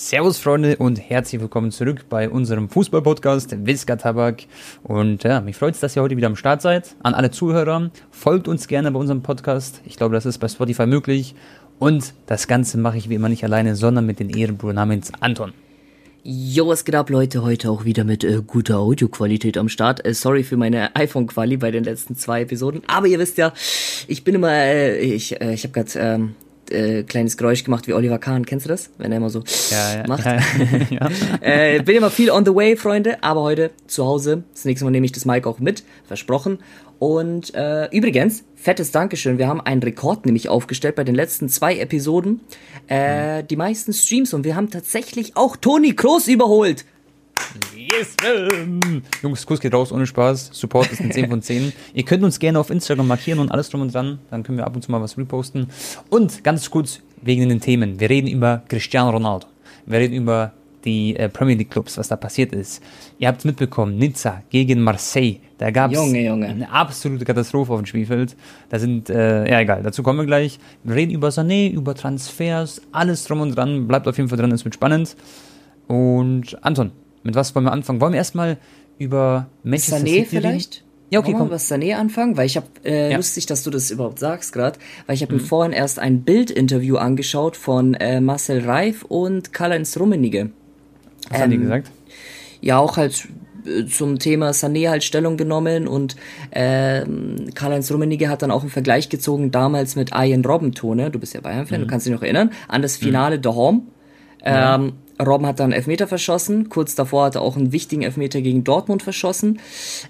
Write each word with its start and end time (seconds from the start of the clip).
Servus 0.00 0.38
Freunde 0.38 0.76
und 0.76 0.96
herzlich 1.00 1.40
willkommen 1.40 1.72
zurück 1.72 2.04
bei 2.08 2.30
unserem 2.30 2.68
Fußball-Podcast 2.68 3.66
Wiska 3.66 3.96
Tabak. 3.96 4.44
Und 4.84 5.24
ja, 5.24 5.40
mich 5.40 5.56
freut 5.56 5.74
es, 5.74 5.80
dass 5.80 5.96
ihr 5.96 6.02
heute 6.02 6.16
wieder 6.16 6.28
am 6.28 6.36
Start 6.36 6.62
seid. 6.62 6.94
An 7.02 7.14
alle 7.14 7.32
Zuhörer, 7.32 7.90
folgt 8.12 8.46
uns 8.46 8.68
gerne 8.68 8.92
bei 8.92 9.00
unserem 9.00 9.22
Podcast. 9.22 9.80
Ich 9.86 9.96
glaube, 9.96 10.14
das 10.14 10.24
ist 10.24 10.38
bei 10.38 10.46
Spotify 10.46 10.86
möglich. 10.86 11.34
Und 11.80 12.14
das 12.26 12.46
Ganze 12.46 12.78
mache 12.78 12.96
ich 12.96 13.08
wie 13.08 13.16
immer 13.16 13.28
nicht 13.28 13.42
alleine, 13.42 13.74
sondern 13.74 14.06
mit 14.06 14.20
den 14.20 14.30
Ehrenbruder 14.30 14.72
namens 14.72 15.10
Anton. 15.18 15.52
Jo, 16.22 16.68
was 16.68 16.84
geht 16.84 16.94
ab, 16.94 17.10
Leute? 17.10 17.42
Heute 17.42 17.68
auch 17.68 17.84
wieder 17.84 18.04
mit 18.04 18.22
äh, 18.22 18.40
guter 18.46 18.78
Audioqualität 18.78 19.58
am 19.58 19.68
Start. 19.68 20.06
Äh, 20.06 20.14
sorry 20.14 20.44
für 20.44 20.56
meine 20.56 20.94
iPhone-Quali 20.94 21.56
bei 21.56 21.72
den 21.72 21.82
letzten 21.82 22.14
zwei 22.14 22.42
Episoden. 22.42 22.82
Aber 22.86 23.08
ihr 23.08 23.18
wisst 23.18 23.36
ja, 23.36 23.52
ich 24.06 24.22
bin 24.22 24.36
immer, 24.36 24.52
äh, 24.52 25.00
ich, 25.00 25.40
äh, 25.40 25.54
ich 25.54 25.64
habe 25.64 25.72
gerade 25.72 25.90
ähm, 25.96 26.34
äh, 26.70 27.02
kleines 27.02 27.36
Geräusch 27.36 27.64
gemacht 27.64 27.86
wie 27.86 27.92
Oliver 27.92 28.18
Kahn. 28.18 28.46
Kennst 28.46 28.66
du 28.66 28.68
das? 28.68 28.90
Wenn 28.98 29.12
er 29.12 29.18
immer 29.18 29.30
so 29.30 29.42
ja, 29.70 29.96
ja, 29.96 30.06
macht. 30.06 30.24
Ja, 30.24 30.40
ja. 30.90 31.10
äh, 31.40 31.82
bin 31.82 31.96
immer 31.96 32.10
viel 32.10 32.30
on 32.30 32.44
the 32.44 32.54
way, 32.54 32.76
Freunde. 32.76 33.22
Aber 33.22 33.42
heute 33.42 33.70
zu 33.86 34.04
Hause. 34.04 34.44
Das 34.52 34.64
nächste 34.64 34.84
Mal 34.84 34.90
nehme 34.90 35.06
ich 35.06 35.12
das 35.12 35.24
Mic 35.24 35.46
auch 35.48 35.58
mit. 35.58 35.84
Versprochen. 36.06 36.58
Und 36.98 37.54
äh, 37.54 37.88
übrigens, 37.90 38.44
fettes 38.56 38.90
Dankeschön. 38.90 39.38
Wir 39.38 39.46
haben 39.46 39.60
einen 39.60 39.82
Rekord 39.82 40.26
nämlich 40.26 40.48
aufgestellt 40.48 40.96
bei 40.96 41.04
den 41.04 41.14
letzten 41.14 41.48
zwei 41.48 41.78
Episoden. 41.78 42.40
Äh, 42.88 43.44
die 43.44 43.56
meisten 43.56 43.92
Streams. 43.92 44.34
Und 44.34 44.44
wir 44.44 44.56
haben 44.56 44.70
tatsächlich 44.70 45.36
auch 45.36 45.56
Toni 45.56 45.94
Kroos 45.94 46.26
überholt. 46.26 46.84
Yes, 47.76 48.14
man. 48.22 49.02
Jungs, 49.22 49.46
Kuss 49.46 49.60
geht 49.60 49.74
raus 49.74 49.92
ohne 49.92 50.06
Spaß. 50.06 50.50
Support 50.52 50.92
ist 50.92 51.00
ein 51.00 51.12
10 51.12 51.28
von 51.28 51.42
10. 51.42 51.72
Ihr 51.94 52.04
könnt 52.04 52.22
uns 52.22 52.38
gerne 52.38 52.58
auf 52.58 52.70
Instagram 52.70 53.06
markieren 53.06 53.38
und 53.38 53.50
alles 53.50 53.70
drum 53.70 53.80
und 53.80 53.94
dran. 53.94 54.18
Dann 54.30 54.42
können 54.42 54.58
wir 54.58 54.66
ab 54.66 54.74
und 54.76 54.82
zu 54.82 54.90
mal 54.90 55.00
was 55.00 55.16
reposten. 55.16 55.68
Und 56.10 56.44
ganz 56.44 56.70
kurz 56.70 57.00
wegen 57.22 57.48
den 57.48 57.60
Themen. 57.60 57.98
Wir 58.00 58.10
reden 58.10 58.28
über 58.28 58.62
Cristiano 58.68 59.10
Ronaldo. 59.10 59.46
Wir 59.86 59.98
reden 59.98 60.14
über 60.14 60.52
die 60.84 61.16
äh, 61.16 61.28
Premier 61.28 61.56
League 61.56 61.70
Clubs, 61.70 61.98
was 61.98 62.08
da 62.08 62.16
passiert 62.16 62.52
ist. 62.52 62.82
Ihr 63.18 63.28
habt 63.28 63.38
es 63.38 63.44
mitbekommen, 63.44 63.96
Nizza 63.98 64.42
gegen 64.50 64.80
Marseille. 64.80 65.36
Da 65.58 65.70
gab 65.70 65.92
es 65.92 65.98
eine 65.98 66.70
absolute 66.70 67.24
Katastrophe 67.24 67.72
auf 67.72 67.80
dem 67.80 67.86
Spielfeld. 67.86 68.36
Da 68.68 68.78
sind, 68.78 69.10
äh, 69.10 69.50
ja 69.50 69.60
egal, 69.60 69.82
dazu 69.82 70.02
kommen 70.02 70.20
wir 70.20 70.26
gleich. 70.26 70.58
Wir 70.84 70.94
reden 70.94 71.12
über 71.12 71.28
Sané, 71.28 71.70
über 71.70 71.94
Transfers, 71.94 72.80
alles 72.92 73.24
drum 73.24 73.40
und 73.40 73.56
dran. 73.56 73.88
Bleibt 73.88 74.06
auf 74.06 74.16
jeden 74.16 74.28
Fall 74.28 74.38
dran, 74.38 74.52
es 74.52 74.64
wird 74.64 74.74
spannend. 74.74 75.16
Und 75.88 76.62
Anton, 76.64 76.92
mit 77.22 77.34
was 77.34 77.54
wollen 77.54 77.64
wir 77.64 77.72
anfangen? 77.72 78.00
Wollen 78.00 78.12
wir 78.12 78.18
erstmal 78.18 78.58
über 78.98 79.48
Manchester 79.62 79.98
Sané 79.98 80.26
vielleicht? 80.26 80.76
Reden? 80.76 80.88
Ja, 81.10 81.20
okay, 81.20 81.34
komm. 81.36 81.50
was 81.50 81.70
Sané 81.70 81.94
anfangen, 81.94 82.36
weil 82.36 82.46
ich 82.46 82.56
habe 82.56 82.66
äh, 82.84 83.10
ja. 83.12 83.16
lustig, 83.16 83.46
dass 83.46 83.62
du 83.62 83.70
das 83.70 83.90
überhaupt 83.90 84.18
sagst 84.18 84.52
gerade, 84.52 84.78
weil 85.06 85.14
ich 85.14 85.22
habe 85.22 85.32
mhm. 85.34 85.40
mir 85.40 85.46
vorhin 85.46 85.72
erst 85.72 85.98
ein 85.98 86.22
Bildinterview 86.22 86.96
angeschaut 86.96 87.56
von 87.56 87.94
äh, 87.94 88.20
Marcel 88.20 88.64
Reif 88.64 89.04
und 89.04 89.54
Karl-Heinz 89.54 89.98
Rummenigge. 89.98 90.50
Was 91.30 91.38
ähm, 91.38 91.42
haben 91.42 91.50
die 91.50 91.58
gesagt? 91.58 91.90
Ja, 92.60 92.78
auch 92.78 92.98
halt 92.98 93.26
äh, 93.64 93.86
zum 93.86 94.18
Thema 94.18 94.50
Sané 94.50 94.90
halt 94.90 95.02
Stellung 95.02 95.38
genommen 95.38 95.88
und 95.88 96.16
ähm, 96.52 97.46
Karl-Heinz 97.54 97.90
Rummenigge 97.90 98.28
hat 98.28 98.42
dann 98.42 98.50
auch 98.50 98.60
einen 98.60 98.70
Vergleich 98.70 99.08
gezogen 99.08 99.50
damals 99.50 99.96
mit 99.96 100.10
Ian 100.14 100.44
Robbentone, 100.44 101.10
du 101.10 101.18
bist 101.18 101.32
ja 101.32 101.40
Bayern-Fan, 101.40 101.80
mhm. 101.80 101.84
du 101.84 101.90
kannst 101.90 102.04
dich 102.04 102.12
noch 102.12 102.22
erinnern, 102.22 102.50
an 102.68 102.82
das 102.82 102.98
Finale 102.98 103.38
mhm. 103.38 103.42
der 103.42 103.54
Home. 103.54 103.82
Ähm, 104.44 104.54
ja. 104.54 104.92
Robben 105.24 105.46
hat 105.46 105.60
dann 105.60 105.72
Elfmeter 105.72 106.06
verschossen. 106.06 106.68
Kurz 106.68 106.94
davor 106.94 107.26
hat 107.26 107.34
er 107.34 107.42
auch 107.42 107.56
einen 107.56 107.72
wichtigen 107.72 108.02
Elfmeter 108.02 108.40
gegen 108.40 108.64
Dortmund 108.64 109.02
verschossen. 109.02 109.60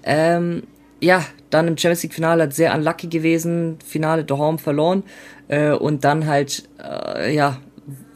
Ähm, 0.03 0.63
ja, 1.01 1.25
dann 1.49 1.67
im 1.67 1.77
Champions 1.77 2.03
League 2.03 2.13
Finale 2.13 2.43
hat 2.43 2.53
sehr 2.53 2.75
unlucky 2.75 3.07
gewesen. 3.07 3.77
Finale 3.85 4.23
daheim 4.23 4.59
verloren. 4.59 5.03
Äh, 5.47 5.71
und 5.71 6.03
dann 6.03 6.27
halt, 6.27 6.69
äh, 6.83 7.33
ja, 7.33 7.57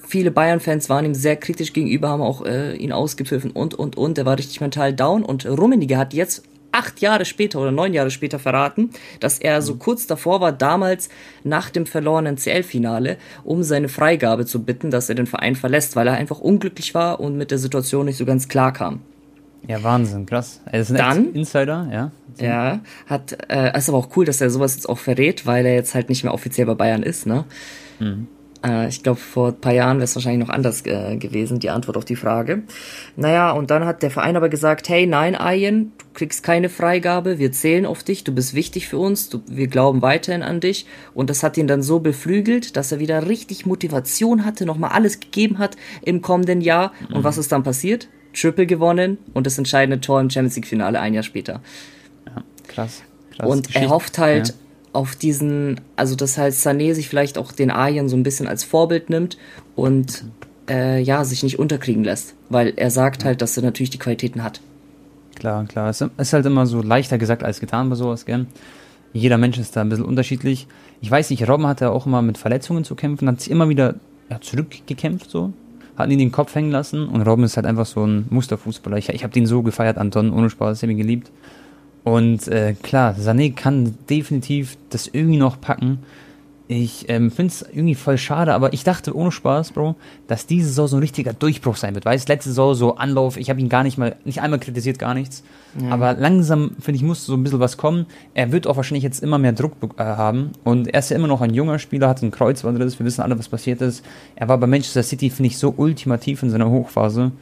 viele 0.05 0.31
Bayern-Fans 0.31 0.89
waren 0.89 1.05
ihm 1.05 1.15
sehr 1.15 1.35
kritisch 1.35 1.73
gegenüber, 1.73 2.09
haben 2.09 2.21
auch 2.21 2.45
äh, 2.45 2.75
ihn 2.75 2.91
ausgepfiffen 2.91 3.51
und, 3.51 3.73
und, 3.73 3.97
und. 3.97 4.17
Er 4.17 4.25
war 4.25 4.37
richtig 4.37 4.61
mental 4.61 4.93
down. 4.93 5.23
Und 5.23 5.45
Rummenigge 5.45 5.97
hat 5.97 6.13
jetzt 6.13 6.43
acht 6.73 7.01
Jahre 7.01 7.25
später 7.25 7.59
oder 7.59 7.71
neun 7.71 7.93
Jahre 7.93 8.11
später 8.11 8.39
verraten, 8.39 8.89
dass 9.19 9.39
er 9.39 9.61
so 9.61 9.75
kurz 9.75 10.07
davor 10.07 10.41
war, 10.41 10.51
damals 10.51 11.09
nach 11.43 11.69
dem 11.69 11.85
verlorenen 11.85 12.37
CL-Finale, 12.37 13.17
um 13.43 13.63
seine 13.63 13.89
Freigabe 13.89 14.45
zu 14.45 14.63
bitten, 14.63 14.91
dass 14.91 15.09
er 15.09 15.15
den 15.15 15.27
Verein 15.27 15.55
verlässt, 15.55 15.95
weil 15.95 16.07
er 16.07 16.13
einfach 16.13 16.39
unglücklich 16.39 16.93
war 16.93 17.19
und 17.19 17.37
mit 17.37 17.51
der 17.51 17.57
Situation 17.57 18.05
nicht 18.05 18.17
so 18.17 18.25
ganz 18.25 18.47
klar 18.47 18.73
kam. 18.73 19.01
Ja, 19.67 19.81
Wahnsinn, 19.81 20.25
krass. 20.25 20.61
Er 20.65 20.81
ist 20.81 20.91
ein 20.91 20.97
Dann, 20.97 21.33
Insider, 21.33 21.87
ja. 21.91 22.11
Ja, 22.39 22.79
hat, 23.05 23.37
äh, 23.49 23.77
ist 23.77 23.89
aber 23.89 23.99
auch 23.99 24.09
cool, 24.15 24.25
dass 24.25 24.41
er 24.41 24.49
sowas 24.49 24.75
jetzt 24.75 24.89
auch 24.89 24.97
verrät, 24.97 25.45
weil 25.45 25.65
er 25.65 25.75
jetzt 25.75 25.93
halt 25.93 26.09
nicht 26.09 26.23
mehr 26.23 26.33
offiziell 26.33 26.65
bei 26.65 26.73
Bayern 26.73 27.03
ist, 27.03 27.27
ne? 27.27 27.45
Mhm. 27.99 28.27
Äh, 28.63 28.87
ich 28.87 29.03
glaube, 29.03 29.19
vor 29.19 29.49
ein 29.49 29.59
paar 29.59 29.73
Jahren 29.73 29.97
wäre 29.97 30.05
es 30.05 30.15
wahrscheinlich 30.15 30.47
noch 30.47 30.53
anders 30.53 30.85
äh, 30.85 31.17
gewesen, 31.17 31.59
die 31.59 31.69
Antwort 31.69 31.97
auf 31.97 32.05
die 32.05 32.15
Frage. 32.15 32.63
Naja, 33.15 33.51
und 33.51 33.69
dann 33.69 33.85
hat 33.85 34.01
der 34.03 34.11
Verein 34.11 34.35
aber 34.35 34.49
gesagt, 34.49 34.89
hey, 34.89 35.05
nein, 35.05 35.35
Ayen, 35.35 35.91
du 35.97 36.05
kriegst 36.13 36.43
keine 36.43 36.69
Freigabe, 36.69 37.39
wir 37.39 37.51
zählen 37.51 37.85
auf 37.85 38.03
dich, 38.03 38.23
du 38.23 38.33
bist 38.33 38.53
wichtig 38.53 38.87
für 38.87 38.97
uns, 38.97 39.29
du, 39.29 39.41
wir 39.47 39.67
glauben 39.67 40.01
weiterhin 40.01 40.43
an 40.43 40.59
dich. 40.59 40.85
Und 41.13 41.29
das 41.29 41.43
hat 41.43 41.57
ihn 41.57 41.67
dann 41.67 41.81
so 41.81 41.99
beflügelt, 41.99 42.77
dass 42.77 42.91
er 42.91 42.99
wieder 42.99 43.27
richtig 43.27 43.65
Motivation 43.65 44.45
hatte, 44.45 44.65
nochmal 44.65 44.91
alles 44.91 45.19
gegeben 45.19 45.59
hat 45.59 45.75
im 46.01 46.21
kommenden 46.21 46.61
Jahr. 46.61 46.93
Mhm. 47.09 47.17
Und 47.17 47.23
was 47.23 47.37
ist 47.37 47.51
dann 47.51 47.63
passiert? 47.63 48.07
Triple 48.33 48.65
gewonnen 48.65 49.19
und 49.33 49.45
das 49.45 49.59
entscheidende 49.59 50.01
Tor 50.01 50.19
im 50.19 50.29
Champions 50.29 50.55
League 50.55 50.67
Finale 50.67 50.99
ein 50.99 51.13
Jahr 51.13 51.21
später. 51.21 51.61
Ja, 52.25 52.43
krass. 52.67 53.03
krass. 53.35 53.47
Und 53.47 53.75
er 53.75 53.89
hofft 53.89 54.17
halt, 54.17 54.47
ja 54.49 54.53
auf 54.93 55.15
diesen, 55.15 55.81
also 55.95 56.15
dass 56.15 56.37
halt 56.37 56.53
Sané 56.53 56.93
sich 56.93 57.09
vielleicht 57.09 57.37
auch 57.37 57.51
den 57.51 57.71
Arjen 57.71 58.07
so 58.07 58.15
ein 58.15 58.23
bisschen 58.23 58.47
als 58.47 58.63
Vorbild 58.63 59.09
nimmt 59.09 59.37
und 59.75 60.23
äh, 60.69 61.01
ja, 61.01 61.25
sich 61.25 61.43
nicht 61.43 61.59
unterkriegen 61.59 62.03
lässt, 62.03 62.35
weil 62.49 62.73
er 62.77 62.91
sagt 62.91 63.25
halt, 63.25 63.41
dass 63.41 63.57
er 63.57 63.63
natürlich 63.63 63.89
die 63.89 63.99
Qualitäten 63.99 64.43
hat. 64.43 64.61
Klar, 65.35 65.65
klar. 65.65 65.89
Es 65.89 66.01
ist 66.01 66.33
halt 66.33 66.45
immer 66.45 66.65
so 66.67 66.81
leichter 66.81 67.17
gesagt 67.17 67.43
als 67.43 67.59
getan 67.59 67.89
bei 67.89 67.95
sowas, 67.95 68.25
gell? 68.25 68.45
Jeder 69.13 69.37
Mensch 69.37 69.57
ist 69.57 69.75
da 69.75 69.81
ein 69.81 69.89
bisschen 69.89 70.05
unterschiedlich. 70.05 70.67
Ich 71.01 71.11
weiß 71.11 71.29
nicht, 71.29 71.47
Robben 71.47 71.67
hatte 71.67 71.91
auch 71.91 72.05
immer 72.05 72.21
mit 72.21 72.37
Verletzungen 72.37 72.83
zu 72.83 72.95
kämpfen, 72.95 73.27
hat 73.27 73.41
sich 73.41 73.51
immer 73.51 73.69
wieder 73.69 73.95
ja, 74.29 74.39
zurückgekämpft, 74.39 75.29
so. 75.29 75.53
Hat 75.95 76.09
ihn 76.09 76.17
den 76.17 76.31
Kopf 76.31 76.55
hängen 76.55 76.71
lassen 76.71 77.07
und 77.07 77.21
Robben 77.21 77.43
ist 77.43 77.55
halt 77.55 77.67
einfach 77.67 77.85
so 77.85 78.05
ein 78.05 78.25
Musterfußballer. 78.29 78.97
Ich, 78.97 79.09
ich 79.09 79.23
habe 79.23 79.33
den 79.33 79.45
so 79.45 79.61
gefeiert, 79.61 79.97
Anton, 79.97 80.33
ohne 80.33 80.49
Spaß, 80.49 80.77
ich 80.77 80.83
habe 80.83 80.93
ihn 80.93 80.97
geliebt. 80.97 81.29
Und 82.03 82.47
äh, 82.47 82.73
klar, 82.81 83.15
Sané 83.15 83.53
kann 83.53 83.97
definitiv 84.09 84.77
das 84.89 85.07
irgendwie 85.07 85.37
noch 85.37 85.59
packen. 85.61 85.99
Ich 86.67 87.09
ähm, 87.09 87.29
finde 87.29 87.51
es 87.51 87.61
irgendwie 87.61 87.93
voll 87.93 88.17
schade, 88.17 88.53
aber 88.53 88.73
ich 88.73 88.83
dachte 88.83 89.15
ohne 89.15 89.31
Spaß, 89.31 89.73
Bro, 89.73 89.95
dass 90.27 90.47
diese 90.47 90.69
Saison 90.69 90.87
so 90.87 90.95
ein 90.95 91.01
richtiger 91.01 91.33
Durchbruch 91.33 91.75
sein 91.75 91.93
wird. 91.93 92.05
Weißt 92.05 92.29
letzte 92.29 92.49
Saison 92.49 92.73
so 92.73 92.95
Anlauf, 92.95 93.35
ich 93.37 93.49
habe 93.49 93.59
ihn 93.59 93.67
gar 93.67 93.83
nicht 93.83 93.97
mal, 93.97 94.15
nicht 94.23 94.41
einmal 94.41 94.59
kritisiert, 94.59 94.97
gar 94.97 95.13
nichts. 95.13 95.43
Ja. 95.79 95.89
Aber 95.89 96.13
langsam, 96.13 96.71
finde 96.79 96.95
ich, 96.97 97.03
muss 97.03 97.25
so 97.25 97.35
ein 97.35 97.43
bisschen 97.43 97.59
was 97.59 97.77
kommen. 97.77 98.05
Er 98.33 98.51
wird 98.53 98.65
auch 98.65 98.77
wahrscheinlich 98.77 99.03
jetzt 99.03 99.21
immer 99.21 99.37
mehr 99.37 99.51
Druck 99.51 99.73
äh, 99.97 100.03
haben. 100.03 100.51
Und 100.63 100.87
er 100.87 100.99
ist 100.99 101.09
ja 101.09 101.17
immer 101.17 101.27
noch 101.27 101.41
ein 101.41 101.53
junger 101.53 101.79
Spieler, 101.79 102.07
hat 102.07 102.21
einen 102.21 102.31
Kreuzbandriss, 102.31 102.97
wir 102.97 103.05
wissen 103.05 103.21
alle, 103.21 103.37
was 103.37 103.49
passiert 103.49 103.81
ist. 103.81 104.03
Er 104.35 104.47
war 104.47 104.57
bei 104.57 104.67
Manchester 104.67 105.03
City, 105.03 105.29
finde 105.29 105.47
ich, 105.47 105.57
so 105.57 105.73
ultimativ 105.75 106.43
in 106.43 106.49
seiner 106.49 106.69
Hochphase. 106.69 107.33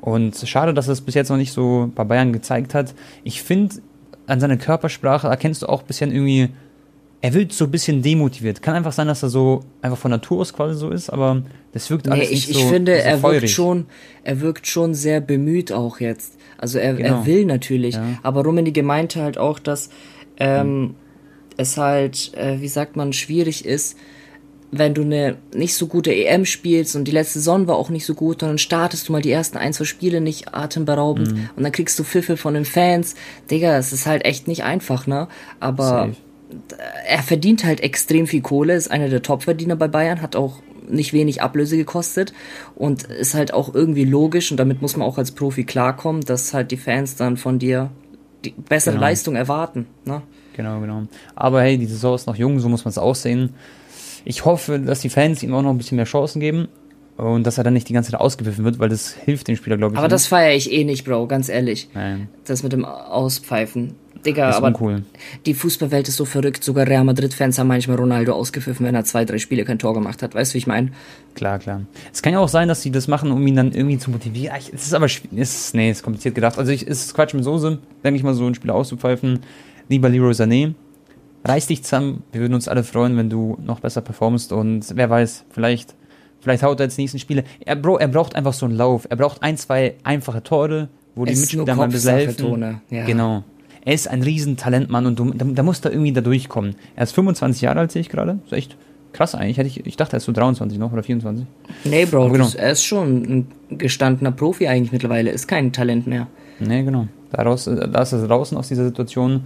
Und 0.00 0.36
schade, 0.36 0.74
dass 0.74 0.86
er 0.86 0.92
es 0.92 1.00
bis 1.00 1.14
jetzt 1.14 1.30
noch 1.30 1.38
nicht 1.38 1.52
so 1.52 1.90
bei 1.94 2.04
Bayern 2.04 2.32
gezeigt 2.32 2.74
hat. 2.74 2.94
Ich 3.24 3.42
finde, 3.42 3.76
an 4.26 4.40
seiner 4.40 4.56
Körpersprache 4.56 5.28
erkennst 5.28 5.62
du 5.62 5.66
auch 5.66 5.82
ein 5.82 5.86
bisschen 5.86 6.10
irgendwie, 6.12 6.48
er 7.20 7.34
wird 7.34 7.52
so 7.52 7.64
ein 7.64 7.70
bisschen 7.70 8.02
demotiviert. 8.02 8.62
Kann 8.62 8.74
einfach 8.74 8.92
sein, 8.92 9.06
dass 9.06 9.22
er 9.22 9.28
so 9.28 9.60
einfach 9.82 9.98
von 9.98 10.10
Natur 10.10 10.40
aus 10.40 10.52
quasi 10.52 10.78
so 10.78 10.90
ist, 10.90 11.10
aber 11.10 11.42
das 11.72 11.90
wirkt 11.90 12.08
alles 12.08 12.28
nee, 12.28 12.34
ich, 12.34 12.48
nicht 12.48 12.58
so. 12.58 12.64
Ich 12.64 12.72
finde, 12.72 12.96
so 12.96 13.02
er 13.02 13.22
wirkt 13.22 13.50
schon, 13.50 13.86
er 14.24 14.40
wirkt 14.40 14.66
schon 14.66 14.94
sehr 14.94 15.20
bemüht 15.20 15.72
auch 15.72 16.00
jetzt. 16.00 16.34
Also 16.58 16.78
er, 16.78 16.94
genau. 16.94 17.08
er 17.08 17.26
will 17.26 17.44
natürlich, 17.44 17.94
ja. 17.94 18.18
aber 18.22 18.44
Rummenigge 18.44 18.82
meinte 18.82 19.22
halt 19.22 19.38
auch, 19.38 19.58
dass 19.58 19.90
ähm, 20.38 20.80
mhm. 20.80 20.94
es 21.56 21.76
halt, 21.76 22.32
äh, 22.34 22.60
wie 22.60 22.68
sagt 22.68 22.96
man, 22.96 23.12
schwierig 23.12 23.64
ist, 23.64 23.96
wenn 24.70 24.94
du 24.94 25.02
eine 25.02 25.36
nicht 25.54 25.74
so 25.74 25.86
gute 25.86 26.14
EM 26.14 26.44
spielst 26.44 26.96
und 26.96 27.04
die 27.04 27.12
letzte 27.12 27.38
Saison 27.38 27.66
war 27.66 27.76
auch 27.76 27.90
nicht 27.90 28.04
so 28.04 28.14
gut, 28.14 28.42
dann 28.42 28.58
startest 28.58 29.08
du 29.08 29.12
mal 29.12 29.22
die 29.22 29.30
ersten 29.30 29.56
ein, 29.56 29.72
zwei 29.72 29.84
Spiele 29.84 30.20
nicht 30.20 30.54
atemberaubend 30.54 31.32
mhm. 31.32 31.50
und 31.56 31.62
dann 31.62 31.72
kriegst 31.72 31.98
du 31.98 32.04
Pfiffe 32.04 32.36
von 32.36 32.54
den 32.54 32.64
Fans. 32.64 33.14
Digga, 33.50 33.76
es 33.76 33.92
ist 33.92 34.06
halt 34.06 34.24
echt 34.24 34.48
nicht 34.48 34.64
einfach, 34.64 35.06
ne? 35.06 35.28
Aber 35.60 35.84
Safe. 35.84 36.12
er 37.06 37.22
verdient 37.22 37.64
halt 37.64 37.80
extrem 37.80 38.26
viel 38.26 38.42
Kohle, 38.42 38.74
ist 38.74 38.90
einer 38.90 39.08
der 39.08 39.22
Topverdiener 39.22 39.76
bei 39.76 39.88
Bayern, 39.88 40.22
hat 40.22 40.36
auch 40.36 40.60
nicht 40.88 41.12
wenig 41.12 41.42
Ablöse 41.42 41.76
gekostet 41.76 42.32
und 42.74 43.04
ist 43.04 43.34
halt 43.34 43.52
auch 43.52 43.74
irgendwie 43.74 44.04
logisch 44.04 44.50
und 44.50 44.56
damit 44.56 44.82
muss 44.82 44.96
man 44.96 45.06
auch 45.06 45.18
als 45.18 45.32
Profi 45.32 45.64
klarkommen, 45.64 46.22
dass 46.22 46.54
halt 46.54 46.70
die 46.70 46.76
Fans 46.76 47.16
dann 47.16 47.36
von 47.36 47.58
dir 47.58 47.90
die 48.44 48.50
bessere 48.50 48.94
genau. 48.94 49.06
Leistung 49.06 49.36
erwarten, 49.36 49.86
ne? 50.04 50.22
Genau, 50.56 50.80
genau. 50.80 51.02
Aber 51.34 51.60
hey, 51.62 51.76
die 51.76 51.86
Saison 51.86 52.14
ist 52.14 52.26
noch 52.26 52.36
jung, 52.36 52.58
so 52.60 52.68
muss 52.70 52.84
man 52.84 52.90
es 52.90 52.96
auch 52.96 53.14
sehen. 53.14 53.52
Ich 54.26 54.44
hoffe, 54.44 54.78
dass 54.78 55.00
die 55.00 55.08
Fans 55.08 55.42
ihm 55.42 55.54
auch 55.54 55.62
noch 55.62 55.70
ein 55.70 55.78
bisschen 55.78 55.96
mehr 55.96 56.04
Chancen 56.04 56.40
geben. 56.40 56.68
Und 57.16 57.44
dass 57.46 57.56
er 57.56 57.64
dann 57.64 57.72
nicht 57.72 57.88
die 57.88 57.94
ganze 57.94 58.10
Zeit 58.10 58.20
ausgepfiffen 58.20 58.62
wird, 58.66 58.78
weil 58.78 58.90
das 58.90 59.14
hilft 59.14 59.48
dem 59.48 59.56
Spieler, 59.56 59.78
glaube 59.78 59.94
ich. 59.94 59.98
Aber 59.98 60.08
das 60.08 60.26
feiere 60.26 60.54
ich 60.54 60.70
eh 60.70 60.84
nicht, 60.84 61.06
Bro, 61.06 61.28
ganz 61.28 61.48
ehrlich. 61.48 61.88
Nein. 61.94 62.28
Das 62.44 62.62
mit 62.62 62.74
dem 62.74 62.84
Auspfeifen. 62.84 63.94
Digga, 64.26 64.50
ist 64.50 64.56
aber 64.56 64.66
uncool. 64.66 65.02
die 65.46 65.54
Fußballwelt 65.54 66.08
ist 66.08 66.16
so 66.16 66.24
verrückt. 66.26 66.62
Sogar 66.62 66.86
Real 66.86 67.04
Madrid-Fans 67.04 67.58
haben 67.58 67.68
manchmal 67.68 67.96
Ronaldo 67.96 68.34
ausgepfiffen, 68.34 68.84
wenn 68.84 68.94
er 68.94 69.04
zwei, 69.04 69.24
drei 69.24 69.38
Spiele 69.38 69.64
kein 69.64 69.78
Tor 69.78 69.94
gemacht 69.94 70.22
hat. 70.22 70.34
Weißt 70.34 70.52
du, 70.52 70.54
wie 70.54 70.58
ich 70.58 70.66
meine? 70.66 70.90
Klar, 71.34 71.58
klar. 71.58 71.82
Es 72.12 72.20
kann 72.20 72.34
ja 72.34 72.40
auch 72.40 72.48
sein, 72.48 72.68
dass 72.68 72.82
sie 72.82 72.90
das 72.90 73.08
machen, 73.08 73.30
um 73.30 73.46
ihn 73.46 73.56
dann 73.56 73.72
irgendwie 73.72 73.96
zu 73.98 74.10
motivieren. 74.10 74.54
Ach, 74.58 74.68
Es 74.74 74.84
ist 74.86 74.92
aber 74.92 75.06
ist, 75.06 75.74
nee, 75.74 75.88
es 75.90 75.98
ist 75.98 76.02
kompliziert 76.02 76.34
gedacht. 76.34 76.58
Also 76.58 76.70
ich, 76.72 76.82
es 76.86 77.06
ist 77.06 77.14
Quatsch 77.14 77.32
mit 77.32 77.44
Soße, 77.44 77.78
denke 78.04 78.18
ich 78.18 78.24
mal, 78.24 78.34
so 78.34 78.44
einen 78.44 78.54
Spieler 78.54 78.74
auszupfeifen. 78.74 79.40
Lieber 79.88 80.08
Leroy 80.10 80.32
Sané, 80.32 80.74
reiß 81.48 81.66
dich 81.66 81.82
zusammen. 81.82 82.22
Wir 82.32 82.40
würden 82.40 82.54
uns 82.54 82.68
alle 82.68 82.84
freuen, 82.84 83.16
wenn 83.16 83.30
du 83.30 83.58
noch 83.62 83.80
besser 83.80 84.00
performst 84.00 84.52
und 84.52 84.84
wer 84.94 85.10
weiß, 85.10 85.44
vielleicht, 85.50 85.94
vielleicht 86.40 86.62
haut 86.62 86.80
er 86.80 86.86
jetzt 86.86 86.96
die 86.96 87.02
nächsten 87.02 87.18
Spiele. 87.18 87.44
Er, 87.64 87.76
Bro, 87.76 87.98
er 87.98 88.08
braucht 88.08 88.34
einfach 88.34 88.52
so 88.52 88.66
einen 88.66 88.76
Lauf. 88.76 89.06
Er 89.08 89.16
braucht 89.16 89.42
ein, 89.42 89.56
zwei 89.56 89.94
einfache 90.02 90.42
Tore, 90.42 90.88
wo 91.14 91.24
die 91.24 91.32
Es 91.32 91.38
ist 91.38 91.52
Mitspieler 91.52 91.74
mal 91.76 91.84
ein 91.84 91.90
bisschen 91.90 92.14
helfen. 92.14 92.80
Ja. 92.90 93.04
Genau. 93.04 93.44
Er 93.84 93.94
ist 93.94 94.08
ein 94.08 94.22
Riesentalent, 94.22 94.90
Mann, 94.90 95.06
und 95.06 95.18
du, 95.18 95.32
da, 95.32 95.44
da 95.44 95.62
muss 95.62 95.80
da 95.80 95.90
irgendwie 95.90 96.12
da 96.12 96.20
durchkommen. 96.20 96.74
Er 96.96 97.04
ist 97.04 97.12
25 97.12 97.62
Jahre 97.62 97.80
alt, 97.80 97.92
sehe 97.92 98.00
ich 98.00 98.08
gerade. 98.08 98.40
Ist 98.44 98.52
echt 98.52 98.76
krass 99.12 99.34
eigentlich. 99.34 99.58
Hätte 99.58 99.68
ich, 99.68 99.86
ich 99.86 99.96
dachte, 99.96 100.16
er 100.16 100.18
ist 100.18 100.24
so 100.24 100.32
23 100.32 100.78
noch 100.78 100.92
oder 100.92 101.04
24. 101.04 101.46
Nee, 101.84 102.04
Bro, 102.06 102.30
genau. 102.30 102.44
das, 102.44 102.56
er 102.56 102.72
ist 102.72 102.84
schon 102.84 103.22
ein 103.70 103.78
gestandener 103.78 104.32
Profi 104.32 104.66
eigentlich 104.66 104.92
mittlerweile. 104.92 105.30
Ist 105.30 105.46
kein 105.46 105.72
Talent 105.72 106.08
mehr. 106.08 106.26
Nee, 106.58 106.82
genau. 106.82 107.06
Daraus, 107.30 107.64
da 107.64 108.02
ist 108.02 108.12
er 108.12 108.26
draußen 108.26 108.56
aus 108.58 108.68
dieser 108.68 108.84
Situation. 108.84 109.42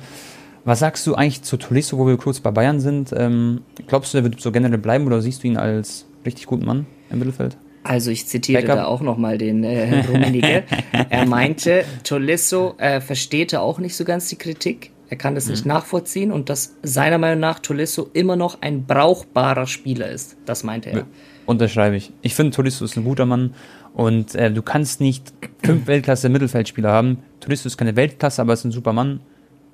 Was 0.64 0.80
sagst 0.80 1.06
du 1.06 1.14
eigentlich 1.14 1.42
zu 1.42 1.56
Tolisso, 1.56 1.96
wo 1.98 2.06
wir 2.06 2.16
kurz 2.16 2.40
bei 2.40 2.50
Bayern 2.50 2.80
sind? 2.80 3.12
Ähm, 3.16 3.62
glaubst 3.86 4.12
du, 4.12 4.18
er 4.18 4.24
wird 4.24 4.40
so 4.40 4.52
generell 4.52 4.78
bleiben 4.78 5.06
oder 5.06 5.20
siehst 5.22 5.42
du 5.42 5.48
ihn 5.48 5.56
als 5.56 6.06
richtig 6.24 6.46
guten 6.46 6.66
Mann 6.66 6.86
im 7.10 7.18
Mittelfeld? 7.18 7.56
Also 7.82 8.10
ich 8.10 8.26
zitiere 8.26 8.60
Backup. 8.62 8.76
da 8.76 8.84
auch 8.84 9.00
nochmal 9.00 9.38
den 9.38 9.64
äh, 9.64 10.04
Rummenigge. 10.06 10.64
er 11.08 11.26
meinte, 11.26 11.84
Tolisso 12.04 12.74
äh, 12.76 13.00
versteht 13.00 13.54
er 13.54 13.62
auch 13.62 13.78
nicht 13.78 13.96
so 13.96 14.04
ganz 14.04 14.28
die 14.28 14.36
Kritik. 14.36 14.90
Er 15.08 15.16
kann 15.16 15.34
das 15.34 15.46
Mhm. 15.46 15.50
nicht 15.52 15.66
nachvollziehen 15.66 16.30
und 16.30 16.50
dass 16.50 16.76
seiner 16.82 17.16
Meinung 17.18 17.40
nach 17.40 17.58
Tolisso 17.58 18.10
immer 18.12 18.36
noch 18.36 18.60
ein 18.60 18.84
brauchbarer 18.86 19.66
Spieler 19.66 20.08
ist. 20.10 20.36
Das 20.44 20.62
meinte 20.62 20.90
er. 20.90 21.06
Unterschreibe 21.46 21.96
ich. 21.96 22.12
Ich 22.22 22.34
finde, 22.34 22.54
Tolisso 22.54 22.84
ist 22.84 22.96
ein 22.96 23.04
guter 23.04 23.24
Mann 23.26 23.54
und 23.94 24.34
äh, 24.34 24.52
du 24.52 24.60
kannst 24.62 25.00
nicht 25.00 25.32
fünf 25.64 25.86
Weltklasse-Mittelfeldspieler 25.86 26.90
haben. 26.92 27.18
Tolisso 27.40 27.66
ist 27.66 27.78
keine 27.78 27.96
Weltklasse, 27.96 28.42
aber 28.42 28.52
ist 28.52 28.64
ein 28.64 28.72
super 28.72 28.92
Mann. 28.92 29.20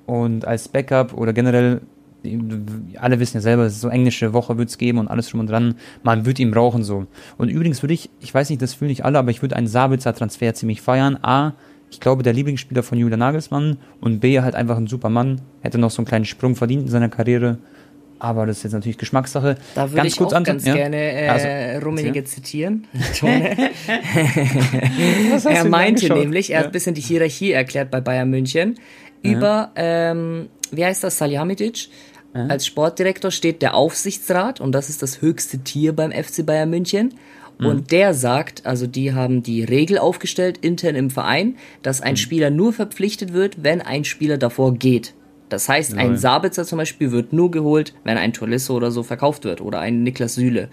Und 0.06 0.44
als 0.46 0.68
Backup 0.68 1.12
oder 1.14 1.32
generell, 1.32 1.80
alle 3.00 3.18
wissen 3.20 3.36
ja 3.36 3.40
selber, 3.40 3.68
so 3.70 3.88
englische 3.88 4.32
Woche 4.32 4.56
wird 4.58 4.68
es 4.68 4.78
geben 4.78 4.98
und 4.98 5.08
alles 5.08 5.28
drum 5.28 5.40
und 5.40 5.48
dran. 5.50 5.74
Man 6.02 6.24
wird 6.26 6.38
ihn 6.38 6.50
brauchen 6.50 6.82
so. 6.84 7.06
Und 7.38 7.48
übrigens 7.48 7.82
würde 7.82 7.94
ich, 7.94 8.10
ich 8.20 8.32
weiß 8.32 8.50
nicht, 8.50 8.62
das 8.62 8.74
fühlen 8.74 8.88
nicht 8.88 9.04
alle, 9.04 9.18
aber 9.18 9.30
ich 9.30 9.42
würde 9.42 9.56
einen 9.56 9.66
Sabitzer-Transfer 9.68 10.54
ziemlich 10.54 10.80
feiern. 10.80 11.18
A, 11.22 11.52
ich 11.90 12.00
glaube, 12.00 12.22
der 12.24 12.32
Lieblingsspieler 12.32 12.82
von 12.82 12.98
Julian 12.98 13.20
Nagelsmann 13.20 13.78
und 14.00 14.20
B, 14.20 14.40
halt 14.40 14.54
einfach 14.56 14.76
ein 14.76 14.86
super 14.88 15.08
Mann. 15.08 15.40
Hätte 15.60 15.78
noch 15.78 15.90
so 15.90 15.98
einen 15.98 16.06
kleinen 16.06 16.24
Sprung 16.24 16.56
verdient 16.56 16.82
in 16.82 16.88
seiner 16.88 17.08
Karriere. 17.08 17.58
Aber 18.18 18.46
das 18.46 18.56
ist 18.58 18.62
jetzt 18.64 18.72
natürlich 18.72 18.96
Geschmackssache. 18.96 19.56
Da 19.74 19.92
würde 19.92 20.06
ich 20.06 20.18
auch 20.20 20.32
an- 20.32 20.42
ganz 20.42 20.64
ja? 20.64 20.74
gerne 20.74 20.96
äh, 20.96 21.28
Also, 21.28 21.84
Rummenigge 21.84 22.20
erzähl. 22.20 22.42
zitieren. 22.42 22.86
Er 25.48 25.64
meinte 25.64 26.12
nämlich, 26.12 26.50
er 26.50 26.58
hat 26.58 26.64
Ja. 26.64 26.68
ein 26.70 26.72
bisschen 26.72 26.94
die 26.94 27.00
Hierarchie 27.02 27.52
erklärt 27.52 27.90
bei 27.90 28.00
Bayern 28.00 28.30
München. 28.30 28.76
Über, 29.32 29.70
ähm, 29.76 30.48
wie 30.70 30.84
heißt 30.84 31.04
das, 31.04 31.18
Salihamidzic? 31.18 31.88
Als 32.34 32.66
Sportdirektor 32.66 33.30
steht 33.30 33.62
der 33.62 33.74
Aufsichtsrat 33.74 34.60
und 34.60 34.72
das 34.72 34.90
ist 34.90 35.02
das 35.02 35.22
höchste 35.22 35.60
Tier 35.60 35.94
beim 35.94 36.12
FC 36.12 36.44
Bayern 36.44 36.68
München. 36.68 37.14
Mhm. 37.58 37.66
Und 37.66 37.92
der 37.92 38.12
sagt, 38.12 38.66
also 38.66 38.86
die 38.86 39.14
haben 39.14 39.42
die 39.42 39.64
Regel 39.64 39.96
aufgestellt 39.96 40.58
intern 40.58 40.96
im 40.96 41.08
Verein, 41.08 41.56
dass 41.82 42.00
Mhm. 42.00 42.06
ein 42.08 42.16
Spieler 42.18 42.50
nur 42.50 42.74
verpflichtet 42.74 43.32
wird, 43.32 43.64
wenn 43.64 43.80
ein 43.80 44.04
Spieler 44.04 44.36
davor 44.36 44.74
geht. 44.74 45.14
Das 45.48 45.66
heißt, 45.68 45.96
ein 45.96 46.08
Lol. 46.08 46.16
Sabitzer 46.18 46.64
zum 46.66 46.76
Beispiel 46.76 47.10
wird 47.10 47.32
nur 47.32 47.50
geholt, 47.50 47.94
wenn 48.04 48.18
ein 48.18 48.34
Tolisso 48.34 48.74
oder 48.76 48.90
so 48.90 49.02
verkauft 49.02 49.44
wird 49.44 49.62
oder 49.62 49.80
ein 49.80 50.02
Niklas 50.02 50.34
Süle. 50.34 50.68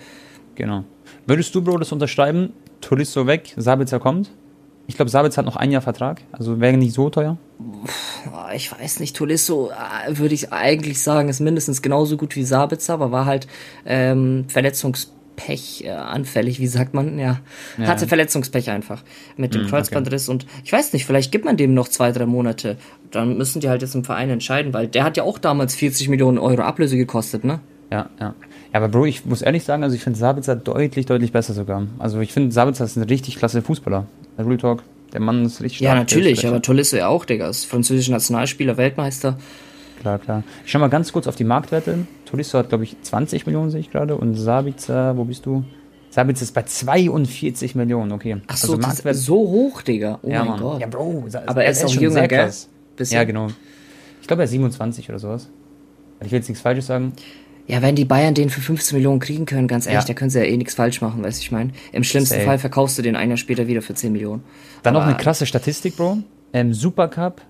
Genau. 0.56 0.84
Würdest 1.26 1.56
du, 1.56 1.62
Bro, 1.62 1.78
das 1.78 1.94
unterschreiben? 1.94 2.52
Tolisso 2.82 3.26
weg, 3.26 3.54
Sabitzer 3.56 4.00
kommt? 4.02 4.32
Ich 4.86 4.96
glaube, 4.96 5.10
Sabitzer 5.10 5.38
hat 5.38 5.46
noch 5.46 5.56
ein 5.56 5.72
Jahr 5.72 5.82
Vertrag, 5.82 6.22
also 6.34 6.60
wäre 6.60 6.76
nicht 6.76 6.94
so 6.94 7.10
teuer. 7.10 7.38
Ich 8.54 8.72
weiß 8.72 9.00
nicht, 9.00 9.16
Tolisso 9.16 9.72
äh, 9.72 10.18
würde 10.18 10.36
ich 10.36 10.52
eigentlich 10.52 11.02
sagen, 11.02 11.30
ist 11.30 11.40
mindestens 11.40 11.82
genauso 11.82 12.18
gut 12.18 12.36
wie 12.36 12.44
Sabitzer, 12.44 12.94
aber 12.96 13.12
war 13.12 13.26
halt 13.26 13.48
ähm, 13.86 14.46
Verletzungspech 14.50 15.86
äh, 15.86 15.90
anfällig, 15.90 16.60
wie 16.60 16.68
sagt 16.68 16.94
man? 16.94 17.18
Ja, 17.18 17.40
Ja. 17.78 17.88
hatte 17.88 18.08
Verletzungspech 18.08 18.70
einfach 18.72 19.04
mit 19.38 19.54
dem 19.56 19.64
Mm, 19.64 19.68
Kreuzbandriss 19.68 20.28
und 20.30 20.46
ich 20.64 20.74
weiß 20.74 20.92
nicht, 20.94 21.06
vielleicht 21.06 21.32
gibt 21.32 21.46
man 21.46 21.56
dem 21.58 21.74
noch 21.74 21.88
zwei, 21.88 22.12
drei 22.12 22.26
Monate. 22.26 22.78
Dann 23.12 23.38
müssen 23.38 23.62
die 23.62 23.70
halt 23.70 23.82
jetzt 23.82 23.96
im 23.96 24.04
Verein 24.04 24.30
entscheiden, 24.30 24.74
weil 24.74 24.88
der 24.88 25.04
hat 25.06 25.16
ja 25.18 25.24
auch 25.24 25.38
damals 25.40 25.76
40 25.76 26.10
Millionen 26.10 26.38
Euro 26.38 26.62
Ablöse 26.62 26.98
gekostet, 26.98 27.44
ne? 27.46 27.60
Ja, 27.92 28.10
ja. 28.20 28.34
Ja, 28.74 28.80
aber 28.80 28.90
Bro, 28.90 29.06
ich 29.06 29.26
muss 29.26 29.42
ehrlich 29.44 29.64
sagen, 29.64 29.84
also 29.84 29.96
ich 29.96 30.04
finde 30.04 30.18
Sabitzer 30.18 30.56
deutlich, 30.56 31.06
deutlich 31.06 31.32
besser 31.32 31.54
sogar. 31.54 31.86
Also 32.00 32.20
ich 32.22 32.34
finde, 32.34 32.52
Sabitzer 32.52 32.86
ist 32.86 32.96
ein 32.96 33.04
richtig 33.04 33.36
klasse 33.38 33.62
Fußballer. 33.62 34.08
Der 34.38 34.48
Real 34.48 34.58
Talk, 34.58 34.82
der 35.14 35.22
Mann 35.22 35.46
ist 35.46 35.62
richtig 35.62 35.82
Ja, 35.82 35.92
stark. 35.92 36.00
natürlich, 36.00 36.40
Der 36.40 36.50
ist 36.50 36.54
aber 36.54 36.62
Tolisso 36.62 36.98
ja 36.98 37.08
auch, 37.08 37.26
Digga. 37.26 37.48
Ist 37.48 37.66
französischer 37.66 38.12
Nationalspieler, 38.14 38.76
Weltmeister. 38.78 39.38
Klar, 40.02 40.18
klar. 40.18 40.44
Ich 40.66 40.72
schau 40.72 40.80
mal 40.80 40.90
ganz 40.90 41.14
kurz 41.14 41.28
auf 41.28 41.36
die 41.36 41.44
Marktwerte. 41.44 42.00
Tolisso 42.26 42.58
hat, 42.58 42.70
glaube 42.70 42.84
ich, 42.84 42.98
20 43.02 43.46
Millionen, 43.46 43.70
sehe 43.70 43.80
ich 43.80 43.92
gerade. 43.92 44.16
Und 44.18 44.34
Sabitzer, 44.36 45.16
wo 45.18 45.24
bist 45.24 45.46
du? 45.46 45.64
Sabitzer 46.10 46.42
ist 46.44 46.54
bei 46.54 46.64
42 46.64 47.76
Millionen, 47.76 48.12
okay. 48.12 48.38
Ach 48.48 48.58
so, 48.58 48.74
also 48.74 48.82
Marktwert. 48.82 49.16
so 49.16 49.36
hoch, 49.36 49.82
Digga. 49.84 50.20
Oh 50.24 50.30
ja, 50.30 50.40
mein 50.40 50.48
Mann. 50.54 50.60
Gott. 50.62 50.82
Ja, 50.82 50.88
Bro. 50.88 51.26
Aber 51.46 51.64
er 51.64 51.72
ist 51.72 51.86
auch 51.86 51.90
schon 51.90 52.02
jünger, 52.04 52.14
sehr 52.14 52.28
gell? 52.28 52.52
Bisschen. 52.96 53.16
Ja, 53.18 53.24
genau. 53.24 53.48
Ich 54.22 54.28
glaube, 54.28 54.42
er 54.42 54.46
ist 54.46 54.52
27 54.52 55.10
oder 55.10 55.20
sowas. 55.20 55.50
Ich 56.24 56.32
will 56.32 56.40
jetzt 56.40 56.50
nichts 56.50 56.62
Falsches 56.62 56.88
sagen. 56.88 57.14
Ja, 57.68 57.82
wenn 57.82 57.96
die 57.96 58.04
Bayern 58.06 58.34
den 58.34 58.50
für 58.50 58.60
15 58.60 58.98
Millionen 58.98 59.20
kriegen 59.20 59.46
können, 59.46 59.68
ganz 59.70 59.86
ehrlich, 59.86 60.02
Ja. 60.02 60.08
da 60.08 60.14
können 60.14 60.30
sie 60.30 60.40
ja 60.40 60.46
eh 60.46 60.58
nichts 60.58 60.76
falsch 60.76 61.02
machen, 61.02 61.24
weißt 61.24 61.40
du, 61.40 61.44
ich 61.44 61.52
meine. 61.52 61.72
Im 61.94 62.04
schlimmsten. 62.04 62.42
Fall 62.42 62.60
verkaufst 62.60 62.98
du 62.98 63.02
den 63.02 63.16
ein 63.16 63.30
Jahr 63.30 63.38
später 63.38 63.68
wieder 63.68 63.82
für 63.82 63.94
10 63.94 64.12
Millionen. 64.12 64.44
Dann 64.84 64.94
noch 64.94 65.04
eine 65.06 65.16
krasse 65.16 65.46
Statistik, 65.46 65.96
Bro. 65.96 66.18
Ähm, 66.52 66.74
Supercup, 66.74 67.42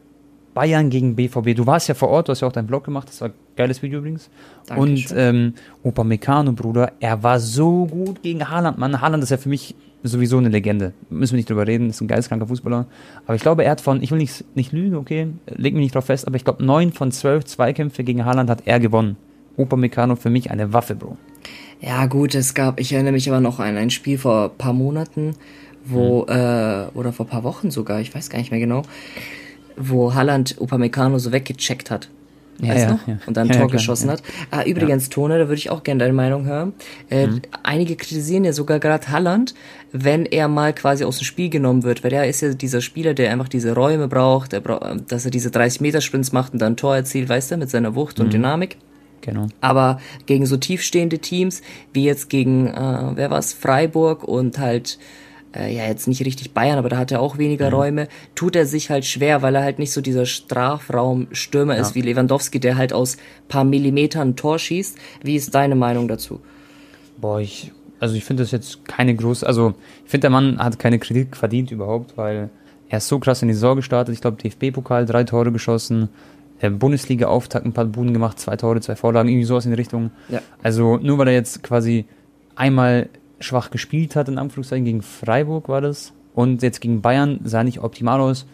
Bayern 0.54 0.92
gegen 0.92 1.16
BVB. 1.16 1.56
Du 1.56 1.66
warst 1.66 1.88
ja 1.88 1.96
vor 1.96 2.10
Ort, 2.10 2.28
du 2.28 2.32
hast 2.32 2.42
ja 2.42 2.48
auch 2.48 2.52
deinen 2.52 2.68
Vlog 2.68 2.84
gemacht. 2.84 3.08
Das 3.10 3.22
war 3.22 3.30
ein 3.30 3.34
geiles 3.56 3.82
Video 3.82 4.00
übrigens. 4.00 4.30
Dankeschön. 4.68 4.94
Und 4.94 5.14
ähm, 5.18 5.54
Opa 5.82 6.04
Meccano, 6.04 6.52
Bruder, 6.52 6.92
er 7.00 7.24
war 7.24 7.40
so 7.40 7.88
gut 7.88 8.22
gegen 8.22 8.48
Haaland. 8.48 8.78
Mann, 8.78 9.02
Haaland 9.02 9.24
ist 9.24 9.32
ja 9.32 9.38
für 9.38 9.50
mich 9.50 9.74
sowieso 10.04 10.38
eine 10.38 10.50
Legende. 10.50 10.94
Müssen 11.10 11.34
wir 11.34 11.38
nicht 11.38 11.50
drüber 11.50 11.66
reden, 11.66 11.90
ist 11.90 12.02
ein 12.02 12.08
geisteskranker 12.08 12.46
Fußballer. 12.48 12.86
Aber 13.26 13.36
ich 13.36 13.42
glaube, 13.42 13.64
er 13.64 13.72
hat 13.72 13.82
von, 13.82 14.04
ich 14.04 14.12
will 14.12 14.20
nicht, 14.20 14.44
nicht 14.56 14.72
lügen, 14.74 14.96
okay, 14.96 15.28
leg 15.48 15.74
mich 15.74 15.82
nicht 15.82 15.96
drauf 15.96 16.06
fest, 16.06 16.28
aber 16.28 16.36
ich 16.36 16.44
glaube, 16.44 16.64
neun 16.64 16.92
von 16.94 17.12
zwölf 17.12 17.46
Zweikämpfe 17.46 18.04
gegen 18.04 18.26
Haaland 18.26 18.50
hat 18.50 18.64
er 18.66 18.80
gewonnen. 18.80 19.18
Opa 19.58 19.76
Meccano 19.76 20.16
für 20.16 20.30
mich 20.30 20.52
eine 20.52 20.74
Waffe, 20.74 20.96
Bro. 20.96 21.18
Ja, 21.82 22.06
gut, 22.06 22.34
es 22.36 22.54
gab, 22.54 22.80
ich 22.80 22.94
erinnere 22.94 23.14
mich 23.14 23.30
aber 23.30 23.40
noch 23.42 23.60
an 23.60 23.76
ein 23.78 23.90
Spiel 23.90 24.18
vor 24.18 24.46
ein 24.52 24.58
paar 24.58 24.74
Monaten, 24.74 25.36
wo, 25.86 26.24
äh, 26.30 26.86
oder 26.94 27.12
vor 27.12 27.26
ein 27.26 27.30
paar 27.30 27.44
Wochen 27.44 27.72
sogar, 27.72 28.00
ich 28.00 28.16
weiß 28.16 28.30
gar 28.30 28.40
nicht 28.40 28.52
mehr 28.52 28.60
genau, 28.62 28.84
wo 29.76 30.14
Halland 30.14 30.56
Upamecano 30.60 31.18
so 31.20 31.32
weggecheckt 31.32 31.92
hat. 31.92 32.10
Ja, 32.60 32.70
Weißt 32.70 32.86
ja, 32.86 32.92
noch? 32.92 33.08
ja. 33.08 33.18
Und 33.26 33.36
dann 33.36 33.48
Ja, 33.50 33.54
Tor 33.56 33.62
ja, 33.64 33.68
geschossen 33.72 34.12
hat. 34.12 34.22
Ah, 34.52 34.64
übrigens, 34.64 35.10
Tone, 35.10 35.40
da 35.40 35.46
würde 35.48 35.56
ich 35.56 35.72
auch 35.72 35.84
gerne 35.84 36.00
deine 36.00 36.14
Meinung 36.14 36.46
hören. 36.46 36.74
Äh, 37.10 37.28
Mhm. 37.28 37.42
Einige 37.64 37.96
kritisieren 37.96 38.46
ja 38.46 38.54
sogar 38.54 38.80
gerade 38.80 39.10
Halland, 39.10 39.54
wenn 39.92 40.26
er 40.28 40.48
mal 40.48 40.72
quasi 40.74 41.04
aus 41.04 41.18
dem 41.18 41.26
Spiel 41.26 41.50
genommen 41.50 41.82
wird, 41.84 42.04
weil 42.04 42.14
er 42.14 42.28
ist 42.30 42.42
ja 42.42 42.54
dieser 42.54 42.80
Spieler, 42.82 43.14
der 43.16 43.32
einfach 43.32 43.50
diese 43.50 43.74
Räume 43.74 44.08
braucht, 44.08 44.52
bra 44.64 44.96
dass 45.08 45.26
er 45.26 45.32
diese 45.32 45.50
30-Meter-Sprints 45.50 46.32
macht 46.32 46.54
und 46.54 46.60
dann 46.62 46.78
Tor 46.78 46.96
erzielt, 46.96 47.28
weißt 47.28 47.52
du, 47.52 47.58
mit 47.58 47.70
seiner 47.72 47.96
Wucht 47.96 48.20
Mhm. 48.20 48.26
und 48.26 48.34
Dynamik. 48.34 48.78
Genau. 49.24 49.48
Aber 49.62 50.00
gegen 50.26 50.46
so 50.46 50.58
tiefstehende 50.58 51.20
Teams, 51.20 51.62
wie 51.94 52.04
jetzt 52.04 52.30
gegen, 52.30 52.68
äh, 52.68 53.12
wer 53.16 53.32
war's, 53.32 53.54
Freiburg 53.54 54.24
und 54.26 54.60
halt, 54.60 55.00
äh, 55.56 55.74
ja, 55.74 55.86
jetzt 55.86 56.10
nicht 56.10 56.26
richtig 56.26 56.54
Bayern, 56.54 56.78
aber 56.78 56.90
da 56.90 56.98
hat 56.98 57.12
er 57.12 57.22
auch 57.22 57.38
weniger 57.38 57.70
Mhm. 57.70 57.74
Räume, 57.74 58.08
tut 58.36 58.56
er 58.58 58.66
sich 58.66 58.90
halt 58.90 59.06
schwer, 59.06 59.42
weil 59.42 59.56
er 59.56 59.64
halt 59.64 59.80
nicht 59.80 59.94
so 59.94 60.02
dieser 60.02 60.26
Strafraumstürmer 60.26 61.78
ist 61.78 61.96
wie 61.96 62.02
Lewandowski, 62.02 62.60
der 62.60 62.76
halt 62.76 62.92
aus 62.92 63.16
paar 63.48 63.64
Millimetern 63.64 64.30
ein 64.30 64.36
Tor 64.36 64.60
schießt. 64.60 64.98
Wie 65.24 65.36
ist 65.36 65.56
deine 65.56 65.76
Meinung 65.76 66.10
dazu? 66.10 66.42
Boah, 67.22 67.40
ich, 67.40 67.72
also 68.02 68.16
ich 68.16 68.26
finde 68.26 68.44
das 68.44 68.52
jetzt 68.52 68.86
keine 68.86 69.16
große, 69.16 69.48
also 69.48 69.74
ich 70.04 70.12
finde 70.12 70.24
der 70.24 70.32
Mann 70.32 70.60
hat 70.60 70.80
keine 70.80 71.00
Kritik 71.00 71.38
verdient 71.38 71.72
überhaupt, 71.72 72.18
weil 72.18 72.50
er 72.90 72.98
ist 72.98 73.08
so 73.08 73.20
krass 73.20 73.42
in 73.42 73.48
die 73.48 73.54
Saison 73.54 73.78
gestartet. 73.78 74.14
Ich 74.14 74.20
glaube, 74.20 74.38
DFB-Pokal, 74.38 75.06
drei 75.06 75.24
Tore 75.24 75.54
geschossen, 75.54 76.10
Bundesliga-Auftakt, 76.70 77.66
ein 77.66 77.74
paar 77.74 77.86
Buden 77.86 78.14
gemacht, 78.14 78.40
zwei 78.40 78.56
Tore, 78.56 78.82
zwei 78.82 78.96
Vorlagen, 78.96 79.30
irgendwie 79.30 79.46
sowas 79.46 79.66
in 79.66 79.72
die 79.72 79.78
Richtung. 79.78 80.12
Ja. 80.30 80.42
Also 80.62 80.98
nur 80.98 81.18
weil 81.18 81.30
er 81.30 81.34
jetzt 81.34 81.64
quasi 81.64 82.06
einmal 82.56 83.10
schwach 83.40 83.72
gespielt 83.72 84.16
hat, 84.16 84.30
in 84.30 84.38
Anführungszeichen, 84.38 84.86
gegen 84.86 85.02
Freiburg 85.02 85.70
war 85.70 85.82
das, 85.82 86.14
und 86.34 86.62
jetzt 86.64 86.82
gegen 86.82 87.02
Bayern 87.02 87.40
sah 87.44 87.64
nicht 87.64 87.80
optimal 87.80 88.20
aus, 88.20 88.46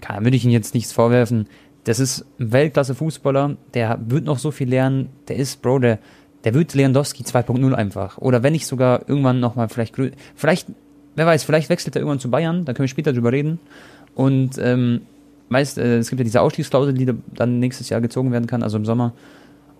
kann, 0.00 0.24
würde 0.24 0.36
ich 0.36 0.44
ihm 0.44 0.50
jetzt 0.50 0.74
nichts 0.74 0.92
vorwerfen. 0.92 1.46
Das 1.84 2.00
ist 2.00 2.24
ein 2.38 2.52
Weltklasse-Fußballer, 2.52 3.56
der 3.74 3.98
wird 4.06 4.24
noch 4.24 4.38
so 4.38 4.50
viel 4.50 4.68
lernen, 4.68 5.08
der 5.28 5.36
ist, 5.36 5.62
Bro, 5.62 5.80
der, 5.80 5.98
der 6.44 6.54
wird 6.54 6.74
Lewandowski 6.74 7.22
2.0 7.22 7.72
einfach. 7.74 8.18
Oder 8.18 8.42
wenn 8.42 8.52
nicht 8.52 8.66
sogar 8.66 9.08
irgendwann 9.08 9.40
nochmal 9.40 9.68
vielleicht, 9.68 9.96
vielleicht, 10.34 10.68
wer 11.14 11.26
weiß, 11.26 11.44
vielleicht 11.44 11.68
wechselt 11.68 11.96
er 11.96 12.00
irgendwann 12.00 12.20
zu 12.20 12.30
Bayern, 12.30 12.64
da 12.64 12.72
können 12.72 12.84
wir 12.84 12.88
später 12.88 13.12
drüber 13.12 13.32
reden. 13.32 13.58
Und 14.14 14.58
ähm, 14.58 15.02
weißt, 15.52 15.78
äh, 15.78 15.98
es 15.98 16.10
gibt 16.10 16.20
ja 16.20 16.24
diese 16.24 16.40
Ausstiegsklausel, 16.40 16.94
die 16.94 17.12
dann 17.34 17.58
nächstes 17.58 17.88
Jahr 17.88 18.00
gezogen 18.00 18.32
werden 18.32 18.46
kann, 18.46 18.62
also 18.62 18.76
im 18.76 18.84
Sommer. 18.84 19.12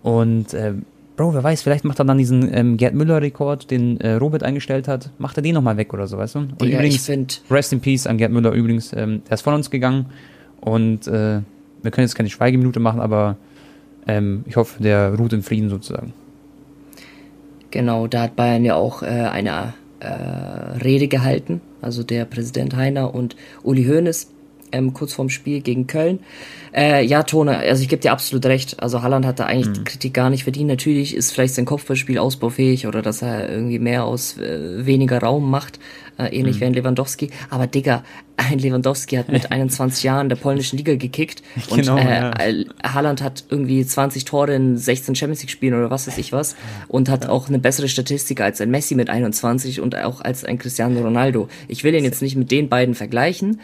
Und 0.01 0.53
äh, 0.53 0.73
Bro, 1.15 1.35
wer 1.35 1.43
weiß, 1.43 1.61
vielleicht 1.61 1.85
macht 1.85 1.99
er 1.99 2.05
dann 2.05 2.17
diesen 2.17 2.51
ähm, 2.53 2.77
Gerd 2.77 2.95
Müller-Rekord, 2.95 3.69
den 3.69 3.99
äh, 4.01 4.13
Robert 4.13 4.41
eingestellt 4.41 4.87
hat, 4.87 5.11
macht 5.19 5.37
er 5.37 5.43
den 5.43 5.53
nochmal 5.53 5.77
weg 5.77 5.93
oder 5.93 6.07
so, 6.07 6.17
weißt 6.17 6.35
du? 6.35 6.39
Und 6.39 6.63
ja, 6.63 6.79
übrigens, 6.79 7.09
Rest 7.51 7.71
in 7.71 7.81
Peace 7.81 8.07
an 8.07 8.17
Gerd 8.17 8.31
Müller 8.31 8.51
übrigens, 8.51 8.93
ähm, 8.93 9.21
der 9.29 9.35
ist 9.35 9.41
von 9.41 9.53
uns 9.53 9.69
gegangen 9.69 10.07
und 10.59 11.07
äh, 11.07 11.41
wir 11.83 11.91
können 11.91 12.07
jetzt 12.07 12.15
keine 12.15 12.29
Schweigeminute 12.29 12.79
machen, 12.79 12.99
aber 12.99 13.37
ähm, 14.07 14.43
ich 14.47 14.55
hoffe, 14.55 14.81
der 14.81 15.13
ruht 15.13 15.33
im 15.33 15.43
Frieden 15.43 15.69
sozusagen. 15.69 16.13
Genau, 17.69 18.07
da 18.07 18.23
hat 18.23 18.35
Bayern 18.35 18.65
ja 18.65 18.75
auch 18.75 19.03
äh, 19.03 19.05
eine 19.05 19.73
äh, 19.99 20.07
Rede 20.83 21.07
gehalten, 21.07 21.61
also 21.81 22.01
der 22.01 22.25
Präsident 22.25 22.75
Heiner 22.75 23.13
und 23.13 23.35
Uli 23.61 23.85
Hoeneß 23.85 24.31
ähm, 24.73 24.93
kurz 24.93 25.13
vorm 25.13 25.29
Spiel 25.29 25.61
gegen 25.61 25.87
Köln. 25.87 26.19
Äh, 26.75 27.05
ja, 27.05 27.21
Tone, 27.23 27.57
also 27.57 27.83
ich 27.83 27.89
gebe 27.89 28.01
dir 28.01 28.11
absolut 28.11 28.45
recht. 28.47 28.81
Also 28.81 29.03
Halland 29.03 29.25
hat 29.25 29.39
da 29.39 29.45
eigentlich 29.45 29.67
mhm. 29.67 29.73
die 29.73 29.83
Kritik 29.83 30.13
gar 30.13 30.29
nicht 30.29 30.43
verdient. 30.43 30.67
Natürlich 30.67 31.15
ist 31.15 31.31
vielleicht 31.31 31.53
sein 31.53 31.65
Kopfballspiel 31.65 32.17
ausbaufähig 32.17 32.87
oder 32.87 33.01
dass 33.01 33.21
er 33.21 33.47
irgendwie 33.47 33.77
mehr 33.77 34.05
aus 34.05 34.37
äh, 34.39 34.85
weniger 34.85 35.19
Raum 35.19 35.51
macht, 35.51 35.79
äh, 36.17 36.35
ähnlich 36.35 36.55
mhm. 36.55 36.61
wie 36.61 36.65
ein 36.65 36.73
Lewandowski. 36.73 37.29
Aber 37.51 37.67
Digga, 37.67 38.03
ein 38.37 38.57
Lewandowski 38.57 39.17
hat 39.17 39.29
mit 39.29 39.51
21 39.51 40.03
Jahren 40.03 40.29
der 40.29 40.35
polnischen 40.35 40.77
Liga 40.77 40.95
gekickt 40.95 41.43
und 41.69 41.81
genau, 41.81 41.97
äh, 41.97 42.31
ja. 42.51 42.65
Haaland 42.83 43.21
hat 43.21 43.43
irgendwie 43.49 43.85
20 43.85 44.25
Tore 44.25 44.55
in 44.55 44.75
16 44.75 45.13
Champions 45.15 45.41
League 45.41 45.51
Spielen 45.51 45.75
oder 45.75 45.91
was 45.91 46.07
weiß 46.07 46.17
ich 46.17 46.31
was 46.31 46.55
und 46.87 47.07
hat 47.07 47.27
auch 47.27 47.49
eine 47.49 47.59
bessere 47.59 47.87
Statistik 47.87 48.41
als 48.41 48.59
ein 48.61 48.71
Messi 48.71 48.95
mit 48.95 49.11
21 49.11 49.79
und 49.79 49.95
auch 49.95 50.21
als 50.21 50.43
ein 50.43 50.57
Cristiano 50.57 51.01
Ronaldo. 51.01 51.49
Ich 51.67 51.83
will 51.83 51.93
ihn 51.93 52.03
jetzt 52.03 52.23
nicht 52.23 52.35
mit 52.35 52.49
den 52.49 52.67
beiden 52.67 52.95
vergleichen, 52.95 53.59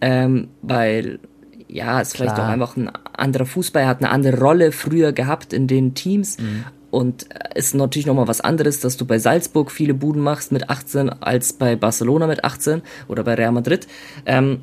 ähm, 0.00 0.48
weil 0.62 1.20
ja, 1.68 2.00
es 2.00 2.14
vielleicht 2.14 2.38
auch 2.38 2.48
einfach 2.48 2.76
ein 2.76 2.90
anderer 3.12 3.44
Fußball, 3.44 3.82
er 3.82 3.88
hat 3.88 3.98
eine 3.98 4.10
andere 4.10 4.38
Rolle 4.38 4.72
früher 4.72 5.12
gehabt 5.12 5.52
in 5.52 5.66
den 5.66 5.94
Teams. 5.94 6.38
Mhm. 6.38 6.64
Und 6.90 7.26
ist 7.54 7.74
natürlich 7.74 8.06
nochmal 8.06 8.28
was 8.28 8.40
anderes, 8.40 8.80
dass 8.80 8.96
du 8.96 9.04
bei 9.04 9.18
Salzburg 9.18 9.70
viele 9.70 9.92
Buden 9.92 10.22
machst 10.22 10.52
mit 10.52 10.70
18 10.70 11.10
als 11.10 11.52
bei 11.52 11.76
Barcelona 11.76 12.26
mit 12.26 12.44
18 12.44 12.80
oder 13.08 13.24
bei 13.24 13.34
Real 13.34 13.52
Madrid. 13.52 13.86
Ähm, 14.24 14.60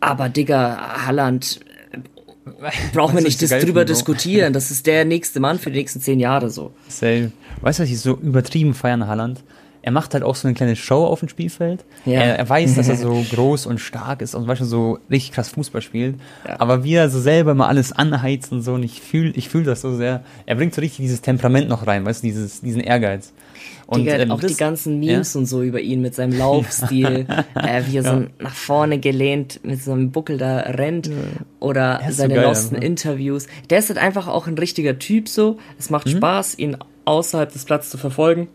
aber 0.00 0.30
Digga, 0.30 1.06
Halland 1.06 1.60
brauchen 2.94 3.16
wir 3.16 3.22
nicht 3.22 3.42
drüber 3.42 3.60
finden, 3.60 3.86
diskutieren. 3.86 4.52
Das 4.54 4.70
ist 4.70 4.86
der 4.86 5.04
nächste 5.04 5.40
Mann 5.40 5.58
für 5.58 5.70
die 5.70 5.78
nächsten 5.78 6.00
zehn 6.00 6.20
Jahre 6.20 6.48
so. 6.48 6.72
Same. 6.88 7.32
Weißt 7.60 7.80
du, 7.80 7.82
was 7.82 7.90
ich 7.90 8.00
so 8.00 8.16
übertrieben 8.16 8.72
feiern 8.72 9.06
Halland? 9.06 9.42
Er 9.86 9.92
macht 9.92 10.14
halt 10.14 10.24
auch 10.24 10.34
so 10.34 10.48
eine 10.48 10.56
kleine 10.56 10.74
Show 10.74 11.04
auf 11.04 11.20
dem 11.20 11.28
Spielfeld. 11.28 11.84
Ja. 12.06 12.20
Er, 12.20 12.38
er, 12.40 12.48
weiß, 12.48 12.74
dass 12.74 12.88
er 12.88 12.96
so 12.96 13.24
groß 13.30 13.66
und 13.66 13.78
stark 13.78 14.20
ist 14.20 14.34
und 14.34 14.52
so 14.64 14.98
richtig 15.08 15.30
krass 15.30 15.50
Fußball 15.50 15.80
spielt. 15.80 16.16
Ja. 16.44 16.58
Aber 16.58 16.82
wie 16.82 16.94
er 16.94 17.08
so 17.08 17.20
selber 17.20 17.54
mal 17.54 17.68
alles 17.68 17.92
anheizt 17.92 18.50
und 18.50 18.62
so, 18.62 18.74
und 18.74 18.82
ich 18.82 19.00
fühle 19.00 19.30
ich 19.36 19.48
fühl 19.48 19.62
das 19.62 19.82
so 19.82 19.94
sehr. 19.94 20.24
Er 20.44 20.56
bringt 20.56 20.74
so 20.74 20.80
richtig 20.80 20.98
dieses 20.98 21.20
Temperament 21.20 21.68
noch 21.68 21.86
rein, 21.86 22.04
weißt 22.04 22.24
du, 22.24 22.26
dieses, 22.26 22.62
diesen 22.62 22.80
Ehrgeiz. 22.80 23.32
Und 23.86 24.00
Digga, 24.00 24.16
ähm, 24.16 24.32
auch 24.32 24.40
das, 24.40 24.50
die 24.50 24.56
ganzen 24.56 24.98
Memes 24.98 25.34
ja? 25.34 25.38
und 25.38 25.46
so 25.46 25.62
über 25.62 25.80
ihn 25.80 26.02
mit 26.02 26.16
seinem 26.16 26.32
Laufstil, 26.36 27.28
äh, 27.54 27.82
wie 27.86 27.98
er 27.98 28.02
so 28.02 28.24
nach 28.40 28.56
vorne 28.56 28.98
gelehnt 28.98 29.60
mit 29.62 29.80
so 29.80 29.92
einem 29.92 30.10
Buckel 30.10 30.36
da 30.36 30.56
rennt 30.62 31.08
oder 31.60 32.00
seine 32.10 32.34
so 32.34 32.40
geil, 32.40 32.44
losten. 32.44 32.74
Interviews. 32.74 33.46
Der 33.70 33.78
ist 33.78 33.88
halt 33.88 34.00
einfach 34.00 34.26
auch 34.26 34.48
ein 34.48 34.58
richtiger 34.58 34.98
Typ 34.98 35.28
so. 35.28 35.58
Es 35.78 35.90
macht 35.90 36.08
mhm. 36.08 36.16
Spaß, 36.16 36.58
ihn 36.58 36.76
außerhalb 37.04 37.52
des 37.52 37.64
Platzes 37.64 37.90
zu 37.90 37.98
verfolgen. 37.98 38.48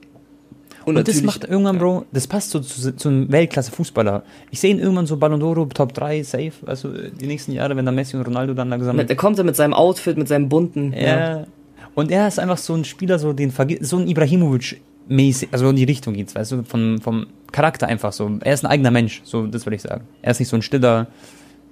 Und, 0.85 0.97
und 0.97 1.07
das 1.07 1.21
macht 1.21 1.43
irgendwann, 1.43 1.77
Bro, 1.77 2.05
das 2.11 2.27
passt 2.27 2.51
so 2.51 2.59
zu, 2.59 2.95
zu 2.95 3.09
einem 3.09 3.31
Weltklasse-Fußballer. 3.31 4.23
Ich 4.49 4.59
sehe 4.59 4.71
ihn 4.71 4.79
irgendwann 4.79 5.05
so 5.05 5.17
Ballon 5.17 5.41
d'Oro, 5.41 5.71
Top 5.73 5.93
3, 5.93 6.23
safe, 6.23 6.53
also 6.65 6.89
die 6.89 7.27
nächsten 7.27 7.51
Jahre, 7.51 7.75
wenn 7.75 7.85
da 7.85 7.91
Messi 7.91 8.17
und 8.17 8.23
Ronaldo 8.23 8.53
dann 8.53 8.69
langsam... 8.69 8.97
Der 8.97 9.15
kommt 9.15 9.37
ja 9.37 9.43
mit 9.43 9.55
seinem 9.55 9.73
Outfit, 9.73 10.17
mit 10.17 10.27
seinem 10.27 10.49
bunten... 10.49 10.93
Ja. 10.93 11.37
ja. 11.37 11.47
Und 11.93 12.09
er 12.09 12.27
ist 12.27 12.39
einfach 12.39 12.57
so 12.57 12.73
ein 12.73 12.85
Spieler, 12.85 13.19
so 13.19 13.33
den 13.33 13.51
so 13.81 13.97
ein 13.97 14.07
Ibrahimovic-mäßig, 14.07 15.49
also 15.51 15.69
in 15.69 15.75
die 15.75 15.83
Richtung 15.83 16.13
geht's, 16.13 16.33
weißt 16.33 16.53
du, 16.53 16.63
vom, 16.63 17.01
vom 17.01 17.27
Charakter 17.51 17.87
einfach 17.87 18.13
so. 18.13 18.31
Er 18.41 18.53
ist 18.53 18.63
ein 18.63 18.71
eigener 18.71 18.91
Mensch, 18.91 19.21
so, 19.25 19.45
das 19.45 19.65
würde 19.65 19.75
ich 19.75 19.81
sagen. 19.81 20.05
Er 20.21 20.31
ist 20.31 20.39
nicht 20.39 20.47
so 20.47 20.55
ein 20.55 20.61
stiller, 20.61 21.07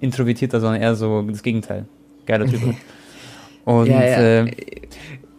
introvertierter, 0.01 0.60
sondern 0.60 0.82
eher 0.82 0.96
so 0.96 1.22
das 1.24 1.44
Gegenteil. 1.44 1.86
Geiler 2.25 2.48
Typ. 2.48 2.62
Und 3.66 3.88
ja, 3.88 4.04
ja. 4.04 4.46
Äh, 4.46 4.51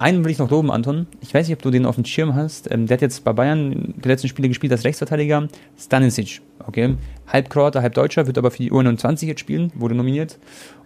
einen 0.00 0.24
will 0.24 0.32
ich 0.32 0.38
noch 0.38 0.50
loben, 0.50 0.70
Anton. 0.70 1.06
Ich 1.20 1.34
weiß 1.34 1.46
nicht, 1.46 1.56
ob 1.56 1.62
du 1.62 1.70
den 1.70 1.84
auf 1.84 1.96
dem 1.96 2.06
Schirm 2.06 2.34
hast. 2.34 2.70
Ähm, 2.70 2.86
der 2.86 2.96
hat 2.96 3.02
jetzt 3.02 3.22
bei 3.22 3.34
Bayern 3.34 3.94
die 4.02 4.08
letzten 4.08 4.28
Spiele 4.28 4.48
gespielt 4.48 4.72
als 4.72 4.84
Rechtsverteidiger. 4.84 5.46
Stanisic, 5.78 6.40
okay. 6.66 6.96
Halb 7.26 7.50
Kroater, 7.50 7.82
halb 7.82 7.92
Deutscher, 7.92 8.26
wird 8.26 8.38
aber 8.38 8.50
für 8.50 8.62
die 8.62 8.72
U21 8.72 9.26
jetzt 9.26 9.40
spielen, 9.40 9.70
wurde 9.74 9.94
nominiert. 9.94 10.38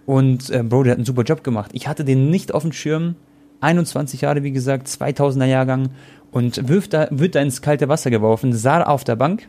Und 0.05 0.51
äh, 0.51 0.65
Bro, 0.65 0.83
der 0.83 0.93
hat 0.93 0.99
einen 0.99 1.07
super 1.07 1.23
Job 1.23 1.45
gemacht. 1.45 1.71
Ich 1.75 1.87
hatte 1.87 2.05
den 2.05 2.29
nicht 2.29 2.53
auf 2.53 2.63
dem 2.63 2.73
Schirm. 2.73 3.15
21 3.61 4.23
Jahre, 4.23 4.43
wie 4.43 4.51
gesagt, 4.51 4.89
2000er 4.89 5.45
Jahrgang. 5.45 5.91
Und 6.33 6.69
wirft 6.69 6.93
da, 6.93 7.07
wird 7.13 7.37
da 7.37 7.41
ins 7.41 7.63
kalte 7.63 7.89
Wasser 7.89 8.11
geworfen. 8.11 8.53
Sar 8.53 8.89
auf 8.89 9.05
der 9.05 9.15
Bank. 9.15 9.47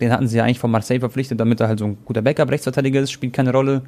Den 0.00 0.10
hatten 0.10 0.26
sie 0.26 0.38
ja 0.38 0.44
eigentlich 0.44 0.58
von 0.58 0.72
Marseille 0.72 0.98
verpflichtet, 0.98 1.38
damit 1.38 1.60
er 1.60 1.68
halt 1.68 1.78
so 1.78 1.84
ein 1.84 1.98
guter 2.04 2.20
Backup-Rechtsverteidiger 2.20 3.00
ist. 3.00 3.12
Spielt 3.12 3.32
keine 3.32 3.52
Rolle. 3.52 3.82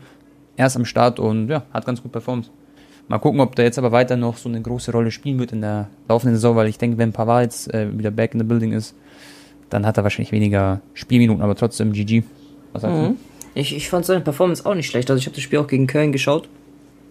Er 0.56 0.68
ist 0.68 0.76
am 0.76 0.84
Start 0.84 1.18
und 1.18 1.48
ja, 1.48 1.64
hat 1.72 1.84
ganz 1.84 2.00
gut 2.00 2.12
performt. 2.12 2.52
Mal 3.08 3.18
gucken, 3.18 3.40
ob 3.40 3.56
der 3.56 3.64
jetzt 3.64 3.78
aber 3.78 3.90
weiter 3.90 4.16
noch 4.16 4.36
so 4.36 4.48
eine 4.48 4.60
große 4.60 4.92
Rolle 4.92 5.10
spielen 5.10 5.38
wird 5.38 5.52
in 5.52 5.62
der 5.62 5.88
laufenden 6.08 6.36
Saison, 6.36 6.56
weil 6.56 6.68
ich 6.68 6.76
denke, 6.76 6.98
wenn 6.98 7.12
Pavard 7.12 7.44
jetzt 7.44 7.72
äh, 7.72 7.98
wieder 7.98 8.10
back 8.10 8.34
in 8.34 8.40
the 8.40 8.44
building 8.44 8.72
ist, 8.72 8.94
dann 9.70 9.86
hat 9.86 9.96
er 9.96 10.02
wahrscheinlich 10.02 10.32
weniger 10.32 10.80
Spielminuten, 10.92 11.42
aber 11.42 11.54
trotzdem 11.54 11.92
GG. 11.92 12.22
Was 12.72 12.82
sagst 12.82 12.96
mhm. 12.96 13.06
du? 13.06 13.16
Ich, 13.54 13.74
ich 13.74 13.88
fand 13.88 14.04
seine 14.04 14.20
Performance 14.20 14.64
auch 14.64 14.74
nicht 14.74 14.86
schlecht. 14.86 15.10
Also 15.10 15.18
ich 15.18 15.26
habe 15.26 15.34
das 15.34 15.42
Spiel 15.42 15.58
auch 15.58 15.66
gegen 15.66 15.86
Köln 15.86 16.12
geschaut. 16.12 16.48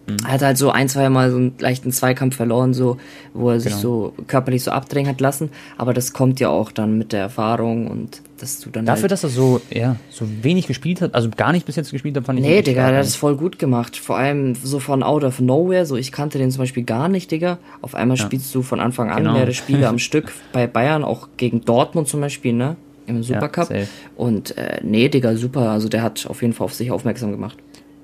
Mhm. 0.08 0.16
Er 0.24 0.32
hat 0.32 0.42
halt 0.42 0.58
so 0.58 0.70
ein, 0.70 0.88
zwei 0.88 1.08
Mal 1.08 1.30
so 1.30 1.36
einen 1.36 1.54
leichten 1.58 1.92
Zweikampf 1.92 2.36
verloren, 2.36 2.74
so, 2.74 2.96
wo 3.34 3.50
er 3.50 3.60
sich 3.60 3.72
genau. 3.72 3.82
so 3.82 4.14
körperlich 4.26 4.62
so 4.62 4.70
abdrängen 4.70 5.08
hat 5.08 5.20
lassen. 5.20 5.50
Aber 5.76 5.92
das 5.92 6.12
kommt 6.12 6.40
ja 6.40 6.48
auch 6.48 6.72
dann 6.72 6.98
mit 6.98 7.12
der 7.12 7.20
Erfahrung 7.20 7.88
und 7.88 8.22
dass 8.38 8.60
du 8.60 8.70
dann. 8.70 8.86
Dafür, 8.86 9.02
halt 9.02 9.12
dass 9.12 9.24
er 9.24 9.30
so, 9.30 9.60
ja, 9.70 9.96
so 10.10 10.26
wenig 10.42 10.66
gespielt 10.66 11.00
hat, 11.00 11.14
also 11.14 11.28
gar 11.36 11.52
nicht 11.52 11.66
bis 11.66 11.76
jetzt 11.76 11.90
gespielt 11.90 12.16
hat, 12.16 12.24
fand 12.24 12.38
ich 12.38 12.44
Nee, 12.44 12.62
Digga, 12.62 12.88
der 12.88 12.98
hat 12.98 13.04
es 13.04 13.16
voll 13.16 13.36
gut 13.36 13.58
gemacht. 13.58 13.96
Vor 13.96 14.16
allem 14.16 14.54
so 14.54 14.78
von 14.78 15.02
out 15.02 15.24
of 15.24 15.40
nowhere, 15.40 15.86
so 15.86 15.96
ich 15.96 16.12
kannte 16.12 16.38
den 16.38 16.50
zum 16.50 16.60
Beispiel 16.60 16.84
gar 16.84 17.08
nicht, 17.08 17.30
Digga. 17.30 17.58
Auf 17.82 17.94
einmal 17.94 18.16
ja. 18.16 18.24
spielst 18.24 18.54
du 18.54 18.62
von 18.62 18.80
Anfang 18.80 19.10
an 19.10 19.18
genau. 19.18 19.32
mehrere 19.34 19.54
Spiele 19.54 19.88
am 19.88 19.98
Stück 19.98 20.32
bei 20.52 20.66
Bayern, 20.66 21.04
auch 21.04 21.28
gegen 21.36 21.64
Dortmund 21.64 22.08
zum 22.08 22.20
Beispiel, 22.20 22.52
ne? 22.52 22.76
Im 23.06 23.22
Supercup. 23.22 23.70
Ja, 23.70 23.84
und 24.16 24.56
äh, 24.58 24.80
nee, 24.82 25.08
Digga, 25.08 25.34
super. 25.34 25.70
Also 25.70 25.88
der 25.88 26.02
hat 26.02 26.26
auf 26.28 26.42
jeden 26.42 26.52
Fall 26.52 26.66
auf 26.66 26.74
sich 26.74 26.90
aufmerksam 26.90 27.30
gemacht. 27.30 27.56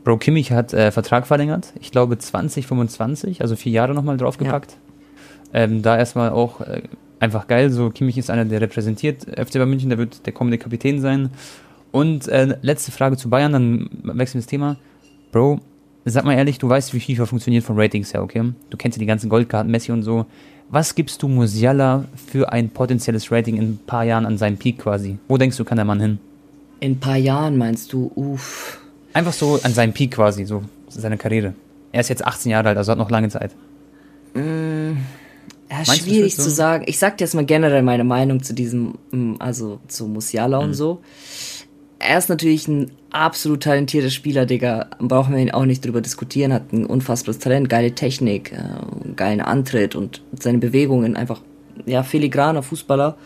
Bro 0.05 0.19
Kimmich 0.19 0.53
hat 0.53 0.75
äh, 0.75 0.93
Vertrag 0.93 1.27
verlängert. 1.27 1.73
Ich 1.81 1.91
glaube 1.91 2.19
2025, 2.19 3.41
also 3.41 3.57
vier 3.57 3.73
Jahre 3.73 3.95
nochmal 3.95 4.19
draufgepackt. 4.19 4.73
Ja. 5.53 5.61
Ähm, 5.63 5.83
da 5.83 5.97
erstmal 5.97 6.31
auch 6.31 6.61
äh, 6.61 6.83
einfach 7.21 7.49
geil. 7.49 7.71
So 7.71 7.91
Kimmich 7.91 8.19
ist 8.19 8.31
einer, 8.31 8.45
der 8.45 8.61
repräsentiert 8.61 9.23
FC 9.23 9.55
Bayern 9.55 9.71
München, 9.71 9.89
der 9.89 9.99
wird 9.99 10.27
der 10.27 10.33
kommende 10.33 10.59
Kapitän 10.59 11.01
sein. 11.01 11.31
Und 11.91 12.29
äh, 12.29 12.59
letzte 12.61 12.93
Frage 12.93 13.17
zu 13.17 13.31
Bayern, 13.31 13.53
dann 13.53 13.89
wechseln 14.03 14.35
wir 14.35 14.43
das 14.43 14.47
Thema. 14.47 14.77
Bro, 15.33 15.61
sag 16.05 16.25
mal 16.25 16.35
ehrlich, 16.35 16.59
du 16.59 16.69
weißt, 16.69 16.93
wie 16.93 17.01
FIFA 17.01 17.27
funktioniert 17.27 17.65
von 17.65 17.79
Ratings 17.79 18.13
her, 18.13 18.23
okay? 18.23 18.53
Du 18.69 18.77
kennst 18.77 18.99
ja 18.99 19.01
die 19.01 19.07
ganzen 19.07 19.31
Goldkarten, 19.31 19.71
Messi 19.71 19.91
und 19.91 20.03
so. 20.03 20.27
Was 20.69 20.95
gibst 20.95 21.23
du 21.23 21.29
Musiala 21.29 22.05
für 22.27 22.53
ein 22.53 22.71
potenzielles 22.71 23.31
Rating 23.31 23.57
in 23.57 23.65
ein 23.65 23.79
paar 23.87 24.05
Jahren 24.05 24.27
an 24.27 24.39
seinem 24.39 24.57
Peak 24.57 24.79
quasi? 24.79 25.19
Wo 25.29 25.39
denkst 25.39 25.57
du, 25.57 25.65
kann 25.65 25.77
der 25.77 25.85
Mann 25.85 26.01
hin? 26.01 26.19
In 26.81 26.93
ein 26.93 27.01
paar 27.01 27.17
Jahren 27.17 27.57
meinst 27.57 27.93
du, 27.93 28.11
uff. 28.15 28.81
Einfach 29.15 29.33
so 29.33 29.61
an 29.63 29.73
seinem 29.73 29.93
Peak 29.93 30.11
quasi, 30.11 30.45
so 30.45 30.63
seine 30.89 31.17
Karriere. 31.17 31.55
Er 31.93 32.01
ist 32.01 32.09
jetzt 32.09 32.27
18 32.27 32.51
Jahre 32.51 32.71
alt, 32.71 32.77
also 32.77 32.93
hat 32.93 32.99
noch 32.99 33.11
lange 33.11 33.29
Zeit. 33.29 33.53
Mm, 34.35 34.97
ja, 35.71 35.85
schwierig 35.85 36.35
zu 36.35 36.51
sagen. 36.51 36.85
Ich 36.89 36.99
sag 36.99 37.17
dir 37.17 37.25
jetzt 37.25 37.35
mal 37.35 37.45
generell 37.45 37.83
meine 37.83 38.03
Meinung 38.03 38.43
zu 38.43 38.53
diesem, 38.53 38.99
mm, 39.13 39.37
also 39.39 39.79
zu 39.87 40.09
Musiala 40.09 40.59
mhm. 40.59 40.67
und 40.67 40.75
so. 40.75 41.01
Er 42.01 42.19
ist 42.19 42.29
natürlich 42.29 42.67
ein 42.67 42.91
absolut 43.11 43.63
talentierter 43.63 44.11
Spieler, 44.11 44.45
Digga. 44.45 44.91
Brauchen 44.99 45.35
wir 45.35 45.41
ihn 45.41 45.53
auch 45.53 45.65
nicht 45.65 45.85
drüber 45.85 46.01
diskutieren. 46.01 46.53
Hat 46.53 46.73
ein 46.73 46.85
unfassbares 46.85 47.39
Talent, 47.39 47.71
geile 47.71 47.95
Technik, 47.95 48.53
äh, 48.53 49.15
geilen 49.15 49.41
Antritt 49.41 49.95
und 49.95 50.23
seine 50.39 50.59
Bewegungen 50.59 51.17
einfach, 51.17 51.41
ja, 51.87 52.03
filigraner 52.03 52.65
Fußballer. 52.65 53.17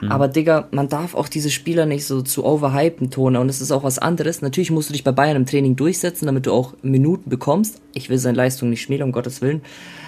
Mhm. 0.00 0.10
Aber 0.10 0.28
Digga, 0.28 0.68
man 0.70 0.88
darf 0.88 1.14
auch 1.14 1.28
diese 1.28 1.50
Spieler 1.50 1.86
nicht 1.86 2.06
so 2.06 2.22
zu 2.22 2.44
overhypen, 2.44 3.10
Tone. 3.10 3.40
Und 3.40 3.48
es 3.48 3.60
ist 3.60 3.70
auch 3.70 3.84
was 3.84 3.98
anderes. 3.98 4.42
Natürlich 4.42 4.70
musst 4.70 4.88
du 4.88 4.92
dich 4.92 5.04
bei 5.04 5.12
Bayern 5.12 5.36
im 5.36 5.46
Training 5.46 5.76
durchsetzen, 5.76 6.26
damit 6.26 6.46
du 6.46 6.52
auch 6.52 6.74
Minuten 6.82 7.30
bekommst. 7.30 7.80
Ich 7.94 8.08
will 8.08 8.18
seine 8.18 8.36
Leistung 8.36 8.70
nicht 8.70 8.82
schmälern, 8.82 9.08
um 9.08 9.12
Gottes 9.12 9.42
Willen. 9.42 9.62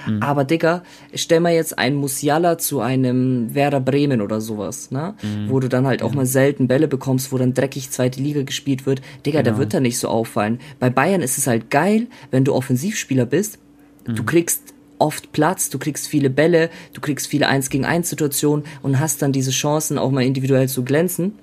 Mhm. 0.06 0.22
Aber 0.22 0.44
Digga, 0.44 0.82
stell 1.14 1.40
mal 1.40 1.52
jetzt 1.52 1.78
einen 1.78 1.96
Musiala 1.96 2.58
zu 2.58 2.80
einem 2.80 3.54
Werder 3.54 3.80
Bremen 3.80 4.20
oder 4.20 4.40
sowas, 4.40 4.90
ne? 4.90 5.14
Mhm. 5.22 5.50
Wo 5.50 5.60
du 5.60 5.68
dann 5.68 5.86
halt 5.86 6.02
auch 6.02 6.12
mal 6.12 6.26
selten 6.26 6.68
Bälle 6.68 6.88
bekommst, 6.88 7.32
wo 7.32 7.38
dann 7.38 7.54
dreckig 7.54 7.90
zweite 7.90 8.20
Liga 8.20 8.42
gespielt 8.42 8.86
wird. 8.86 9.02
Digga, 9.24 9.42
genau. 9.42 9.50
der 9.50 9.58
wird 9.58 9.74
da 9.74 9.80
nicht 9.80 9.98
so 9.98 10.08
auffallen. 10.08 10.60
Bei 10.80 10.90
Bayern 10.90 11.22
ist 11.22 11.38
es 11.38 11.46
halt 11.46 11.70
geil, 11.70 12.06
wenn 12.30 12.44
du 12.44 12.54
Offensivspieler 12.54 13.26
bist. 13.26 13.58
Du 14.04 14.22
mhm. 14.22 14.26
kriegst 14.26 14.71
oft 15.02 15.32
Platz, 15.32 15.68
du 15.68 15.78
kriegst 15.78 16.06
viele 16.06 16.30
Bälle, 16.30 16.70
du 16.92 17.00
kriegst 17.00 17.26
viele 17.26 17.48
1 17.48 17.70
gegen 17.70 17.84
1 17.84 18.08
Situationen 18.08 18.64
und 18.82 19.00
hast 19.00 19.20
dann 19.20 19.32
diese 19.32 19.50
Chancen 19.50 19.98
auch 19.98 20.10
mal 20.10 20.24
individuell 20.24 20.68
zu 20.68 20.84
glänzen. 20.84 21.34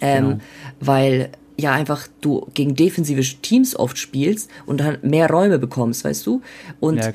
Ähm, 0.00 0.24
genau. 0.24 0.40
Weil 0.80 1.30
ja 1.56 1.72
einfach 1.72 2.06
du 2.20 2.46
gegen 2.54 2.74
defensive 2.74 3.20
Teams 3.42 3.76
oft 3.76 3.98
spielst 3.98 4.50
und 4.66 4.80
dann 4.80 4.98
mehr 5.02 5.28
Räume 5.28 5.58
bekommst, 5.58 6.04
weißt 6.04 6.26
du? 6.26 6.42
Und 6.80 6.98
ja, 6.98 7.12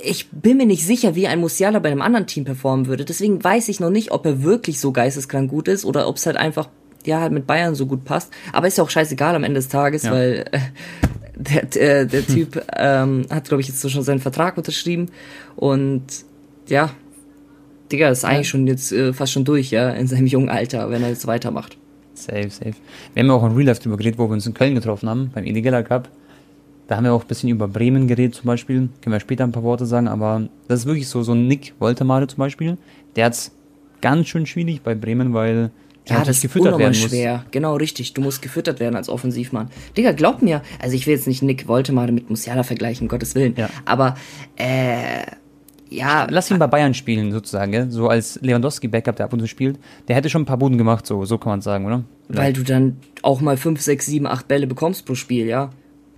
ich 0.00 0.28
bin 0.30 0.56
mir 0.56 0.66
nicht 0.66 0.86
sicher, 0.86 1.14
wie 1.14 1.26
ein 1.26 1.40
Musiala 1.40 1.78
bei 1.78 1.90
einem 1.90 2.02
anderen 2.02 2.26
Team 2.26 2.44
performen 2.44 2.86
würde. 2.86 3.04
Deswegen 3.04 3.42
weiß 3.42 3.68
ich 3.68 3.80
noch 3.80 3.90
nicht, 3.90 4.12
ob 4.12 4.26
er 4.26 4.42
wirklich 4.42 4.80
so 4.80 4.92
geisteskrank 4.92 5.50
gut 5.50 5.68
ist 5.68 5.84
oder 5.84 6.08
ob 6.08 6.16
es 6.16 6.26
halt 6.26 6.36
einfach 6.36 6.68
ja 7.06 7.20
halt 7.20 7.32
mit 7.32 7.46
Bayern 7.46 7.74
so 7.74 7.86
gut 7.86 8.04
passt. 8.04 8.32
Aber 8.52 8.66
ist 8.66 8.78
ja 8.78 8.84
auch 8.84 8.90
scheißegal 8.90 9.34
am 9.34 9.44
Ende 9.44 9.58
des 9.58 9.68
Tages, 9.68 10.04
ja. 10.04 10.12
weil 10.12 10.44
äh, 10.52 10.58
der, 11.36 11.66
der, 11.66 12.04
der 12.06 12.26
Typ 12.26 12.64
ähm, 12.76 13.26
hat, 13.30 13.48
glaube 13.48 13.60
ich, 13.60 13.68
jetzt 13.68 13.80
so 13.80 13.88
schon 13.88 14.02
seinen 14.02 14.20
Vertrag 14.20 14.56
unterschrieben. 14.56 15.08
Und 15.56 16.04
ja, 16.68 16.90
Digga, 17.92 18.08
ist 18.08 18.24
eigentlich 18.24 18.48
schon 18.48 18.66
jetzt 18.66 18.92
äh, 18.92 19.12
fast 19.12 19.32
schon 19.32 19.44
durch, 19.44 19.70
ja, 19.70 19.90
in 19.90 20.06
seinem 20.06 20.26
jungen 20.26 20.48
Alter, 20.48 20.90
wenn 20.90 21.02
er 21.02 21.10
jetzt 21.10 21.26
weitermacht. 21.26 21.76
Safe, 22.14 22.48
safe. 22.48 22.74
Wir 23.12 23.22
haben 23.22 23.28
ja 23.28 23.34
auch 23.34 23.44
in 23.44 23.52
Real 23.52 23.66
Life 23.66 23.82
drüber 23.82 23.96
geredet, 23.96 24.18
wo 24.18 24.28
wir 24.28 24.32
uns 24.32 24.46
in 24.46 24.54
Köln 24.54 24.74
getroffen 24.74 25.08
haben, 25.08 25.30
beim 25.34 25.44
Illegaler 25.44 25.82
Cup. 25.82 26.08
Da 26.86 26.96
haben 26.96 27.04
wir 27.04 27.12
auch 27.12 27.22
ein 27.22 27.28
bisschen 27.28 27.48
über 27.48 27.66
Bremen 27.66 28.06
geredet 28.06 28.34
zum 28.34 28.46
Beispiel. 28.46 28.88
Können 29.00 29.12
wir 29.12 29.20
später 29.20 29.44
ein 29.44 29.52
paar 29.52 29.62
Worte 29.62 29.86
sagen, 29.86 30.06
aber 30.06 30.48
das 30.68 30.80
ist 30.80 30.86
wirklich 30.86 31.08
so, 31.08 31.22
so 31.22 31.32
ein 31.32 31.48
Nick 31.48 31.74
Woltemade 31.78 32.26
zum 32.26 32.38
Beispiel. 32.38 32.76
Der 33.16 33.26
hat's 33.26 33.52
ganz 34.00 34.28
schön 34.28 34.46
schwierig 34.46 34.82
bei 34.82 34.94
Bremen, 34.94 35.32
weil 35.32 35.70
ja, 36.08 36.18
das 36.20 36.36
ist 36.36 36.42
gefüttert 36.42 36.78
werden 36.78 36.98
muss. 36.98 37.10
schwer. 37.10 37.44
Genau, 37.50 37.76
richtig. 37.76 38.12
Du 38.12 38.20
musst 38.20 38.42
gefüttert 38.42 38.78
werden 38.80 38.96
als 38.96 39.08
Offensivmann. 39.08 39.70
Digga, 39.96 40.12
glaub 40.12 40.42
mir, 40.42 40.62
also 40.80 40.94
ich 40.94 41.06
will 41.06 41.14
jetzt 41.14 41.26
nicht 41.26 41.42
Nick 41.42 41.66
Woltemade 41.66 42.12
mit 42.12 42.28
Musiala 42.28 42.62
vergleichen, 42.62 43.08
Gottes 43.08 43.34
Willen. 43.34 43.54
Ja. 43.56 43.70
Aber, 43.84 44.16
äh, 44.56 45.22
ja. 45.88 46.26
Lass 46.28 46.50
ihn 46.50 46.58
bei 46.58 46.66
Bayern 46.66 46.92
spielen, 46.92 47.32
sozusagen, 47.32 47.72
gell? 47.72 47.90
so 47.90 48.08
als 48.08 48.38
Lewandowski-Backup, 48.42 49.16
der 49.16 49.26
ab 49.26 49.32
und 49.32 49.40
zu 49.40 49.46
spielt. 49.46 49.78
Der 50.08 50.16
hätte 50.16 50.28
schon 50.28 50.42
ein 50.42 50.46
paar 50.46 50.58
Buden 50.58 50.76
gemacht, 50.76 51.06
so, 51.06 51.24
so 51.24 51.38
kann 51.38 51.50
man 51.50 51.60
sagen, 51.62 51.86
oder? 51.86 52.04
Weil 52.28 52.52
du 52.52 52.62
dann 52.62 52.98
auch 53.22 53.40
mal 53.40 53.56
5, 53.56 53.80
6, 53.80 54.06
7, 54.06 54.26
8 54.26 54.48
Bälle 54.48 54.66
bekommst 54.66 55.06
pro 55.06 55.14
Spiel, 55.14 55.46
ja. 55.46 55.70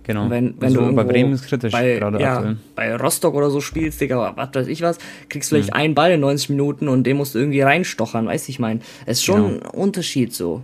Genau. 0.07 0.23
Und 0.23 0.29
wenn, 0.29 0.55
wenn 0.59 0.69
also 0.69 0.85
du 0.85 0.95
bei 0.95 1.03
Bremen 1.03 1.33
ist 1.33 1.45
kritisch 1.45 1.73
bei, 1.73 1.97
gerade 1.97 2.19
ja, 2.21 2.37
aktuell. 2.37 2.57
bei 2.75 2.95
Rostock 2.95 3.35
oder 3.35 3.49
so 3.49 3.59
spielst, 3.59 3.99
Digga, 3.99 4.33
was 4.35 4.49
weiß 4.53 4.67
ich 4.67 4.81
was, 4.81 4.97
kriegst 5.27 5.49
vielleicht 5.49 5.71
mhm. 5.71 5.75
einen 5.75 5.95
Ball 5.95 6.11
in 6.11 6.21
90 6.21 6.49
Minuten 6.49 6.87
und 6.87 7.03
den 7.03 7.17
musst 7.17 7.35
du 7.35 7.39
irgendwie 7.39 7.59
reinstochern, 7.59 8.25
weißt 8.25 8.47
du, 8.47 8.51
ich 8.51 8.59
meine. 8.59 8.79
Es 9.05 9.17
ist 9.17 9.25
schon 9.25 9.59
genau. 9.59 9.65
ein 9.65 9.79
Unterschied 9.79 10.33
so. 10.33 10.61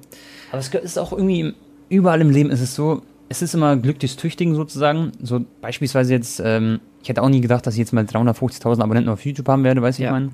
Aber 0.51 0.59
es 0.59 0.69
ist 0.69 0.97
auch 0.97 1.11
irgendwie, 1.11 1.53
überall 1.89 2.21
im 2.21 2.29
Leben 2.29 2.51
ist 2.51 2.61
es 2.61 2.73
so, 2.73 3.01
es 3.27 3.41
ist 3.41 3.53
immer 3.53 3.75
Glück 3.75 3.99
des 3.99 4.15
Tüchtigen 4.15 4.55
sozusagen. 4.55 5.11
So 5.21 5.43
beispielsweise 5.59 6.13
jetzt, 6.13 6.41
ähm, 6.43 6.79
ich 7.01 7.09
hätte 7.09 7.21
auch 7.21 7.29
nie 7.29 7.41
gedacht, 7.41 7.67
dass 7.67 7.73
ich 7.73 7.79
jetzt 7.79 7.91
mal 7.91 8.05
350.000 8.05 8.81
Abonnenten 8.81 9.11
auf 9.11 9.25
YouTube 9.25 9.49
haben 9.49 9.65
werde, 9.65 9.81
weißt 9.81 9.99
du, 9.99 10.03
ja. 10.03 10.09
ich 10.09 10.13
meine. 10.13 10.29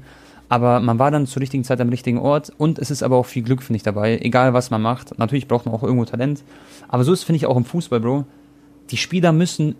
Aber 0.49 0.79
man 0.81 0.99
war 0.99 1.09
dann 1.09 1.25
zur 1.25 1.41
richtigen 1.41 1.63
Zeit 1.63 1.81
am 1.81 1.89
richtigen 1.89 2.19
Ort 2.19 2.51
und 2.57 2.77
es 2.77 2.91
ist 2.91 3.01
aber 3.01 3.17
auch 3.17 3.25
viel 3.25 3.43
Glück, 3.43 3.63
finde 3.63 3.77
ich, 3.77 3.83
dabei. 3.83 4.19
Egal, 4.19 4.53
was 4.53 4.69
man 4.69 4.81
macht. 4.81 5.17
Natürlich 5.17 5.47
braucht 5.47 5.65
man 5.65 5.73
auch 5.73 5.83
irgendwo 5.83 6.05
Talent. 6.05 6.43
Aber 6.87 7.03
so 7.03 7.13
ist, 7.13 7.23
finde 7.23 7.37
ich, 7.37 7.45
auch 7.45 7.57
im 7.57 7.65
Fußball, 7.65 7.99
Bro 7.99 8.25
die 8.89 8.97
Spieler 8.97 9.31
müssen 9.31 9.75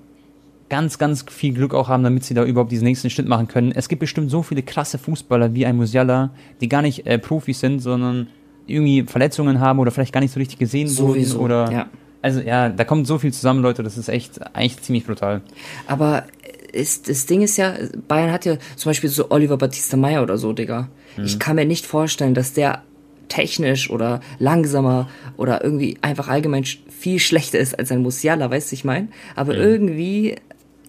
ganz, 0.70 0.98
ganz 0.98 1.26
viel 1.30 1.54
Glück 1.54 1.74
auch 1.74 1.90
haben, 1.90 2.04
damit 2.04 2.24
sie 2.24 2.34
da 2.34 2.46
überhaupt 2.46 2.72
diesen 2.72 2.86
nächsten 2.86 3.10
Schritt 3.10 3.28
machen 3.28 3.48
können. 3.48 3.72
Es 3.72 3.90
gibt 3.90 4.00
bestimmt 4.00 4.30
so 4.30 4.44
viele 4.44 4.62
krasse 4.62 4.98
Fußballer 4.98 5.54
wie 5.54 5.66
ein 5.66 5.76
Musiala, 5.76 6.30
die 6.62 6.70
gar 6.70 6.82
nicht 6.82 7.08
äh, 7.08 7.18
Profis 7.18 7.60
sind, 7.60 7.80
sondern 7.80 8.28
irgendwie 8.68 9.04
Verletzungen 9.04 9.60
haben 9.60 9.80
oder 9.80 9.92
vielleicht 9.92 10.14
gar 10.14 10.22
nicht 10.22 10.34
so 10.34 10.40
richtig 10.40 10.60
gesehen 10.60 10.88
Sowieso, 10.88 11.40
wurden 11.40 11.46
oder 11.46 11.72
ja. 11.72 11.90
also 12.22 12.40
ja, 12.40 12.70
da 12.70 12.84
kommt 12.84 13.08
so 13.08 13.18
viel 13.18 13.34
zusammen, 13.34 13.64
Leute, 13.64 13.82
das 13.82 13.98
ist 13.98 14.10
echt 14.10 14.40
eigentlich 14.56 14.82
ziemlich 14.82 15.06
brutal. 15.06 15.42
Aber 15.88 16.26
ist, 16.72 17.10
das 17.10 17.26
Ding 17.26 17.42
ist 17.42 17.58
ja, 17.58 17.74
Bayern 18.08 18.32
hat 18.32 18.46
ja 18.46 18.58
zum 18.76 18.92
Beispiel 18.92 19.10
so 19.10 19.32
Oliver 19.32 19.58
Battista 19.58 19.98
Meyer 19.98 20.22
oder 20.22 20.38
so, 20.38 20.54
Digga. 20.54 20.88
Mhm. 21.18 21.26
Ich 21.26 21.40
kann 21.40 21.56
mir 21.56 21.66
nicht 21.66 21.88
vorstellen, 21.88 22.36
dass 22.36 22.54
der 22.54 22.84
technisch 23.28 23.90
oder 23.90 24.22
langsamer 24.40 25.08
oder 25.38 25.64
irgendwie 25.64 25.98
einfach 26.02 26.28
allgemein 26.28 26.66
viel 27.00 27.20
schlechter 27.20 27.60
ist 27.60 27.78
als 27.78 27.92
ein 27.92 28.02
Musiala, 28.02 28.52
weißt 28.52 28.72
du, 28.72 28.76
ich 28.76 28.84
meine? 28.84 29.08
Aber 29.36 29.54
mhm. 29.54 29.62
irgendwie, 29.62 30.36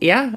ja, 0.00 0.33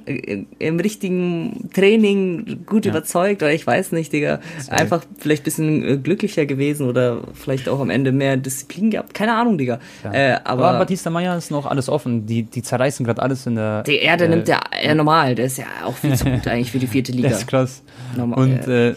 im 0.59 0.79
richtigen 0.79 1.69
Training 1.73 2.65
gut 2.65 2.85
ja. 2.85 2.91
überzeugt 2.91 3.41
oder 3.41 3.53
ich 3.53 3.65
weiß 3.65 3.93
nicht, 3.93 4.11
Digga. 4.11 4.39
Einfach 4.69 5.03
vielleicht 5.17 5.43
ein 5.43 5.45
bisschen 5.45 5.83
äh, 5.87 5.97
glücklicher 5.97 6.45
gewesen 6.45 6.87
oder 6.87 7.21
vielleicht 7.33 7.69
auch 7.69 7.79
am 7.79 7.89
Ende 7.89 8.11
mehr 8.11 8.37
Disziplin 8.37 8.91
gehabt. 8.91 9.13
Keine 9.13 9.33
Ahnung, 9.33 9.57
Digga. 9.57 9.79
Ja. 10.03 10.13
Äh, 10.13 10.39
aber, 10.43 10.67
aber 10.67 10.79
Batista 10.79 11.09
Meyer 11.09 11.37
ist 11.37 11.49
noch 11.49 11.65
alles 11.65 11.87
offen. 11.87 12.25
Die, 12.25 12.43
die 12.43 12.61
zerreißen 12.61 13.05
gerade 13.05 13.21
alles 13.21 13.47
in 13.47 13.55
der. 13.55 13.83
Der 13.83 14.01
Erde 14.01 14.25
äh, 14.25 14.29
nimmt 14.29 14.47
ja 14.47 14.59
normal. 14.93 15.35
Der 15.35 15.45
ist 15.45 15.57
ja 15.57 15.65
auch 15.85 15.95
viel 15.95 16.15
zu 16.15 16.25
gut 16.25 16.47
eigentlich 16.47 16.71
für 16.71 16.79
die 16.79 16.87
vierte 16.87 17.13
Liga. 17.13 17.29
Das 17.29 17.39
ist 17.39 17.47
krass. 17.47 17.83
Normal, 18.17 18.39
Und 18.39 18.67
äh, 18.67 18.91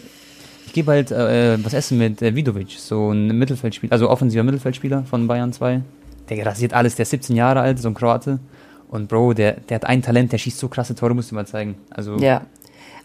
ich 0.65 0.73
gebe 0.73 0.91
halt 0.91 1.11
äh, 1.11 1.63
was 1.63 1.73
essen 1.73 1.97
mit 1.97 2.21
äh, 2.21 2.35
Vidovic, 2.35 2.71
so 2.71 3.11
ein 3.11 3.27
Mittelfeldspieler, 3.37 3.93
also 3.93 4.09
offensiver 4.09 4.43
Mittelfeldspieler 4.43 5.05
von 5.09 5.27
Bayern 5.27 5.53
2. 5.53 5.81
Der 6.29 6.45
rasiert 6.45 6.73
alles, 6.73 6.95
der 6.95 7.03
ist 7.03 7.11
17 7.11 7.35
Jahre 7.35 7.61
alt, 7.61 7.79
so 7.79 7.87
ein 7.87 7.93
Kroate. 7.93 8.39
Und 8.89 9.07
Bro, 9.09 9.33
der, 9.33 9.53
der 9.53 9.75
hat 9.75 9.85
ein 9.85 10.01
Talent, 10.01 10.31
der 10.31 10.37
schießt 10.37 10.59
so 10.59 10.67
krasse 10.67 10.95
Tore, 10.95 11.13
musst 11.13 11.31
du 11.31 11.35
mal 11.35 11.45
zeigen. 11.45 11.75
Also, 11.89 12.17
ja, 12.17 12.41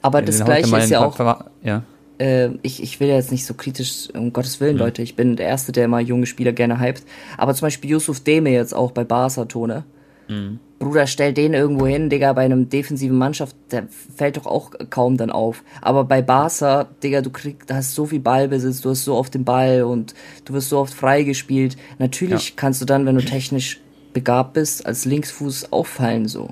aber 0.00 0.22
das 0.22 0.44
Gleiche 0.44 0.76
ist 0.76 0.90
ja 0.90 1.04
auch. 1.04 1.44
Ja. 1.62 1.82
Äh, 2.18 2.50
ich, 2.62 2.82
ich 2.82 3.00
will 3.00 3.08
ja 3.08 3.14
jetzt 3.16 3.32
nicht 3.32 3.46
so 3.46 3.54
kritisch, 3.54 4.08
um 4.14 4.32
Gottes 4.32 4.60
Willen, 4.60 4.74
mhm. 4.74 4.80
Leute. 4.80 5.02
Ich 5.02 5.16
bin 5.16 5.36
der 5.36 5.46
Erste, 5.46 5.72
der 5.72 5.86
immer 5.86 6.00
junge 6.00 6.26
Spieler 6.26 6.52
gerne 6.52 6.80
hypt. 6.80 7.04
Aber 7.36 7.54
zum 7.54 7.66
Beispiel 7.66 7.90
Yusuf 7.90 8.20
Deme 8.20 8.50
jetzt 8.50 8.74
auch 8.74 8.92
bei 8.92 9.04
Barca 9.04 9.44
Tone. 9.44 9.84
Mhm. 10.28 10.58
Bruder, 10.82 11.06
stell 11.06 11.32
den 11.32 11.54
irgendwo 11.54 11.86
hin, 11.86 12.10
Digga, 12.10 12.32
bei 12.32 12.44
einem 12.44 12.68
defensiven 12.68 13.16
Mannschaft, 13.16 13.54
der 13.70 13.86
fällt 14.16 14.36
doch 14.36 14.46
auch 14.46 14.72
kaum 14.90 15.16
dann 15.16 15.30
auf. 15.30 15.62
Aber 15.80 16.02
bei 16.02 16.22
Barca, 16.22 16.88
Digga, 17.04 17.20
du 17.20 17.30
kriegst, 17.30 17.72
hast 17.72 17.94
so 17.94 18.06
viel 18.06 18.18
Ballbesitz, 18.18 18.80
du 18.80 18.90
hast 18.90 19.04
so 19.04 19.14
oft 19.14 19.32
den 19.32 19.44
Ball 19.44 19.84
und 19.84 20.12
du 20.44 20.54
wirst 20.54 20.70
so 20.70 20.78
oft 20.80 20.92
freigespielt. 20.92 21.76
Natürlich 22.00 22.48
ja. 22.48 22.54
kannst 22.56 22.80
du 22.80 22.84
dann, 22.84 23.06
wenn 23.06 23.14
du 23.14 23.24
technisch 23.24 23.80
begabt 24.12 24.54
bist, 24.54 24.86
als 24.86 25.04
Linksfuß 25.04 25.72
auffallen 25.72 26.28
so. 26.28 26.50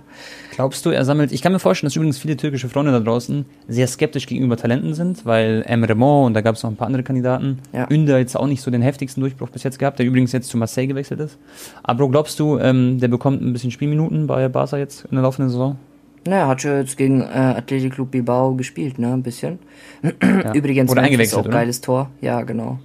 Glaubst 0.52 0.84
du, 0.84 0.90
er 0.90 1.04
sammelt. 1.04 1.32
Ich 1.32 1.42
kann 1.42 1.52
mir 1.52 1.58
vorstellen, 1.58 1.88
dass 1.88 1.96
übrigens 1.96 2.18
viele 2.18 2.36
türkische 2.36 2.68
Freunde 2.68 2.92
da 2.92 3.00
draußen 3.00 3.46
sehr 3.68 3.86
skeptisch 3.86 4.26
gegenüber 4.26 4.56
Talenten 4.56 4.94
sind, 4.94 5.24
weil 5.24 5.62
Emre 5.66 5.94
Mor 5.94 6.26
und 6.26 6.34
da 6.34 6.40
gab 6.40 6.56
es 6.56 6.62
noch 6.62 6.70
ein 6.70 6.76
paar 6.76 6.86
andere 6.86 7.02
Kandidaten. 7.02 7.58
Ja. 7.72 7.86
Ünder 7.90 8.18
jetzt 8.18 8.36
auch 8.36 8.46
nicht 8.46 8.62
so 8.62 8.70
den 8.70 8.82
heftigsten 8.82 9.20
Durchbruch 9.20 9.48
bis 9.48 9.62
jetzt 9.62 9.78
gehabt, 9.78 9.98
der 9.98 10.06
übrigens 10.06 10.32
jetzt 10.32 10.48
zu 10.48 10.58
Marseille 10.58 10.86
gewechselt 10.86 11.20
ist. 11.20 11.38
Aber 11.82 12.08
glaubst 12.08 12.38
du, 12.40 12.58
ähm, 12.58 12.98
der 12.98 13.08
bekommt 13.08 13.42
ein 13.42 13.52
bisschen 13.52 13.70
Spielminuten 13.70 14.26
bei 14.26 14.48
Barca 14.48 14.76
jetzt 14.76 15.04
in 15.04 15.12
der 15.12 15.22
laufenden 15.22 15.50
Saison? 15.50 15.78
Naja, 16.26 16.48
hat 16.48 16.60
schon 16.60 16.76
jetzt 16.76 16.98
gegen 16.98 17.22
äh, 17.22 17.24
Athletic 17.24 17.94
Club 17.94 18.10
Bilbao 18.10 18.54
gespielt, 18.54 18.98
ne, 18.98 19.12
ein 19.12 19.22
bisschen. 19.22 19.58
Ja. 20.22 20.54
Übrigens, 20.54 20.90
oder 20.90 21.02
eingewechselt, 21.02 21.40
auch 21.40 21.44
oder? 21.44 21.52
geiles 21.52 21.80
Tor. 21.80 22.10
Ja, 22.20 22.42
genau. 22.42 22.78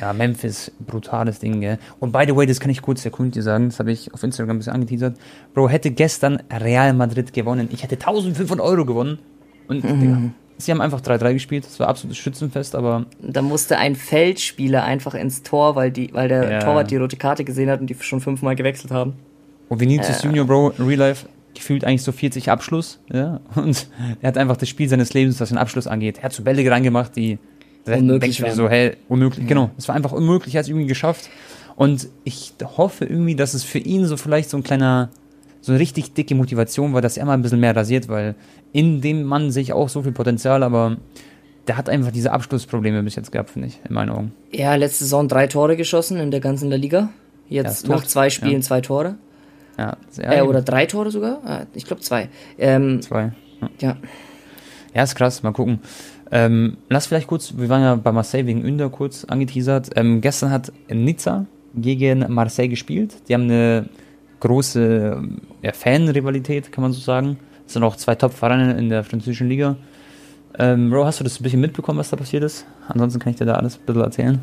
Ja, 0.00 0.12
Memphis, 0.12 0.72
brutales 0.78 1.40
Ding, 1.40 1.60
gell. 1.60 1.78
Und 1.98 2.12
by 2.12 2.24
the 2.26 2.34
way, 2.34 2.46
das 2.46 2.58
kann 2.58 2.70
ich 2.70 2.80
kurz 2.80 3.02
der 3.02 3.12
Kunde 3.12 3.42
sagen, 3.42 3.66
das 3.68 3.78
habe 3.78 3.92
ich 3.92 4.12
auf 4.14 4.22
Instagram 4.22 4.56
ein 4.56 4.58
bisschen 4.58 4.72
angeteasert. 4.72 5.16
Bro, 5.52 5.68
hätte 5.68 5.90
gestern 5.90 6.42
Real 6.50 6.94
Madrid 6.94 7.32
gewonnen, 7.32 7.68
ich 7.70 7.82
hätte 7.82 7.96
1500 7.96 8.64
Euro 8.66 8.86
gewonnen. 8.86 9.18
Und 9.68 9.84
mhm. 9.84 10.00
Digga, 10.00 10.20
sie 10.56 10.70
haben 10.70 10.80
einfach 10.80 11.00
3-3 11.00 11.34
gespielt, 11.34 11.66
das 11.66 11.78
war 11.78 11.88
absolutes 11.88 12.18
Schützenfest, 12.18 12.74
aber. 12.74 13.04
Da 13.20 13.42
musste 13.42 13.76
ein 13.76 13.94
Feldspieler 13.94 14.84
einfach 14.84 15.14
ins 15.14 15.42
Tor, 15.42 15.76
weil, 15.76 15.90
die, 15.90 16.12
weil 16.14 16.28
der 16.28 16.50
ja. 16.50 16.60
Torwart 16.60 16.90
die 16.90 16.96
rote 16.96 17.16
Karte 17.16 17.44
gesehen 17.44 17.68
hat 17.68 17.80
und 17.80 17.88
die 17.88 17.96
schon 18.00 18.20
fünfmal 18.20 18.56
gewechselt 18.56 18.92
haben. 18.92 19.14
Und 19.68 19.80
Vinicius 19.80 20.24
äh. 20.24 20.26
Junior, 20.26 20.46
Bro, 20.46 20.70
in 20.78 20.86
Real 20.86 20.98
Life, 20.98 21.26
gefühlt 21.54 21.84
eigentlich 21.84 22.02
so 22.02 22.12
40 22.12 22.50
Abschluss, 22.50 23.00
ja. 23.12 23.40
Und 23.54 23.88
er 24.22 24.28
hat 24.28 24.38
einfach 24.38 24.56
das 24.56 24.68
Spiel 24.68 24.88
seines 24.88 25.12
Lebens, 25.12 25.40
was 25.40 25.50
den 25.50 25.58
Abschluss 25.58 25.86
angeht. 25.86 26.18
Er 26.18 26.24
hat 26.24 26.32
so 26.32 26.42
Bälle 26.42 26.68
reingemacht, 26.70 27.14
die 27.16 27.38
unmöglich 27.86 28.36
denkst 28.38 28.54
du 28.54 28.56
so, 28.56 28.68
hey, 28.68 28.96
unmöglich, 29.08 29.46
genau, 29.46 29.70
es 29.78 29.88
war 29.88 29.94
einfach 29.94 30.12
unmöglich, 30.12 30.54
er 30.54 30.60
hat 30.60 30.64
es 30.64 30.68
irgendwie 30.68 30.86
geschafft. 30.86 31.30
Und 31.76 32.08
ich 32.24 32.52
hoffe 32.76 33.06
irgendwie, 33.06 33.34
dass 33.34 33.54
es 33.54 33.64
für 33.64 33.78
ihn 33.78 34.04
so 34.04 34.16
vielleicht 34.16 34.50
so 34.50 34.56
ein 34.56 34.62
kleiner, 34.62 35.08
so 35.60 35.72
eine 35.72 35.80
richtig 35.80 36.12
dicke 36.12 36.34
Motivation 36.34 36.92
war, 36.92 37.00
dass 37.00 37.16
er 37.16 37.24
mal 37.24 37.34
ein 37.34 37.42
bisschen 37.42 37.60
mehr 37.60 37.74
rasiert, 37.74 38.08
weil 38.08 38.34
in 38.72 39.00
dem 39.00 39.22
Mann 39.22 39.50
sehe 39.50 39.62
ich 39.62 39.72
auch 39.72 39.88
so 39.88 40.02
viel 40.02 40.12
Potenzial, 40.12 40.62
aber 40.62 40.98
der 41.66 41.76
hat 41.76 41.88
einfach 41.88 42.10
diese 42.12 42.32
Abschlussprobleme 42.32 43.02
bis 43.02 43.16
jetzt 43.16 43.32
gehabt, 43.32 43.50
finde 43.50 43.68
ich, 43.68 43.80
in 43.88 43.94
meinen 43.94 44.10
Augen. 44.10 44.32
Ja, 44.52 44.74
letzte 44.74 45.04
Saison 45.04 45.28
drei 45.28 45.46
Tore 45.46 45.76
geschossen 45.76 46.18
in 46.18 46.30
der 46.30 46.40
ganzen 46.40 46.70
Liga. 46.70 47.10
Jetzt 47.48 47.86
ja, 47.86 47.94
nach 47.94 48.04
zwei 48.04 48.30
Spielen 48.30 48.54
ja. 48.54 48.60
zwei 48.60 48.80
Tore. 48.80 49.16
Ja, 49.78 49.96
äh, 50.18 50.42
oder 50.42 50.62
drei 50.62 50.86
Tore 50.86 51.10
sogar? 51.10 51.40
Ah, 51.44 51.62
ich 51.74 51.86
glaube 51.86 52.02
zwei. 52.02 52.28
Ähm, 52.58 53.00
zwei. 53.00 53.32
Ja. 53.60 53.70
ja. 53.80 53.96
Ja, 54.94 55.02
ist 55.04 55.14
krass, 55.14 55.42
mal 55.42 55.52
gucken. 55.52 55.80
Ähm, 56.32 56.76
lass 56.88 57.06
vielleicht 57.06 57.26
kurz, 57.26 57.54
wir 57.56 57.68
waren 57.68 57.82
ja 57.82 57.94
bei 57.96 58.12
Marseille 58.12 58.46
wegen 58.46 58.62
Ünder 58.62 58.88
kurz 58.88 59.24
angeteasert. 59.24 59.90
Ähm, 59.96 60.20
gestern 60.20 60.50
hat 60.50 60.72
Nizza 60.88 61.46
gegen 61.74 62.32
Marseille 62.32 62.68
gespielt. 62.68 63.14
Die 63.28 63.34
haben 63.34 63.44
eine 63.44 63.88
große 64.40 65.22
ja, 65.62 65.72
Fan-Rivalität, 65.72 66.72
kann 66.72 66.82
man 66.82 66.92
so 66.92 67.00
sagen. 67.00 67.38
Es 67.66 67.74
sind 67.74 67.82
auch 67.82 67.96
zwei 67.96 68.14
Top-Vereine 68.14 68.78
in 68.78 68.88
der 68.88 69.04
französischen 69.04 69.48
Liga. 69.48 69.76
Ähm, 70.58 70.90
Bro, 70.90 71.04
hast 71.04 71.20
du 71.20 71.24
das 71.24 71.38
ein 71.38 71.42
bisschen 71.42 71.60
mitbekommen, 71.60 71.98
was 71.98 72.10
da 72.10 72.16
passiert 72.16 72.42
ist? 72.42 72.66
Ansonsten 72.88 73.20
kann 73.20 73.30
ich 73.32 73.38
dir 73.38 73.44
da 73.44 73.54
alles 73.54 73.76
ein 73.76 73.86
bisschen 73.86 74.02
erzählen. 74.02 74.40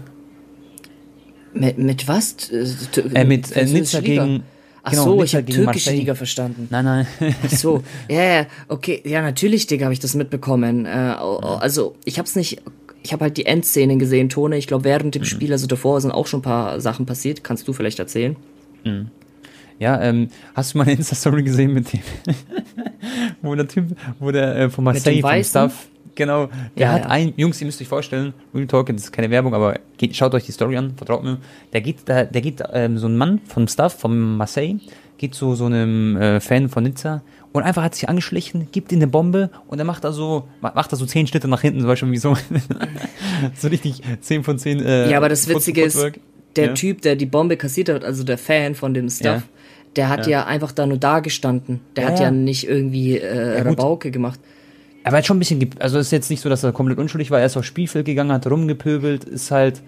Mit, 1.53 1.77
mit 1.77 2.07
was? 2.07 2.49
Äh, 2.49 3.25
mit 3.25 3.55
äh, 3.55 3.65
Nizza 3.65 4.01
gegen 4.01 4.43
Ach 4.87 4.91
Genau, 4.91 5.03
so, 5.03 5.23
ich 5.23 5.35
habe 5.35 5.43
gegen 5.43 5.63
türkische 5.63 5.89
Marseille. 5.89 5.99
Liga 5.99 6.15
verstanden. 6.15 6.67
Nein, 6.69 6.85
nein. 6.85 7.07
Ach 7.45 7.49
so, 7.51 7.83
ja, 8.09 8.23
ja, 8.23 8.45
okay, 8.69 9.01
ja, 9.05 9.21
natürlich, 9.21 9.67
Digga, 9.67 9.85
habe 9.85 9.93
ich 9.93 9.99
das 9.99 10.15
mitbekommen. 10.15 10.85
Äh, 10.85 10.89
also, 10.89 11.95
ich 12.05 12.19
hab's 12.19 12.35
nicht, 12.37 12.61
ich 13.03 13.11
habe 13.11 13.25
halt 13.25 13.35
die 13.37 13.45
Endszenen 13.45 13.99
gesehen, 13.99 14.29
Tone. 14.29 14.57
Ich 14.57 14.67
glaube, 14.67 14.85
während 14.85 15.07
Mhm. 15.07 15.19
dem 15.19 15.23
Spiel, 15.25 15.51
also 15.51 15.67
davor, 15.67 15.99
sind 15.99 16.11
auch 16.11 16.25
schon 16.27 16.39
ein 16.39 16.43
paar 16.43 16.79
Sachen 16.79 17.05
passiert. 17.05 17.43
Kannst 17.43 17.67
du 17.67 17.73
vielleicht 17.73 17.99
erzählen? 17.99 18.35
Ja, 19.79 20.01
ähm, 20.01 20.29
hast 20.55 20.73
du 20.73 20.77
mal 20.77 20.85
eine 20.85 20.93
Insta-Story 20.93 21.43
gesehen 21.43 21.73
mit 21.73 21.91
dem, 21.91 21.99
wo 23.41 23.53
der 23.55 23.67
Typ, 23.67 23.95
wo 24.19 24.31
der 24.31 24.55
äh, 24.55 24.69
von 24.69 24.85
Marseille, 24.85 25.19
vom 25.21 25.29
Weißen? 25.29 25.49
Staff, 25.49 25.87
genau, 26.17 26.47
der 26.77 26.87
Ja, 26.87 26.91
hat 26.91 27.03
ja. 27.03 27.07
ein, 27.09 27.33
Jungs, 27.37 27.61
ihr 27.61 27.65
müsst 27.67 27.79
euch 27.81 27.87
vorstellen, 27.87 28.33
Real 28.53 28.67
Talk, 28.67 28.87
das 28.87 29.03
ist 29.05 29.11
keine 29.13 29.29
Werbung, 29.29 29.53
aber 29.53 29.79
geht, 29.97 30.13
schaut 30.15 30.33
euch 30.33 30.43
die 30.45 30.51
Story 30.51 30.75
an, 30.75 30.93
vertraut 30.97 31.23
mir, 31.23 31.37
der 31.71 31.79
geht, 31.79 31.99
da, 32.05 32.25
der 32.25 32.41
geht, 32.41 32.61
ähm, 32.73 32.97
so 32.97 33.07
ein 33.07 33.15
Mann 33.15 33.39
vom 33.47 33.69
Staff, 33.69 33.97
von 33.97 34.35
Marseille, 34.35 34.79
geht 35.17 35.33
zu 35.33 35.55
so 35.55 35.65
einem 35.65 36.17
äh, 36.17 36.39
Fan 36.41 36.67
von 36.67 36.83
Nizza 36.83 37.21
und 37.53 37.63
einfach 37.63 37.81
hat 37.83 37.95
sich 37.95 38.07
angeschlichen, 38.09 38.67
gibt 38.71 38.91
ihm 38.91 38.97
eine 38.99 39.07
Bombe 39.07 39.49
und 39.67 39.79
er 39.79 39.85
macht 39.85 40.03
da 40.03 40.11
so, 40.11 40.47
ma- 40.61 40.73
macht 40.75 40.91
da 40.91 40.97
so 40.97 41.05
zehn 41.05 41.25
Schritte 41.25 41.47
nach 41.47 41.61
hinten, 41.61 41.79
zum 41.79 41.87
Beispiel 41.87 42.11
wie 42.11 42.17
so, 42.17 42.35
so 43.55 43.67
richtig 43.69 44.01
10 44.21 44.43
von 44.43 44.59
10, 44.59 44.79
äh, 44.85 45.09
Ja, 45.09 45.17
aber 45.17 45.29
das 45.29 45.45
Foot- 45.45 45.55
Witzige 45.57 45.83
ist, 45.83 45.97
der 46.55 46.65
Ja. 46.67 46.73
Typ, 46.73 47.01
der 47.01 47.15
die 47.15 47.25
Bombe 47.25 47.57
kassiert 47.57 47.89
hat, 47.89 48.03
also 48.03 48.23
der 48.23 48.37
Fan 48.37 48.75
von 48.75 48.93
dem 48.93 49.09
Stuff, 49.09 49.25
Ja. 49.25 49.43
der 49.95 50.09
hat 50.09 50.27
ja. 50.27 50.45
einfach 50.45 50.71
da 50.71 50.85
nur 50.85 50.97
da 50.97 51.19
gestanden. 51.19 51.79
Der 51.95 52.03
Ja, 52.05 52.09
hat 52.11 52.19
ja. 52.19 52.25
ja 52.25 52.31
nicht 52.31 52.67
irgendwie 52.67 53.17
äh. 53.17 53.61
Rabauke 53.61 54.11
gemacht. 54.11 54.39
Er 55.07 55.13
war 55.13 55.23
schon 55.23 55.37
ein 55.37 55.39
bisschen, 55.39 55.69
also 55.79 55.99
es 55.99 56.07
ist 56.07 56.11
jetzt 56.11 56.29
nicht 56.29 56.41
so, 56.41 56.49
dass 56.49 56.63
er 56.63 56.73
komplett 56.73 56.97
unschuldig 56.97 57.31
war, 57.31 57.39
er 57.39 57.45
ist 57.45 57.55
aufs 57.55 57.67
Spielfeld 57.67 58.05
gegangen, 58.05 58.29
hat 58.29 58.45
rumgepöbelt, 58.45 59.23
ist 59.23 59.51
halt 59.51 59.81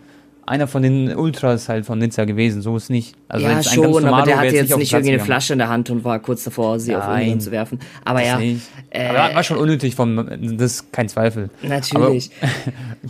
einer 0.45 0.65
von 0.65 0.81
den 0.81 1.13
Ultras 1.13 1.67
halt 1.67 1.85
von 1.85 1.99
Nizza 1.99 2.23
gewesen, 2.23 2.61
so 2.61 2.77
ist 2.77 2.89
nicht. 2.89 3.15
Also 3.27 3.45
ja, 3.45 3.61
schon, 3.61 3.85
aber 3.85 3.99
Normalo 3.99 4.25
der 4.25 4.37
hatte 4.37 4.55
jetzt 4.55 4.71
auf 4.71 4.79
nicht 4.79 4.93
irgendwie 4.93 5.15
eine. 5.15 5.19
Flasche 5.19 5.51
in 5.51 5.59
der 5.59 5.67
Hand 5.67 5.89
und 5.89 6.05
war 6.05 6.19
kurz 6.19 6.45
davor, 6.45 6.79
sie 6.79 6.95
auf 6.95 7.05
Nein. 7.05 7.19
irgendwen 7.19 7.41
zu 7.41 7.51
werfen. 7.51 7.79
Aber 8.05 8.23
ja, 8.23 8.39
äh, 8.39 9.07
aber 9.09 9.35
war 9.35 9.43
schon 9.43 9.57
unnötig 9.57 9.93
von, 9.93 10.55
das 10.57 10.71
ist 10.71 10.93
kein 10.93 11.09
Zweifel. 11.09 11.49
natürlich. 11.63 12.31
Aber, 12.41 12.51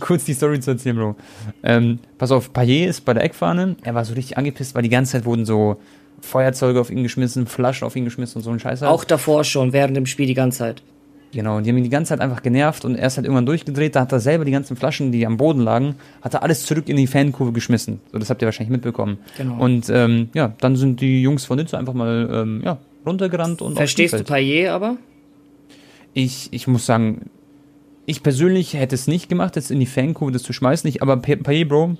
kurz 0.00 0.24
die 0.24 0.34
Story 0.34 0.58
zu 0.58 0.72
erzählen, 0.72 0.96
Bro. 0.96 1.14
Ähm, 1.62 2.00
pass 2.18 2.32
auf, 2.32 2.52
Payet 2.52 2.88
ist 2.88 3.04
bei 3.04 3.14
der 3.14 3.22
Eckfahne, 3.22 3.76
er 3.84 3.94
war 3.94 4.04
so 4.04 4.14
richtig 4.14 4.36
angepisst, 4.36 4.74
weil 4.74 4.82
die 4.82 4.88
ganze 4.88 5.12
Zeit 5.12 5.24
wurden 5.26 5.46
so 5.46 5.76
Feuerzeuge 6.22 6.80
auf 6.80 6.90
ihn 6.90 7.04
geschmissen, 7.04 7.46
Flaschen 7.46 7.86
auf 7.86 7.94
ihn 7.94 8.04
geschmissen 8.04 8.38
und 8.38 8.42
so 8.42 8.50
ein 8.50 8.58
Scheiß. 8.58 8.82
halt. 8.82 8.90
Auch 8.90 9.04
davor 9.04 9.44
schon, 9.44 9.72
während 9.72 9.96
dem 9.96 10.06
Spiel 10.06 10.26
die 10.26 10.34
ganze 10.34 10.58
Zeit. 10.58 10.82
Genau, 11.32 11.58
und 11.58 11.64
die 11.64 11.70
haben 11.70 11.76
ihn 11.78 11.84
die 11.84 11.90
ganze 11.90 12.08
Zeit 12.08 12.20
einfach 12.20 12.42
genervt 12.42 12.84
und 12.84 12.96
er 12.96 13.06
ist 13.06 13.16
halt 13.16 13.24
irgendwann 13.24 13.46
durchgedreht, 13.46 13.94
da 13.94 14.00
hat 14.00 14.10
er 14.10 14.18
selber 14.18 14.44
die 14.44 14.50
ganzen 14.50 14.76
Flaschen, 14.76 15.12
die 15.12 15.24
am 15.26 15.36
Boden 15.36 15.60
lagen, 15.60 15.94
hat 16.22 16.34
er 16.34 16.42
alles 16.42 16.66
zurück 16.66 16.88
in 16.88 16.96
die 16.96 17.06
Fankurve 17.06 17.52
geschmissen. 17.52 18.00
So, 18.10 18.18
das 18.18 18.30
habt 18.30 18.42
ihr 18.42 18.46
wahrscheinlich 18.46 18.72
mitbekommen. 18.72 19.18
Genau. 19.38 19.62
Und 19.62 19.88
ähm, 19.90 20.30
ja, 20.34 20.52
dann 20.60 20.74
sind 20.74 21.00
die 21.00 21.22
Jungs 21.22 21.44
von 21.44 21.56
Nizza 21.58 21.78
einfach 21.78 21.94
mal 21.94 22.28
ähm, 22.32 22.62
ja, 22.64 22.78
runtergerannt 23.06 23.62
und 23.62 23.76
Verstehst 23.76 24.14
du. 24.14 24.24
Payet 24.24 24.68
aber? 24.70 24.96
Ich, 26.14 26.48
ich 26.50 26.66
muss 26.66 26.84
sagen, 26.86 27.30
ich 28.06 28.24
persönlich 28.24 28.74
hätte 28.74 28.96
es 28.96 29.06
nicht 29.06 29.28
gemacht, 29.28 29.54
jetzt 29.54 29.70
in 29.70 29.78
die 29.78 29.86
Fankurve 29.86 30.32
das 30.32 30.42
zu 30.42 30.52
schmeißen, 30.52 30.88
nicht, 30.88 31.00
aber 31.00 31.16
Pa- 31.18 31.36
Payet, 31.36 31.68
Bro, 31.68 31.96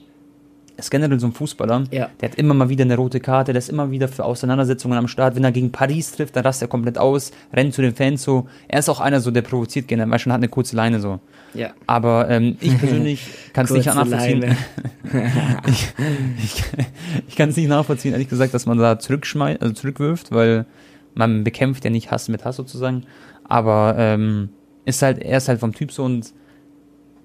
ist 0.76 0.90
generell 0.90 1.20
so 1.20 1.26
ein 1.26 1.32
Fußballer. 1.32 1.84
Ja. 1.90 2.10
Der 2.20 2.30
hat 2.30 2.38
immer 2.38 2.54
mal 2.54 2.68
wieder 2.68 2.84
eine 2.84 2.96
rote 2.96 3.20
Karte, 3.20 3.52
der 3.52 3.58
ist 3.58 3.68
immer 3.68 3.90
wieder 3.90 4.08
für 4.08 4.24
Auseinandersetzungen 4.24 4.98
am 4.98 5.08
Start. 5.08 5.36
Wenn 5.36 5.44
er 5.44 5.52
gegen 5.52 5.72
Paris 5.72 6.12
trifft, 6.12 6.36
dann 6.36 6.44
rast 6.44 6.62
er 6.62 6.68
komplett 6.68 6.98
aus, 6.98 7.32
rennt 7.52 7.74
zu 7.74 7.82
den 7.82 7.94
Fans 7.94 8.22
so. 8.22 8.48
Er 8.68 8.78
ist 8.78 8.88
auch 8.88 9.00
einer 9.00 9.20
so, 9.20 9.30
der 9.30 9.42
provoziert 9.42 9.88
gerne, 9.88 10.10
weil 10.10 10.18
schon 10.18 10.32
hat 10.32 10.40
eine 10.40 10.48
kurze 10.48 10.76
Leine 10.76 11.00
so. 11.00 11.20
Ja. 11.54 11.70
Aber 11.86 12.28
ähm, 12.28 12.56
ich 12.60 12.78
persönlich 12.78 13.26
kann 13.52 13.64
es 13.64 13.70
nicht 13.70 13.86
nachvollziehen. 13.86 14.56
Ich 15.66 15.88
ich, 16.38 16.62
ich 17.28 17.36
kann 17.36 17.48
es 17.48 17.56
nicht 17.56 17.68
nachvollziehen, 17.68 18.12
ehrlich 18.12 18.28
gesagt, 18.28 18.54
dass 18.54 18.66
man 18.66 18.78
da 18.78 18.98
zurückschmeißt, 18.98 19.60
also 19.60 19.74
zurückwirft, 19.74 20.30
weil 20.30 20.66
man 21.14 21.42
bekämpft 21.42 21.84
ja 21.84 21.90
nicht 21.90 22.10
Hass 22.10 22.28
mit 22.28 22.44
Hass 22.44 22.56
sozusagen. 22.56 23.04
Aber 23.44 23.96
ähm, 23.98 24.50
ist 24.84 25.02
halt, 25.02 25.18
er 25.18 25.38
ist 25.38 25.48
halt 25.48 25.60
vom 25.60 25.74
Typ 25.74 25.90
so 25.92 26.04
und 26.04 26.32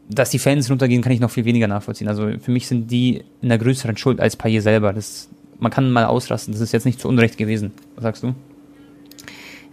dass 0.09 0.29
die 0.29 0.39
Fans 0.39 0.69
runtergehen, 0.69 1.01
kann 1.01 1.11
ich 1.11 1.19
noch 1.19 1.31
viel 1.31 1.45
weniger 1.45 1.67
nachvollziehen. 1.67 2.07
Also 2.07 2.29
für 2.39 2.51
mich 2.51 2.67
sind 2.67 2.91
die 2.91 3.23
in 3.41 3.49
der 3.49 3.57
größeren 3.57 3.97
Schuld 3.97 4.19
als 4.19 4.35
Payet 4.35 4.61
selber. 4.63 4.93
Das, 4.93 5.29
man 5.59 5.71
kann 5.71 5.91
mal 5.91 6.05
ausrasten, 6.05 6.53
das 6.53 6.61
ist 6.61 6.71
jetzt 6.73 6.85
nicht 6.85 6.99
zu 6.99 7.07
Unrecht 7.07 7.37
gewesen. 7.37 7.71
Was 7.95 8.03
sagst 8.03 8.23
du? 8.23 8.27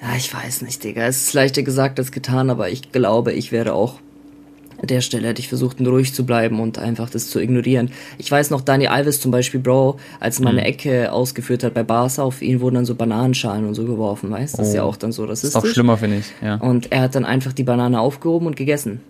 Ja, 0.01 0.17
ich 0.17 0.35
weiß 0.35 0.63
nicht, 0.63 0.83
Digga. 0.83 1.03
Es 1.07 1.27
ist 1.29 1.33
leichter 1.35 1.63
gesagt 1.63 1.99
als 1.99 2.11
getan, 2.11 2.51
aber 2.51 2.71
ich 2.71 2.91
glaube, 2.93 3.33
ich 3.33 3.53
wäre 3.53 3.73
auch 3.75 4.01
an 4.81 4.89
der 4.89 5.01
Stelle 5.01 5.29
hätte 5.29 5.39
ich 5.41 5.47
versucht, 5.49 5.81
ruhig 5.81 6.13
zu 6.13 6.27
bleiben 6.27 6.59
und 6.59 6.77
einfach 6.77 7.09
das 7.09 7.31
zu 7.31 7.39
ignorieren. 7.39 7.93
Ich 8.19 8.29
weiß 8.29 8.51
noch, 8.51 8.63
Dani 8.63 8.89
Alves 8.89 9.21
zum 9.21 9.31
Beispiel, 9.31 9.61
Bro, 9.61 9.99
als 10.19 10.41
er 10.41 10.45
mal 10.45 10.53
Mhm. 10.55 10.59
eine 10.59 10.67
Ecke 10.67 11.13
ausgeführt 11.13 11.63
hat 11.63 11.73
bei 11.75 11.85
Barca, 11.85 12.23
auf 12.25 12.43
ihn 12.43 12.61
wurden 12.61 12.75
dann 12.77 12.85
so 12.85 12.97
Bananenschalen 12.97 13.65
und 13.65 13.75
so 13.75 13.85
geworfen, 13.85 14.31
weißt 14.33 14.55
du? 14.55 14.59
Das 14.59 14.69
ist 14.69 14.75
ja 14.75 14.83
Oh. 14.83 14.89
auch 14.89 14.97
dann 14.97 15.13
so 15.13 15.25
Das 15.25 15.45
ist 15.45 15.55
rassistisch. 15.55 15.75
schlimmer, 15.75 15.99
finde 15.99 16.17
ich. 16.17 16.27
Ja. 16.43 16.57
Und 16.57 16.91
er 16.91 17.03
hat 17.03 17.15
dann 17.15 17.25
einfach 17.25 17.53
die 17.53 17.63
Banane 17.63 18.01
aufgehoben 18.01 18.49
und 18.49 18.57
gegessen 18.57 19.01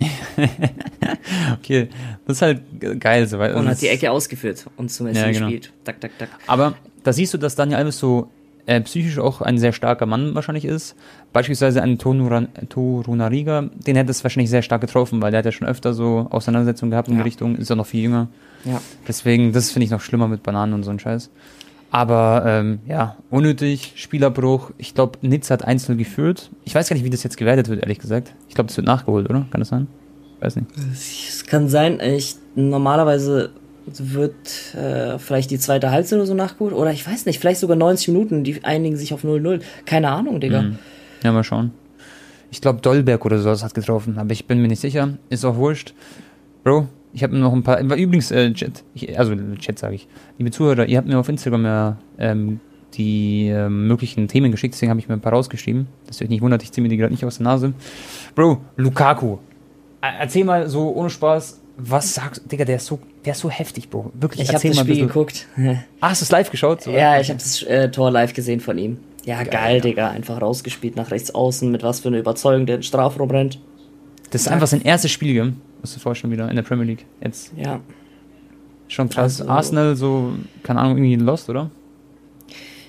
Okay, 1.54 1.88
das 2.26 2.36
ist 2.36 2.42
halt 2.42 2.62
ge- 2.80 2.96
geil. 2.96 3.26
So, 3.26 3.38
weil 3.38 3.54
und 3.54 3.64
das 3.66 3.76
hat 3.76 3.82
die 3.82 3.88
Ecke 3.88 4.10
ausgeführt 4.10 4.66
und 4.76 4.90
zum 4.90 5.06
Essen 5.08 5.18
Ja, 5.20 5.30
genau. 5.32 5.46
gespielt. 5.46 5.72
Tak, 5.84 6.00
tak, 6.00 6.12
tak. 6.18 6.28
Aber 6.46 6.74
da 7.04 7.12
siehst 7.12 7.34
du, 7.34 7.38
dass 7.38 7.54
Daniel 7.54 7.78
Alves 7.78 7.98
so 7.98 8.30
äh, 8.66 8.80
psychisch 8.82 9.18
auch 9.18 9.40
ein 9.40 9.58
sehr 9.58 9.72
starker 9.72 10.06
Mann 10.06 10.34
wahrscheinlich 10.34 10.64
ist. 10.64 10.94
Beispielsweise 11.32 11.82
ein 11.82 11.98
Torunariga, 11.98 13.62
den 13.74 13.96
hätte 13.96 14.10
es 14.10 14.22
wahrscheinlich 14.24 14.50
sehr 14.50 14.62
stark 14.62 14.80
getroffen, 14.82 15.20
weil 15.22 15.30
der 15.30 15.38
hat 15.38 15.46
ja 15.46 15.52
schon 15.52 15.66
öfter 15.68 15.94
so 15.94 16.26
Auseinandersetzungen 16.30 16.90
gehabt 16.90 17.08
in 17.08 17.14
die 17.14 17.18
Ja. 17.20 17.24
Richtung, 17.24 17.56
ist 17.56 17.70
ja 17.70 17.76
noch 17.76 17.86
viel 17.86 18.02
jünger. 18.02 18.28
Ja. 18.64 18.80
Deswegen, 19.06 19.52
das 19.52 19.70
finde 19.70 19.84
ich 19.84 19.90
noch 19.90 20.00
schlimmer 20.00 20.28
mit 20.28 20.42
Bananen 20.42 20.74
und 20.74 20.82
so 20.82 20.90
ein 20.90 20.98
Scheiß. 20.98 21.30
Aber 21.90 22.44
ähm, 22.46 22.80
ja, 22.86 23.16
unnötig, 23.30 23.92
Spielerbruch. 23.96 24.72
Ich 24.76 24.94
glaube, 24.94 25.18
Nizza 25.22 25.54
hat 25.54 25.66
1-0 25.66 25.96
geführt. 25.96 26.50
Ich 26.64 26.74
weiß 26.74 26.88
gar 26.88 26.94
nicht, 26.94 27.04
wie 27.04 27.10
das 27.10 27.22
jetzt 27.22 27.36
gewertet 27.36 27.68
wird, 27.68 27.82
ehrlich 27.82 27.98
gesagt. 27.98 28.34
Ich 28.48 28.54
glaube, 28.54 28.68
das 28.68 28.76
wird 28.76 28.86
nachgeholt, 28.86 29.28
oder? 29.30 29.46
Kann 29.50 29.60
das 29.60 29.68
sein? 29.68 29.86
Weiß 30.40 30.56
nicht. 30.56 30.68
Es 30.92 31.46
kann 31.46 31.68
sein, 31.68 31.98
ich 32.00 32.36
normalerweise 32.54 33.50
wird 33.86 34.74
äh, 34.74 35.18
vielleicht 35.18 35.50
die 35.50 35.58
zweite 35.58 35.90
Halbzeit 35.90 36.18
oder 36.18 36.26
so 36.26 36.34
nachgeholt. 36.34 36.74
Oder 36.74 36.92
ich 36.92 37.06
weiß 37.06 37.24
nicht, 37.26 37.40
vielleicht 37.40 37.60
sogar 37.60 37.76
90 37.76 38.08
Minuten, 38.08 38.44
die 38.44 38.62
einigen 38.64 38.96
sich 38.96 39.14
auf 39.14 39.24
0-0. 39.24 39.62
Keine 39.86 40.10
Ahnung, 40.10 40.40
Digga. 40.40 40.62
Mhm. 40.62 40.78
Ja, 41.24 41.32
mal 41.32 41.44
schauen. 41.44 41.72
Ich 42.50 42.60
glaube, 42.60 42.80
Dolberg 42.80 43.24
oder 43.24 43.38
sowas 43.38 43.62
hat 43.62 43.74
getroffen, 43.74 44.18
aber 44.18 44.32
ich 44.32 44.46
bin 44.46 44.60
mir 44.60 44.68
nicht 44.68 44.80
sicher. 44.80 45.16
Ist 45.28 45.44
auch 45.44 45.56
wurscht. 45.56 45.94
Bro, 46.64 46.88
ich 47.12 47.22
habe 47.22 47.36
noch 47.36 47.52
ein 47.52 47.62
paar. 47.62 47.80
Übrigens, 47.80 48.30
äh, 48.30 48.52
Chat, 48.52 48.84
ich, 48.94 49.18
also 49.18 49.34
Chat 49.58 49.78
sage 49.78 49.94
ich. 49.94 50.06
Liebe 50.38 50.50
Zuhörer, 50.50 50.86
ihr 50.86 50.98
habt 50.98 51.08
mir 51.08 51.18
auf 51.18 51.28
Instagram 51.28 51.64
ja 51.64 51.96
ähm, 52.18 52.60
die 52.94 53.48
ähm, 53.48 53.86
möglichen 53.86 54.28
Themen 54.28 54.50
geschickt, 54.50 54.74
deswegen 54.74 54.90
habe 54.90 55.00
ich 55.00 55.08
mir 55.08 55.14
ein 55.14 55.20
paar 55.20 55.32
rausgeschrieben. 55.32 55.86
Dass 56.06 56.20
ihr 56.20 56.24
euch 56.24 56.30
nicht 56.30 56.42
wundert, 56.42 56.62
ich 56.62 56.72
ziehe 56.72 56.82
mir 56.82 56.88
die 56.88 56.96
gerade 56.96 57.12
nicht 57.12 57.24
aus 57.24 57.38
der 57.38 57.44
Nase. 57.44 57.72
Bro, 58.34 58.58
Lukaku. 58.76 59.38
Er- 60.00 60.20
Erzähl 60.20 60.44
mal 60.44 60.68
so 60.68 60.90
ohne 60.94 61.10
Spaß, 61.10 61.60
was 61.76 62.14
sagst 62.14 62.42
du? 62.44 62.48
Digga, 62.48 62.64
der 62.64 62.76
ist 62.76 62.86
so, 62.86 62.98
der 63.24 63.32
ist 63.32 63.40
so 63.40 63.50
heftig, 63.50 63.88
Bro. 63.90 64.10
Wirklich, 64.18 64.42
Ich 64.42 64.48
habe 64.48 64.56
erzähl 64.56 64.70
das 64.70 64.78
mal 64.78 64.84
Spiel 64.92 65.06
geguckt. 65.06 65.46
Ah, 66.00 66.08
hast 66.10 66.22
du 66.22 66.24
es 66.24 66.30
live 66.30 66.50
geschaut? 66.50 66.82
sogar? 66.82 66.98
ja, 66.98 67.20
ich 67.20 67.28
habe 67.28 67.38
das 67.38 67.62
äh, 67.62 67.90
Tor 67.90 68.10
live 68.10 68.32
gesehen 68.32 68.60
von 68.60 68.78
ihm. 68.78 68.98
Ja, 69.24 69.36
geil, 69.42 69.48
Geil, 69.50 69.76
ja. 69.76 69.80
Digga. 69.82 70.10
Einfach 70.10 70.40
rausgespielt 70.40 70.96
nach 70.96 71.10
rechts 71.10 71.30
außen, 71.34 71.70
mit 71.70 71.82
was 71.82 72.00
für 72.00 72.08
einer 72.08 72.18
Überzeugung 72.18 72.64
der 72.66 72.76
in 72.76 72.80
den 72.80 72.84
Strafraum 72.86 73.30
rennt. 73.30 73.60
Das 74.30 74.42
ist 74.42 74.48
einfach 74.48 74.66
sein 74.66 74.82
erstes 74.82 75.10
Spiel, 75.10 75.34
gell? 75.34 75.52
Musst 75.80 75.94
du 75.94 75.98
dir 75.98 76.02
vorstellen, 76.02 76.32
wieder 76.32 76.48
in 76.48 76.56
der 76.56 76.62
Premier 76.62 76.84
League. 76.84 77.04
Jetzt. 77.22 77.52
Ja. 77.56 77.80
Schon 78.88 79.08
krass. 79.08 79.40
Also- 79.40 79.52
Arsenal 79.52 79.96
so, 79.96 80.32
keine 80.62 80.80
Ahnung, 80.80 80.98
irgendwie 80.98 81.16
lost, 81.16 81.48
oder? 81.48 81.70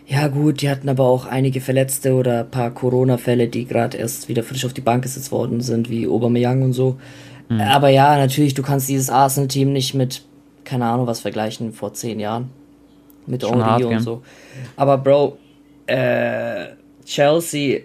Ja, 0.07 0.27
gut, 0.27 0.61
die 0.63 0.69
hatten 0.71 0.89
aber 0.89 1.03
auch 1.03 1.27
einige 1.27 1.61
Verletzte 1.61 2.13
oder 2.15 2.39
ein 2.39 2.49
paar 2.49 2.71
Corona-Fälle, 2.71 3.47
die 3.47 3.65
gerade 3.65 3.97
erst 3.97 4.27
wieder 4.27 4.41
frisch 4.41 4.65
auf 4.65 4.73
die 4.73 4.81
Bank 4.81 5.03
gesetzt 5.03 5.31
worden 5.31 5.61
sind, 5.61 5.89
wie 5.91 6.07
Aubameyang 6.07 6.63
und 6.63 6.73
so. 6.73 6.97
Mhm. 7.47 7.61
Aber 7.61 7.89
ja, 7.89 8.17
natürlich, 8.17 8.55
du 8.55 8.63
kannst 8.63 8.89
dieses 8.89 9.11
Arsenal-Team 9.11 9.71
nicht 9.71 9.93
mit, 9.93 10.23
keine 10.63 10.85
Ahnung, 10.85 11.05
was 11.05 11.19
vergleichen 11.19 11.73
vor 11.73 11.93
zehn 11.93 12.19
Jahren. 12.19 12.49
Mit 13.27 13.43
Schon 13.43 13.63
Henry 13.63 13.83
und 13.83 13.89
gell? 13.91 13.99
so. 13.99 14.23
Aber 14.75 14.97
Bro, 14.97 15.37
äh, 15.85 16.69
Chelsea, 17.05 17.81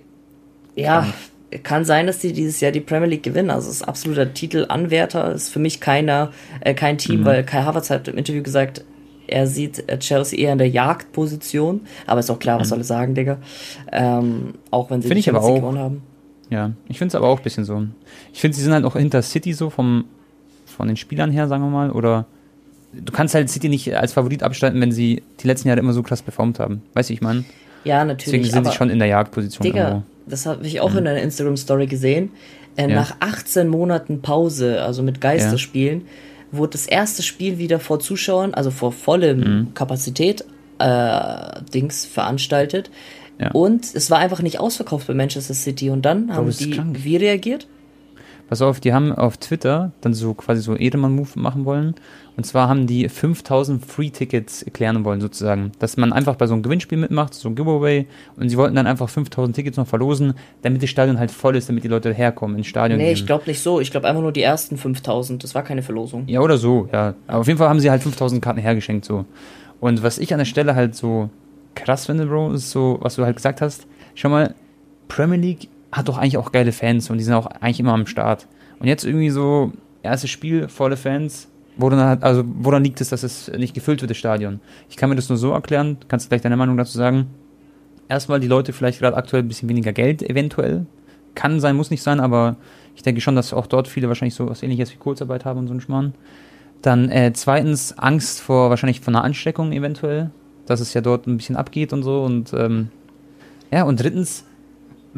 ja, 0.76 1.06
kann 1.62 1.84
sein, 1.84 2.06
dass 2.06 2.18
die 2.18 2.32
dieses 2.32 2.60
Jahr 2.60 2.72
die 2.72 2.80
Premier 2.80 3.08
League 3.08 3.22
gewinnen. 3.22 3.50
Also 3.50 3.68
es 3.70 3.76
ist 3.76 3.82
absoluter 3.82 4.32
Titelanwärter, 4.34 5.32
ist 5.32 5.50
für 5.50 5.58
mich 5.58 5.80
keiner, 5.80 6.32
äh, 6.60 6.74
kein 6.74 6.98
Team, 6.98 7.20
Mhm. 7.20 7.24
weil 7.24 7.44
Kai 7.44 7.62
Havertz 7.62 7.90
hat 7.90 8.08
im 8.08 8.16
Interview 8.18 8.42
gesagt, 8.42 8.84
er 9.26 9.46
sieht 9.46 9.88
äh, 9.88 9.98
Chelsea 9.98 10.38
eher 10.38 10.52
in 10.52 10.58
der 10.58 10.68
Jagdposition, 10.68 11.82
aber 12.06 12.20
ist 12.20 12.30
auch 12.30 12.38
klar, 12.38 12.60
was 12.60 12.68
soll 12.68 12.78
er 12.78 12.84
sagen, 12.84 13.14
Digga. 13.14 13.38
Ähm, 13.92 14.54
auch 14.70 14.90
wenn 14.90 15.00
sie 15.00 15.08
Mhm. 15.08 15.12
Find 15.12 15.18
die 15.18 15.22
Champions 15.24 15.46
League 15.48 15.56
gewonnen 15.62 15.78
haben. 15.78 16.02
Ja. 16.50 16.72
Ich 16.88 16.98
finde 16.98 17.08
es 17.08 17.14
aber 17.14 17.28
auch 17.28 17.38
ein 17.38 17.42
bisschen 17.42 17.64
so. 17.64 17.84
Ich 18.32 18.40
finde, 18.40 18.56
sie 18.56 18.62
sind 18.62 18.72
halt 18.72 18.84
auch 18.84 18.96
hinter 18.96 19.22
City 19.22 19.52
so 19.54 19.70
vom, 19.70 20.04
von 20.66 20.88
den 20.88 20.96
Spielern 20.96 21.30
her, 21.30 21.48
sagen 21.48 21.62
wir 21.62 21.70
mal. 21.70 21.90
Oder 21.90 22.26
du 22.92 23.12
kannst 23.12 23.34
halt 23.34 23.48
City 23.48 23.68
nicht 23.68 23.96
als 23.96 24.12
Favorit 24.12 24.42
abstreiten, 24.42 24.80
wenn 24.80 24.92
sie 24.92 25.22
die 25.40 25.46
letzten 25.46 25.68
Jahre 25.68 25.80
immer 25.80 25.92
so 25.94 26.02
krass 26.02 26.20
performt 26.22 26.58
haben. 26.60 26.82
Weißt 26.92 27.08
du, 27.08 27.14
ich 27.14 27.22
meine? 27.22 27.44
Ja, 27.84 28.04
Deswegen 28.04 28.08
natürlich. 28.08 28.50
sind 28.50 28.58
aber 28.58 28.70
sie 28.70 28.76
schon 28.76 28.90
in 28.90 28.98
der 28.98 29.08
Jagdposition 29.08 29.62
Digga, 29.62 29.88
irgendwo. 29.88 30.02
Das 30.26 30.46
habe 30.46 30.66
ich 30.66 30.80
auch 30.80 30.94
in 30.94 31.06
einer 31.06 31.20
Instagram-Story 31.20 31.86
gesehen. 31.86 32.30
Äh, 32.76 32.88
Ja. 32.88 32.96
Nach 32.96 33.16
18 33.20 33.68
Monaten 33.68 34.20
Pause, 34.22 34.82
also 34.82 35.02
mit 35.02 35.20
Geisterspielen, 35.20 36.06
wurde 36.50 36.72
das 36.72 36.86
erste 36.86 37.22
Spiel 37.22 37.58
wieder 37.58 37.78
vor 37.80 38.00
Zuschauern, 38.00 38.54
also 38.54 38.70
vor 38.70 38.92
vollem 38.92 39.38
Mhm. 39.40 39.74
Kapazität, 39.74 40.44
äh, 40.78 41.60
Dings 41.72 42.04
veranstaltet. 42.04 42.90
Ja. 43.40 43.50
Und 43.52 43.84
es 43.94 44.10
war 44.10 44.18
einfach 44.18 44.42
nicht 44.42 44.60
ausverkauft 44.60 45.06
bei 45.08 45.14
Manchester 45.14 45.54
City. 45.54 45.90
Und 45.90 46.02
dann 46.02 46.32
haben 46.34 46.50
die 46.50 46.70
krank. 46.70 46.98
wie 47.02 47.16
reagiert? 47.16 47.66
Pass 48.48 48.60
auf, 48.60 48.80
die 48.80 48.92
haben 48.92 49.12
auf 49.12 49.38
Twitter 49.38 49.92
dann 50.00 50.12
so 50.12 50.34
quasi 50.34 50.60
so 50.60 50.76
Edelmann-Move 50.76 51.30
machen 51.36 51.64
wollen. 51.64 51.94
Und 52.36 52.44
zwar 52.44 52.68
haben 52.68 52.86
die 52.86 53.08
5000 53.08 53.84
Free-Tickets 53.84 54.62
erklären 54.62 55.04
wollen, 55.04 55.20
sozusagen. 55.20 55.72
Dass 55.78 55.96
man 55.96 56.12
einfach 56.12 56.34
bei 56.36 56.46
so 56.46 56.54
einem 56.54 56.62
Gewinnspiel 56.62 56.98
mitmacht, 56.98 57.32
so 57.32 57.48
ein 57.48 57.54
Giveaway. 57.54 58.06
Und 58.36 58.48
sie 58.48 58.56
wollten 58.56 58.74
dann 58.74 58.86
einfach 58.86 59.08
5000 59.08 59.54
Tickets 59.54 59.76
noch 59.76 59.86
verlosen, 59.86 60.34
damit 60.62 60.82
das 60.82 60.90
Stadion 60.90 61.18
halt 61.18 61.30
voll 61.30 61.56
ist, 61.56 61.68
damit 61.68 61.84
die 61.84 61.88
Leute 61.88 62.12
herkommen 62.12 62.58
ins 62.58 62.66
Stadion. 62.66 62.98
Nee, 62.98 63.06
gehen. 63.06 63.14
ich 63.14 63.26
glaube 63.26 63.44
nicht 63.46 63.62
so. 63.62 63.80
Ich 63.80 63.90
glaube 63.90 64.08
einfach 64.08 64.22
nur 64.22 64.32
die 64.32 64.42
ersten 64.42 64.76
5000. 64.76 65.42
Das 65.42 65.54
war 65.54 65.62
keine 65.62 65.82
Verlosung. 65.82 66.24
Ja, 66.26 66.40
oder 66.40 66.58
so, 66.58 66.88
ja. 66.92 67.14
Aber 67.26 67.38
auf 67.38 67.46
jeden 67.46 67.58
Fall 67.58 67.68
haben 67.68 67.80
sie 67.80 67.90
halt 67.90 68.02
5000 68.02 68.42
Karten 68.42 68.60
hergeschenkt, 68.60 69.04
so. 69.04 69.24
Und 69.80 70.02
was 70.02 70.18
ich 70.18 70.32
an 70.32 70.38
der 70.38 70.44
Stelle 70.44 70.74
halt 70.74 70.94
so 70.94 71.30
krass 71.74 72.06
finde, 72.06 72.26
Bro, 72.26 72.52
ist 72.52 72.70
so, 72.70 72.98
was 73.00 73.16
du 73.16 73.24
halt 73.24 73.36
gesagt 73.36 73.60
hast. 73.60 73.86
Schau 74.14 74.28
mal, 74.28 74.54
Premier 75.08 75.38
League 75.38 75.68
hat 75.94 76.08
doch 76.08 76.18
eigentlich 76.18 76.38
auch 76.38 76.50
geile 76.50 76.72
Fans 76.72 77.08
und 77.08 77.18
die 77.18 77.24
sind 77.24 77.34
auch 77.34 77.46
eigentlich 77.46 77.80
immer 77.80 77.94
am 77.94 78.06
Start. 78.06 78.48
Und 78.80 78.88
jetzt 78.88 79.04
irgendwie 79.04 79.30
so, 79.30 79.72
erstes 80.02 80.28
Spiel, 80.28 80.68
volle 80.68 80.96
Fans, 80.96 81.48
wo 81.76 81.88
dann 81.88 82.00
halt, 82.00 82.22
also 82.24 82.44
woran 82.46 82.82
liegt 82.82 83.00
es, 83.00 83.10
dass 83.10 83.22
es 83.22 83.50
nicht 83.56 83.74
gefüllt 83.74 84.00
wird, 84.00 84.10
das 84.10 84.18
Stadion? 84.18 84.60
Ich 84.88 84.96
kann 84.96 85.08
mir 85.08 85.16
das 85.16 85.28
nur 85.28 85.38
so 85.38 85.52
erklären, 85.52 85.98
kannst 86.08 86.26
du 86.26 86.28
gleich 86.30 86.42
deine 86.42 86.56
Meinung 86.56 86.76
dazu 86.76 86.98
sagen. 86.98 87.26
Erstmal 88.08 88.40
die 88.40 88.48
Leute 88.48 88.72
vielleicht 88.72 88.98
gerade 88.98 89.16
aktuell 89.16 89.42
ein 89.42 89.48
bisschen 89.48 89.68
weniger 89.68 89.92
Geld, 89.92 90.22
eventuell. 90.22 90.86
Kann 91.36 91.60
sein, 91.60 91.76
muss 91.76 91.90
nicht 91.90 92.02
sein, 92.02 92.20
aber 92.20 92.56
ich 92.96 93.02
denke 93.02 93.20
schon, 93.20 93.36
dass 93.36 93.52
auch 93.52 93.66
dort 93.66 93.88
viele 93.88 94.08
wahrscheinlich 94.08 94.34
so 94.34 94.48
was 94.48 94.62
ähnliches 94.62 94.92
wie 94.92 94.98
Kurzarbeit 94.98 95.44
haben 95.44 95.60
und 95.60 95.68
so 95.68 95.74
ein 95.74 95.80
Schmarrn. 95.80 96.14
Dann 96.82 97.08
äh, 97.08 97.32
zweitens 97.34 97.96
Angst 97.98 98.40
vor 98.40 98.68
wahrscheinlich 98.70 99.00
vor 99.00 99.14
einer 99.14 99.24
Ansteckung 99.24 99.72
eventuell, 99.72 100.30
dass 100.66 100.80
es 100.80 100.92
ja 100.92 101.00
dort 101.00 101.26
ein 101.26 101.36
bisschen 101.36 101.56
abgeht 101.56 101.92
und 101.92 102.02
so 102.02 102.22
und 102.24 102.52
ähm, 102.52 102.88
ja 103.70 103.84
und 103.84 104.00
drittens 104.00 104.44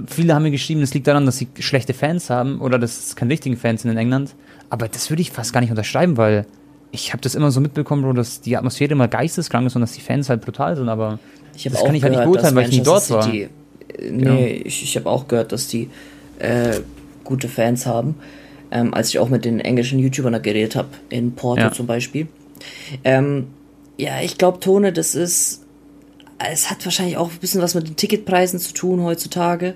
viele 0.06 0.34
haben 0.34 0.42
mir 0.42 0.50
geschrieben, 0.50 0.80
das 0.80 0.92
liegt 0.94 1.06
daran, 1.06 1.26
dass 1.26 1.38
sie 1.38 1.48
schlechte 1.58 1.94
Fans 1.94 2.30
haben 2.30 2.60
oder 2.60 2.78
dass 2.78 2.98
es 3.08 3.16
keine 3.16 3.30
richtigen 3.32 3.56
Fans 3.56 3.82
sind 3.82 3.90
in 3.90 3.96
England, 3.98 4.34
aber 4.70 4.88
das 4.88 5.10
würde 5.10 5.22
ich 5.22 5.30
fast 5.30 5.52
gar 5.52 5.60
nicht 5.60 5.70
unterschreiben, 5.70 6.16
weil 6.16 6.46
ich 6.92 7.12
habe 7.12 7.22
das 7.22 7.34
immer 7.34 7.50
so 7.50 7.60
mitbekommen, 7.60 8.02
Bro, 8.02 8.12
dass 8.14 8.40
die 8.40 8.56
Atmosphäre 8.56 8.92
immer 8.92 9.08
geisteskrank 9.08 9.66
ist 9.66 9.74
und 9.74 9.80
dass 9.80 9.92
die 9.92 10.00
Fans 10.00 10.28
halt 10.28 10.42
brutal 10.42 10.76
sind, 10.76 10.88
aber 10.88 11.18
Das 11.64 11.84
kann 11.84 11.94
ich 11.94 12.02
halt 12.02 12.12
nicht 12.12 12.24
beurteilen, 12.24 12.54
weil 12.54 12.68
ich 12.68 12.78
nie 12.78 12.82
dort 12.84 13.10
war. 13.10 13.22
City, 13.22 13.48
äh, 13.98 14.10
Nee, 14.10 14.62
ich, 14.64 14.82
ich 14.82 14.96
habe 14.96 15.08
auch 15.08 15.28
gehört, 15.28 15.52
dass 15.52 15.68
die 15.68 15.88
äh, 16.38 16.80
gute 17.24 17.48
Fans 17.48 17.86
haben. 17.86 18.16
Ähm, 18.70 18.94
als 18.94 19.10
ich 19.10 19.18
auch 19.20 19.28
mit 19.28 19.44
den 19.44 19.60
englischen 19.60 19.98
YouTubern 20.00 20.42
geredet 20.42 20.74
habe, 20.74 20.88
in 21.08 21.32
Porto 21.32 21.62
Ja. 21.62 21.72
zum 21.72 21.86
Beispiel. 21.86 22.26
Ähm, 23.04 23.46
ja, 23.96 24.20
ich 24.22 24.38
glaube, 24.38 24.60
Tone, 24.60 24.92
das 24.92 25.14
ist. 25.14 25.62
Es 26.38 26.68
hat 26.68 26.84
wahrscheinlich 26.84 27.16
auch 27.16 27.30
ein 27.30 27.38
bisschen 27.40 27.62
was 27.62 27.74
mit 27.74 27.86
den 27.88 27.96
Ticketpreisen 27.96 28.58
zu 28.58 28.74
tun 28.74 29.02
heutzutage. 29.02 29.74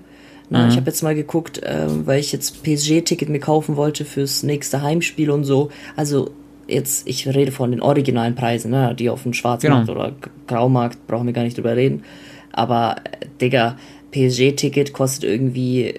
Mhm. 0.51 0.69
Ich 0.69 0.77
habe 0.77 0.87
jetzt 0.87 1.03
mal 1.03 1.15
geguckt, 1.15 1.61
ähm, 1.65 2.07
weil 2.07 2.21
ich 2.21 2.33
jetzt 2.33 2.63
PSG-Ticket 2.63 3.29
mir 3.29 3.39
kaufen 3.41 3.77
wollte 3.77 4.05
fürs 4.05 4.43
nächste 4.43 4.83
Heimspiel 4.83 5.31
und 5.31 5.45
so. 5.45 5.71
Also 5.97 6.31
jetzt, 6.67 7.07
ich 7.09 7.27
rede 7.27 7.53
von 7.53 7.71
den 7.71 7.81
originalen 7.81 8.35
Preisen, 8.35 8.71
ne, 8.71 8.95
die 8.95 9.11
auf 9.11 9.23
dem 9.23 9.33
Schwarzmarkt 9.33 9.87
Genau. 9.89 9.99
oder 10.01 10.13
Graumarkt, 10.47 11.07
brauchen 11.07 11.27
wir 11.27 11.33
gar 11.33 11.45
nicht 11.45 11.57
drüber 11.57 11.77
reden. 11.77 12.05
Aber, 12.53 12.97
äh, 13.21 13.27
Digga, 13.41 13.77
PSG-Ticket 14.11 14.93
kostet 14.93 15.25
irgendwie 15.25 15.95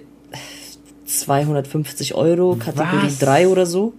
250 1.06 2.16
Euro, 2.16 2.56
Kategorie 2.56 3.06
Was? 3.08 3.20
3 3.20 3.48
oder 3.48 3.66
so. 3.66 3.94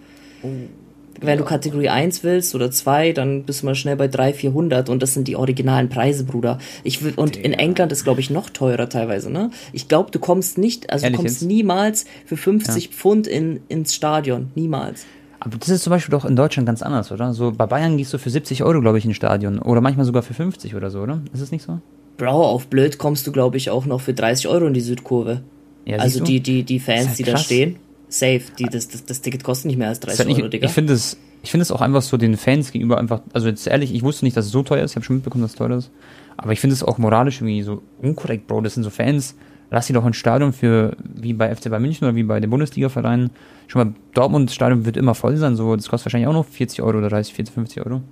Wenn 1.21 1.39
du 1.39 1.45
Kategorie 1.45 1.89
1 1.89 2.25
willst 2.25 2.55
oder 2.55 2.71
2, 2.71 3.13
dann 3.13 3.45
bist 3.45 3.63
du 3.63 3.67
mal 3.67 3.75
schnell 3.75 3.97
bei 3.97 4.09
300, 4.09 4.37
400 4.37 4.89
und 4.89 5.03
das 5.03 5.15
sind 5.15 5.29
die 5.29 5.37
originalen 5.37 5.89
Preise, 5.89 6.25
Bruder. 6.25 6.59
Ich 6.85 7.03
will, 7.05 7.13
und 7.17 7.37
in 7.37 7.53
England 7.53 7.93
ist, 7.93 8.05
glaube 8.05 8.21
ich, 8.21 8.31
noch 8.31 8.51
teurer 8.51 8.89
teilweise, 8.89 9.31
ne? 9.31 9.51
Ich 9.73 9.89
glaube, 9.89 10.11
du 10.11 10.19
kommst 10.19 10.59
nicht, 10.59 10.91
also 10.91 11.05
Ehrlich 11.05 11.19
du 11.19 11.23
kommst 11.23 11.43
jetzt? 11.43 11.49
niemals 11.49 12.07
für 12.25 12.37
50 12.37 12.89
Pfund 12.89 13.27
in, 13.27 13.61
ins 13.69 13.95
Stadion. 13.95 14.51
Niemals. 14.55 15.05
Aber 15.45 15.57
das 15.59 15.69
ist 15.69 15.83
zum 15.83 15.91
Beispiel 15.91 16.13
doch 16.13 16.25
in 16.25 16.37
Deutschland 16.37 16.67
ganz 16.67 16.83
anders, 16.83 17.11
oder? 17.11 17.35
So 17.35 17.51
bei 17.51 17.67
Bayern 17.67 17.97
gehst 17.97 18.13
du 18.15 18.19
für 18.19 18.31
70 18.31 18.63
Euro, 18.63 18.81
glaube 18.81 18.99
ich, 18.99 19.05
ins 19.05 19.17
Stadion. 19.17 19.59
Oder 19.59 19.81
manchmal 19.81 20.07
sogar 20.07 20.23
für 20.23 20.35
50 20.35 20.77
oder 20.77 20.91
so, 20.91 21.01
oder? 21.01 21.21
Ist 21.33 21.41
es 21.41 21.51
nicht 21.51 21.65
so? 21.65 21.81
Bro, 22.17 22.31
auf 22.31 22.69
blöd 22.69 22.99
kommst 22.99 23.27
du, 23.27 23.33
glaube 23.33 23.57
ich, 23.57 23.69
auch 23.71 23.85
noch 23.85 24.01
für 24.01 24.15
30 24.15 24.47
Euro 24.47 24.67
in 24.67 24.75
die 24.75 24.81
Südkurve. 24.81 25.43
Ja, 25.85 25.97
also 25.97 26.23
die, 26.23 26.41
die, 26.41 26.63
die 26.63 26.79
Fans, 26.79 27.09
halt 27.09 27.19
die 27.19 27.25
da 27.25 27.37
stehen, 27.37 27.77
safe. 28.13 28.43
Die, 28.59 28.65
das, 28.65 28.89
das, 28.89 29.05
das 29.05 29.21
Ticket 29.21 29.45
kostet 29.45 29.67
nicht 29.67 29.79
mehr 29.79 29.89
als 29.89 29.99
Ist 29.99 30.07
30 30.07 30.19
halt 30.19 30.29
nicht, 30.29 30.39
Euro, 30.41 30.49
Digga. 30.49 30.67
ich 30.67 30.73
finde 30.73 30.93
es, 30.93 31.17
ich 31.43 31.51
finde 31.51 31.63
es 31.63 31.73
auch 31.73 31.81
einfach 31.81 32.03
so 32.03 32.17
den 32.17 32.37
Fans 32.37 32.71
gegenüber 32.73 32.99
einfach, 32.99 33.21
also 33.33 33.49
jetzt 33.49 33.67
ehrlich, 33.67 33.95
ich 33.95 34.03
wusste 34.03 34.25
nicht, 34.25 34.37
dass 34.37 34.47
es 34.47 34.53
so 34.53 34.63
teuer 34.63 34.85
ist, 34.85 34.93
ich 34.93 34.97
habe 34.97 35.05
schon 35.05 35.17
mitbekommen, 35.17 35.43
dass 35.43 35.53
es 35.53 35.57
teuer 35.57 35.77
ist, 35.77 35.91
aber 36.37 36.53
ich 36.53 36.61
finde 36.61 36.75
es 36.75 36.83
auch 36.83 36.99
moralisch 36.99 37.41
irgendwie 37.41 37.63
so 37.63 37.83
unkorrekt, 38.01 38.47
Bro, 38.47 38.61
das 38.61 38.75
sind 38.75 38.83
so 38.83 38.91
Fans, 38.91 39.35
lass 39.71 39.87
sie 39.87 39.93
doch 39.93 40.05
ein 40.05 40.15
Stadion 40.15 40.53
für, 40.53 40.97
wie 41.03 41.33
bei 41.33 41.55
FC 41.55 41.71
Bayern 41.71 41.83
München 41.83 42.07
oder 42.07 42.15
wie 42.15 42.23
bei 42.23 42.39
den 42.41 42.51
Bundesliga-Vereinen, 42.51 43.31
schon 43.67 43.89
mal 43.89 43.95
Dortmund 44.15 44.51
Stadion 44.51 44.85
wird 44.85 44.97
immer 44.97 45.15
voll 45.15 45.37
sein, 45.37 45.57
so, 45.57 45.75
das 45.75 45.89
kostet 45.89 46.07
wahrscheinlich 46.07 46.29
auch 46.29 46.35
noch 46.35 46.47
40 46.47 46.83
Euro 46.83 46.99
oder 46.99 47.09
30, 47.09 47.35
40, 47.35 47.55
50 47.55 47.87
Euro. 47.87 48.03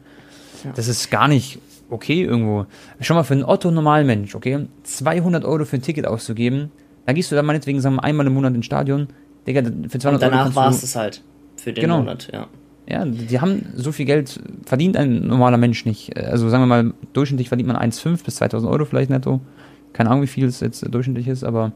Ja. 0.64 0.72
Das 0.74 0.88
ist 0.88 1.10
gar 1.10 1.28
nicht 1.28 1.58
okay 1.88 2.22
irgendwo. 2.22 2.66
Schon 3.00 3.16
mal 3.16 3.24
für 3.24 3.34
einen 3.34 3.44
Otto-Normalmensch, 3.44 4.34
okay, 4.34 4.66
200 4.82 5.44
Euro 5.44 5.64
für 5.64 5.76
ein 5.76 5.82
Ticket 5.82 6.06
auszugeben, 6.06 6.70
dann 7.06 7.14
gehst 7.14 7.32
du 7.32 7.36
da 7.36 7.42
meinetwegen, 7.42 7.80
sagen 7.80 7.96
wir, 7.96 8.04
einmal 8.04 8.26
im 8.26 8.34
Monat 8.34 8.54
ins 8.54 8.66
Stadion, 8.66 9.08
Digga, 9.46 9.62
für 9.88 9.98
200 9.98 10.12
und 10.12 10.20
danach 10.32 10.54
war 10.54 10.70
es 10.70 10.82
es 10.82 10.96
halt 10.96 11.22
für 11.56 11.72
den 11.72 11.82
Genau. 11.82 11.98
Monat, 11.98 12.28
ja. 12.32 12.46
ja, 12.88 13.04
die 13.04 13.40
haben 13.40 13.66
so 13.74 13.92
viel 13.92 14.06
Geld, 14.06 14.40
verdient 14.64 14.96
ein 14.96 15.26
normaler 15.26 15.56
Mensch 15.56 15.84
nicht. 15.84 16.16
Also 16.16 16.48
sagen 16.48 16.62
wir 16.62 16.66
mal, 16.66 16.94
durchschnittlich 17.12 17.48
verdient 17.48 17.68
man 17.68 17.76
1,5 17.76 18.24
bis 18.24 18.36
2000 18.36 18.70
Euro 18.70 18.84
vielleicht 18.84 19.10
netto. 19.10 19.40
Keine 19.92 20.10
Ahnung, 20.10 20.22
wie 20.22 20.28
viel 20.28 20.46
es 20.46 20.60
jetzt 20.60 20.82
durchschnittlich 20.92 21.28
ist, 21.28 21.44
aber 21.44 21.72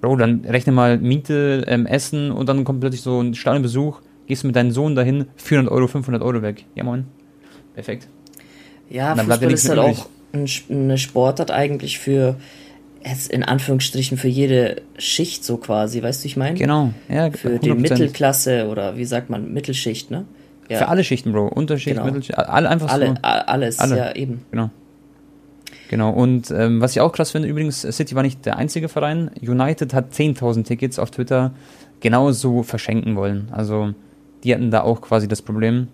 Bro, 0.00 0.16
dann 0.16 0.44
rechne 0.44 0.72
mal 0.72 0.98
Miete, 0.98 1.64
ähm, 1.66 1.86
Essen 1.86 2.30
und 2.30 2.48
dann 2.48 2.64
kommt 2.64 2.80
plötzlich 2.80 3.02
so 3.02 3.20
ein 3.20 3.34
Stadionbesuch, 3.34 4.00
gehst 4.26 4.42
du 4.42 4.46
mit 4.46 4.56
deinem 4.56 4.70
Sohn 4.70 4.94
dahin, 4.94 5.26
400 5.36 5.72
Euro, 5.72 5.86
500 5.86 6.22
Euro 6.22 6.42
weg. 6.42 6.64
Ja, 6.74 6.84
moin. 6.84 7.06
Perfekt. 7.74 8.08
Ja, 8.88 9.16
Fußball 9.16 9.52
ist 9.52 9.68
halt 9.68 9.78
auch 9.78 10.06
ein, 10.32 10.46
eine 10.70 10.98
Sportart 10.98 11.50
eigentlich 11.50 11.98
für, 11.98 12.36
jetzt 13.06 13.30
in 13.30 13.42
Anführungsstrichen, 13.42 14.18
für 14.18 14.28
jede 14.28 14.82
Schicht 14.98 15.44
so 15.44 15.56
quasi, 15.56 16.02
weißt 16.02 16.24
du, 16.24 16.26
ich 16.26 16.36
meine? 16.36 16.56
Genau. 16.58 16.92
Ja, 17.08 17.30
Für 17.30 17.58
die 17.58 17.70
100%. 17.72 17.74
Mittelklasse 17.76 18.68
oder 18.68 18.96
wie 18.96 19.04
sagt 19.04 19.30
man, 19.30 19.52
Mittelschicht, 19.52 20.10
ne? 20.10 20.24
Ja, 20.68 20.78
Für 20.78 20.88
alle 20.88 21.04
Schichten, 21.04 21.32
Bro. 21.32 21.46
Unterschicht, 21.48 21.94
Genau. 21.94 22.06
Mittelschicht, 22.06 22.36
alle 22.38 22.68
einfach 22.68 22.88
alle, 22.90 23.08
so. 23.08 23.14
alles, 23.22 23.78
Alle. 23.78 23.96
ja, 23.96 24.14
eben. 24.16 24.44
Genau. 24.50 24.70
Genau, 25.88 26.10
und 26.10 26.50
ähm, 26.50 26.80
was 26.80 26.92
ich 26.92 27.00
auch 27.00 27.12
krass 27.12 27.30
finde, 27.30 27.46
übrigens, 27.48 27.82
City 27.82 28.16
war 28.16 28.24
nicht 28.24 28.44
der 28.44 28.56
einzige 28.56 28.88
Verein. 28.88 29.30
United 29.40 29.94
hat 29.94 30.12
10.000 30.12 30.64
Tickets 30.64 30.98
auf 30.98 31.12
Twitter 31.12 31.52
genauso 32.00 32.64
verschenken 32.64 33.14
wollen. 33.14 33.48
Also, 33.52 33.94
die 34.42 34.52
hatten 34.52 34.72
da 34.72 34.80
auch 34.82 35.00
quasi 35.00 35.28
das 35.28 35.42
Problem. 35.42 35.86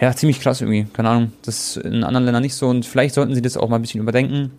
Ja, 0.00 0.14
ziemlich 0.16 0.40
krass 0.40 0.62
irgendwie, 0.62 0.86
keine 0.94 1.10
Ahnung. 1.10 1.32
Das 1.44 1.76
ist 1.76 1.84
in 1.84 2.04
anderen 2.04 2.24
Ländern 2.24 2.42
nicht 2.42 2.54
so 2.54 2.68
und 2.68 2.86
vielleicht 2.86 3.14
sollten 3.14 3.34
sie 3.34 3.42
das 3.42 3.58
auch 3.58 3.68
mal 3.68 3.76
ein 3.76 3.82
bisschen 3.82 4.00
überdenken. 4.00 4.50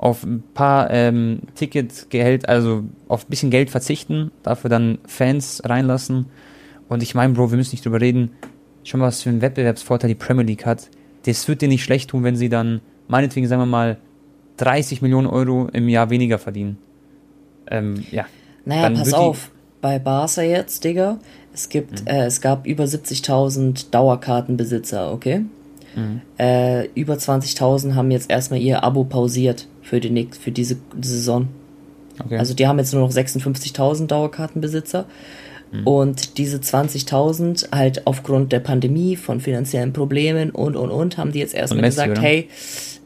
Auf 0.00 0.24
ein 0.24 0.42
paar 0.54 0.90
ähm, 0.90 1.40
Ticketgehalt, 1.56 2.48
also 2.48 2.84
auf 3.06 3.26
ein 3.26 3.28
bisschen 3.28 3.50
Geld 3.50 3.68
verzichten, 3.68 4.30
dafür 4.42 4.70
dann 4.70 4.96
Fans 5.06 5.60
reinlassen. 5.62 6.26
Und 6.88 7.02
ich 7.02 7.14
meine, 7.14 7.34
Bro, 7.34 7.50
wir 7.50 7.58
müssen 7.58 7.74
nicht 7.74 7.84
drüber 7.84 8.00
reden. 8.00 8.30
Schon 8.82 9.00
was 9.00 9.22
für 9.22 9.28
einen 9.28 9.42
Wettbewerbsvorteil 9.42 10.08
die 10.08 10.14
Premier 10.14 10.44
League 10.44 10.64
hat. 10.64 10.88
Das 11.26 11.46
wird 11.48 11.60
dir 11.60 11.68
nicht 11.68 11.84
schlecht 11.84 12.10
tun, 12.10 12.24
wenn 12.24 12.34
sie 12.34 12.48
dann, 12.48 12.80
meinetwegen, 13.08 13.46
sagen 13.46 13.60
wir 13.60 13.66
mal, 13.66 13.98
30 14.56 15.02
Millionen 15.02 15.26
Euro 15.26 15.68
im 15.70 15.86
Jahr 15.90 16.08
weniger 16.08 16.38
verdienen. 16.38 16.78
Ähm, 17.70 18.02
ja. 18.10 18.24
Naja, 18.64 18.82
Dann 18.84 18.94
pass 18.94 19.12
auf, 19.12 19.50
bei 19.82 19.98
Barca 19.98 20.42
jetzt, 20.42 20.84
Digga, 20.84 21.18
es 21.52 21.68
gibt, 21.68 22.08
äh, 22.08 22.24
es 22.24 22.40
gab 22.40 22.66
über 22.66 22.84
70.000 22.84 23.90
Dauerkartenbesitzer, 23.90 25.12
okay? 25.12 25.42
Äh, 26.38 26.88
über 26.94 27.14
20.000 27.14 27.94
haben 27.94 28.10
jetzt 28.10 28.30
erstmal 28.30 28.60
ihr 28.60 28.84
Abo 28.84 29.04
pausiert 29.04 29.66
für, 29.82 30.00
die, 30.00 30.28
für 30.38 30.50
diese 30.50 30.76
Saison. 31.00 31.48
Okay. 32.24 32.38
Also 32.38 32.54
die 32.54 32.66
haben 32.66 32.78
jetzt 32.78 32.92
nur 32.92 33.02
noch 33.02 33.12
56.000 33.12 34.06
Dauerkartenbesitzer. 34.06 35.06
Und 35.84 36.38
diese 36.38 36.58
20.000 36.58 37.70
halt 37.70 38.06
aufgrund 38.06 38.50
der 38.50 38.58
Pandemie, 38.58 39.14
von 39.14 39.40
finanziellen 39.40 39.92
Problemen 39.92 40.50
und, 40.50 40.74
und, 40.74 40.90
und, 40.90 41.16
haben 41.16 41.30
die 41.30 41.38
jetzt 41.38 41.54
erstmal 41.54 41.84
gesagt, 41.84 42.12
oder? 42.12 42.22
hey, 42.22 42.48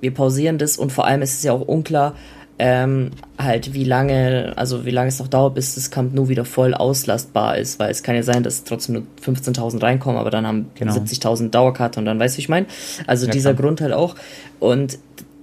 wir 0.00 0.14
pausieren 0.14 0.56
das 0.56 0.78
und 0.78 0.90
vor 0.90 1.06
allem 1.06 1.20
ist 1.20 1.34
es 1.34 1.42
ja 1.42 1.52
auch 1.52 1.60
unklar, 1.60 2.14
ähm, 2.58 3.10
halt 3.38 3.74
wie 3.74 3.84
lange, 3.84 4.52
also 4.56 4.84
wie 4.84 4.90
lange 4.90 5.08
es 5.08 5.18
noch 5.18 5.28
dauert, 5.28 5.54
bis 5.54 5.74
das 5.74 5.90
Camp 5.90 6.14
Nou 6.14 6.28
wieder 6.28 6.44
voll 6.44 6.72
auslastbar 6.74 7.58
ist, 7.58 7.78
weil 7.80 7.90
es 7.90 8.02
kann 8.02 8.14
ja 8.14 8.22
sein, 8.22 8.42
dass 8.44 8.62
trotzdem 8.64 8.94
nur 8.94 9.02
15.000 9.24 9.82
reinkommen, 9.82 10.18
aber 10.18 10.30
dann 10.30 10.46
haben 10.46 10.66
Genau. 10.76 10.92
70.000 10.94 11.50
Dauerkarte 11.50 11.98
und 11.98 12.06
dann 12.06 12.18
weißt 12.20 12.36
du, 12.36 12.40
ich 12.40 12.48
meine? 12.48 12.66
Also 13.06 13.26
Ja, 13.26 13.32
dieser 13.32 13.54
klar. 13.54 13.62
Grund 13.66 13.80
halt 13.80 13.92
auch. 13.92 14.14
Und 14.60 14.98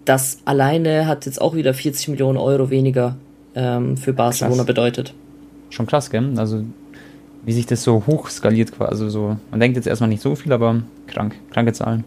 das 0.06 0.40
alleine 0.46 1.06
hat 1.06 1.26
jetzt 1.26 1.42
auch 1.42 1.54
wieder 1.54 1.74
40 1.74 2.08
Millionen 2.08 2.38
Euro 2.38 2.70
weniger 2.70 3.18
ähm, 3.56 3.98
für 3.98 4.14
Barcelona 4.14 4.58
Krass. 4.58 4.66
bedeutet. 4.66 5.14
Schon 5.70 5.86
krass, 5.88 6.10
gell? 6.10 6.32
Also, 6.38 6.64
wie 7.44 7.54
sich 7.54 7.66
das 7.66 7.84
so 7.84 8.04
hoch 8.08 8.30
skaliert 8.30 8.72
quasi. 8.72 8.92
Also 8.92 9.10
so, 9.10 9.38
man 9.52 9.60
denkt 9.60 9.76
jetzt 9.76 9.88
erstmal 9.88 10.10
nicht 10.10 10.22
so 10.22 10.36
viel, 10.36 10.54
aber 10.54 10.82
krank. 11.08 11.36
Kranke 11.52 11.74
Zahlen. 11.74 12.04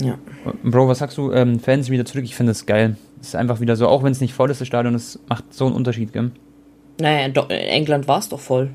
Ja. 0.00 0.16
Bro, 0.62 0.88
was 0.88 0.98
sagst 0.98 1.16
du? 1.18 1.32
Ähm, 1.32 1.58
Fans 1.58 1.90
wieder 1.90 2.04
zurück, 2.04 2.24
ich 2.24 2.36
finde 2.36 2.50
das 2.52 2.66
geil. 2.66 2.96
Ist 3.20 3.34
einfach 3.36 3.60
wieder 3.60 3.76
so, 3.76 3.88
auch 3.88 4.02
wenn 4.02 4.12
es 4.12 4.20
nicht 4.20 4.34
voll 4.34 4.50
ist, 4.50 4.60
das 4.60 4.68
Stadion, 4.68 4.94
es 4.94 5.18
macht 5.28 5.52
so 5.52 5.66
einen 5.66 5.74
Unterschied, 5.74 6.12
gell? 6.12 6.30
Naja, 7.00 7.26
in 7.26 7.34
England 7.50 8.08
war 8.08 8.18
es 8.18 8.28
doch 8.28 8.40
voll. 8.40 8.70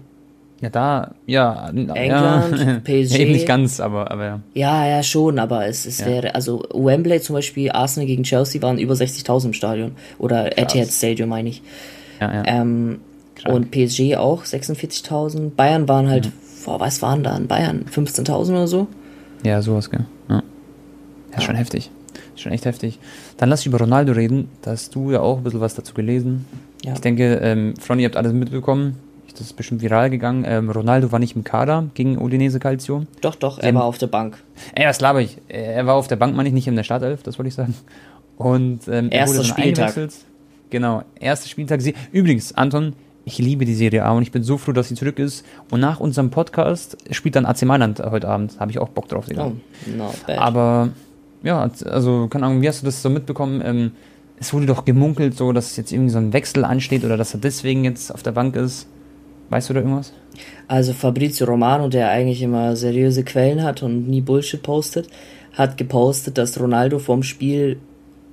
Ja, 0.61 0.69
da, 0.69 1.15
ja. 1.25 1.69
England, 1.69 2.59
ja. 2.59 2.79
PSG. 2.83 3.13
Ja, 3.13 3.19
eben 3.19 3.31
nicht 3.31 3.47
ganz, 3.47 3.79
aber, 3.79 4.11
aber 4.11 4.25
ja. 4.25 4.39
Ja, 4.53 4.87
ja, 4.87 5.01
schon, 5.03 5.39
aber 5.39 5.65
es, 5.65 5.85
es 5.87 5.99
Ja. 6.01 6.05
wäre, 6.05 6.35
also 6.35 6.61
Wembley 6.73 7.19
zum 7.19 7.33
Beispiel, 7.35 7.71
Arsenal 7.71 8.05
gegen 8.05 8.23
Chelsea 8.23 8.61
waren 8.61 8.77
über 8.77 8.93
60.000 8.93 9.45
im 9.47 9.53
Stadion. 9.53 9.93
Oder 10.19 10.57
Etihad 10.59 10.89
Stadium, 10.89 11.29
meine 11.29 11.49
ich. 11.49 11.63
ja, 12.19 12.31
ja. 12.33 12.43
Ähm, 12.45 12.99
und 13.47 13.71
PSG 13.71 14.17
auch 14.17 14.43
46.000. 14.45 15.55
Bayern 15.55 15.87
waren 15.89 16.07
halt, 16.09 16.27
Mhm. 16.27 16.31
boah, 16.65 16.79
was 16.79 17.01
waren 17.01 17.23
da 17.23 17.35
in 17.35 17.47
Bayern? 17.47 17.85
15.000 17.91 18.51
oder 18.51 18.67
so? 18.67 18.85
Ja, 19.43 19.63
sowas, 19.63 19.89
gell? 19.89 20.05
Ja. 20.29 20.43
ja 21.33 21.41
schon 21.41 21.55
heftig. 21.55 21.89
Schon 22.35 22.51
echt 22.51 22.65
heftig. 22.65 22.99
Dann 23.41 23.49
lass 23.49 23.65
über 23.65 23.79
Ronaldo 23.79 24.11
reden. 24.13 24.49
Da 24.61 24.69
hast 24.69 24.93
du 24.93 25.09
ja 25.11 25.19
auch 25.19 25.37
ein 25.37 25.43
bisschen 25.43 25.61
was 25.61 25.73
dazu 25.73 25.95
gelesen. 25.95 26.45
Ja. 26.85 26.93
Ich 26.93 26.99
denke, 27.01 27.37
ähm, 27.41 27.73
Fronny, 27.75 28.03
ihr 28.03 28.05
habt 28.05 28.15
alles 28.15 28.33
mitbekommen. 28.33 28.97
Das 29.31 29.41
ist 29.41 29.53
bestimmt 29.53 29.81
viral 29.81 30.11
gegangen. 30.11 30.43
Ähm, 30.47 30.69
Ronaldo 30.69 31.11
war 31.11 31.17
nicht 31.17 31.35
im 31.35 31.43
Kader 31.43 31.85
gegen 31.95 32.19
Udinese 32.21 32.59
Calcio. 32.59 33.05
Doch, 33.21 33.33
doch, 33.33 33.57
er 33.57 33.69
Ähm, 33.69 33.75
war 33.75 33.85
auf 33.85 33.97
der 33.97 34.05
Bank. 34.05 34.37
Ey, 34.75 34.85
was 34.85 35.01
laber 35.01 35.21
ich? 35.21 35.39
Er 35.47 35.87
war 35.87 35.95
auf 35.95 36.07
der 36.07 36.17
Bank, 36.17 36.35
meine 36.35 36.49
ich, 36.49 36.53
nicht 36.53 36.67
in 36.67 36.75
der 36.75 36.83
Startelf, 36.83 37.23
das 37.23 37.39
wollte 37.39 37.47
ich 37.47 37.55
sagen. 37.55 37.73
Und 38.37 38.87
ähm, 38.87 39.09
er 39.09 39.27
wurde 39.27 39.37
dann 39.37 39.45
Spieltag. 39.47 39.87
eingewechselt. 39.87 40.13
Genau, 40.69 41.01
erster 41.19 41.49
Spieltag. 41.49 41.81
Übrigens, 42.11 42.53
Anton, 42.53 42.93
ich 43.25 43.39
liebe 43.39 43.65
die 43.65 43.73
Serie 43.73 44.05
A 44.05 44.11
und 44.11 44.21
ich 44.21 44.31
bin 44.31 44.43
so 44.43 44.59
froh, 44.59 44.71
dass 44.71 44.89
sie 44.89 44.95
zurück 44.95 45.17
ist. 45.17 45.43
Und 45.71 45.79
nach 45.79 45.99
unserem 45.99 46.29
Podcast 46.29 46.95
spielt 47.09 47.35
dann 47.35 47.47
AC 47.47 47.63
Mailand 47.63 47.99
heute 48.01 48.27
Abend. 48.27 48.59
Habe 48.59 48.69
ich 48.69 48.77
auch 48.77 48.89
Bock 48.89 49.07
drauf, 49.07 49.25
Digga. 49.25 49.47
Oh, 49.47 49.53
bad. 50.27 50.37
Aber 50.37 50.89
ja, 51.43 51.69
also 51.85 52.27
keine 52.27 52.45
Ahnung, 52.45 52.61
wie 52.61 52.67
hast 52.67 52.81
du 52.81 52.85
das 52.85 53.01
so 53.01 53.09
mitbekommen? 53.09 53.61
Ähm, 53.63 53.91
es 54.37 54.53
wurde 54.53 54.65
doch 54.65 54.85
gemunkelt, 54.85 55.35
so 55.35 55.51
dass 55.51 55.77
jetzt 55.77 55.91
irgendwie 55.91 56.09
so 56.09 56.17
ein 56.17 56.33
Wechsel 56.33 56.65
ansteht 56.65 57.03
oder 57.03 57.17
dass 57.17 57.33
er 57.33 57.39
deswegen 57.39 57.83
jetzt 57.83 58.13
auf 58.13 58.23
der 58.23 58.31
Bank 58.31 58.55
ist. 58.55 58.87
Weißt 59.49 59.69
du 59.69 59.73
da 59.73 59.81
irgendwas? 59.81 60.13
Also 60.67 60.93
Fabrizio 60.93 61.45
Romano, 61.45 61.89
der 61.89 62.09
eigentlich 62.09 62.41
immer 62.41 62.75
seriöse 62.75 63.23
Quellen 63.23 63.63
hat 63.63 63.83
und 63.83 64.07
nie 64.07 64.21
Bullshit 64.21 64.63
postet, 64.63 65.09
hat 65.53 65.77
gepostet, 65.77 66.37
dass 66.37 66.59
Ronaldo 66.59 66.99
vorm 66.99 67.21
Spiel 67.21 67.77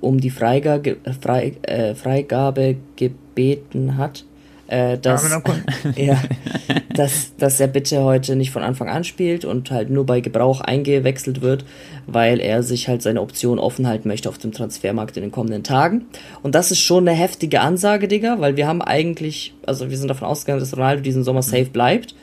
um 0.01 0.19
die 0.19 0.29
Freigabe, 0.29 0.97
Frei, 1.19 1.53
äh, 1.63 1.93
Freigabe 1.93 2.77
gebeten 2.95 3.97
hat, 3.97 4.25
äh, 4.69 4.97
dass, 4.97 5.29
ja, 5.95 6.21
dass, 6.93 7.35
dass 7.37 7.59
er 7.59 7.67
bitte 7.67 8.03
heute 8.03 8.35
nicht 8.35 8.51
von 8.51 8.61
Anfang 8.61 8.87
an 8.87 9.03
spielt 9.03 9.43
und 9.43 9.71
halt 9.71 9.89
nur 9.89 10.05
bei 10.05 10.21
Gebrauch 10.21 10.61
eingewechselt 10.61 11.41
wird, 11.41 11.65
weil 12.05 12.39
er 12.39 12.61
sich 12.61 12.87
halt 12.87 13.01
seine 13.01 13.21
Option 13.21 13.57
offen 13.57 13.87
halten 13.87 14.07
möchte 14.07 14.29
auf 14.29 14.37
dem 14.37 14.51
Transfermarkt 14.51 15.17
in 15.17 15.23
den 15.23 15.31
kommenden 15.31 15.63
Tagen. 15.63 16.05
Und 16.43 16.53
das 16.53 16.71
ist 16.71 16.81
schon 16.81 17.07
eine 17.07 17.17
heftige 17.17 17.61
Ansage, 17.61 18.07
Digga, 18.07 18.39
weil 18.39 18.57
wir 18.57 18.67
haben 18.67 18.81
eigentlich, 18.81 19.55
also 19.65 19.89
wir 19.89 19.97
sind 19.97 20.07
davon 20.07 20.27
ausgegangen, 20.27 20.59
dass 20.59 20.75
Ronaldo 20.75 21.01
diesen 21.01 21.23
Sommer 21.23 21.41
safe 21.41 21.65
bleibt. 21.65 22.13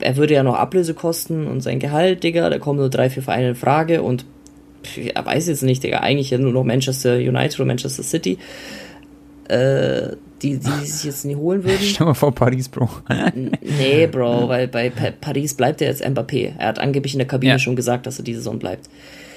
Er 0.00 0.16
würde 0.16 0.34
ja 0.34 0.42
noch 0.42 0.56
Ablöse 0.56 0.94
kosten 0.94 1.46
und 1.46 1.60
sein 1.60 1.78
Gehalt, 1.78 2.24
Digga, 2.24 2.50
da 2.50 2.58
kommen 2.58 2.80
nur 2.80 2.90
drei, 2.90 3.10
vier 3.10 3.22
Vereine 3.22 3.50
in 3.50 3.54
Frage 3.54 4.02
und 4.02 4.24
er 4.96 5.24
weiß 5.24 5.46
jetzt 5.46 5.62
nicht, 5.62 5.84
Digga, 5.84 6.00
eigentlich 6.00 6.30
ja 6.30 6.38
nur 6.38 6.52
noch 6.52 6.64
Manchester 6.64 7.16
United 7.16 7.58
oder 7.60 7.66
Manchester 7.66 8.02
City, 8.02 8.38
äh, 9.48 10.16
die, 10.42 10.58
die 10.58 10.86
sich 10.86 11.04
jetzt 11.04 11.24
nie 11.24 11.36
holen 11.36 11.64
würden. 11.64 11.78
Stell 11.82 12.06
mal 12.06 12.14
vor, 12.14 12.34
Paris, 12.34 12.68
Bro. 12.68 12.88
Nee, 13.60 14.06
Bro, 14.06 14.48
weil 14.48 14.68
bei 14.68 14.90
Pa- 14.90 15.12
Paris 15.20 15.54
bleibt 15.54 15.80
er 15.82 15.88
jetzt 15.88 16.04
Mbappé. 16.04 16.52
Er 16.58 16.68
hat 16.68 16.78
angeblich 16.78 17.14
in 17.14 17.18
der 17.18 17.28
Kabine 17.28 17.52
Ja. 17.52 17.58
schon 17.58 17.76
gesagt, 17.76 18.06
dass 18.06 18.18
er 18.18 18.24
die 18.24 18.34
Saison 18.34 18.58
bleibt. 18.58 18.88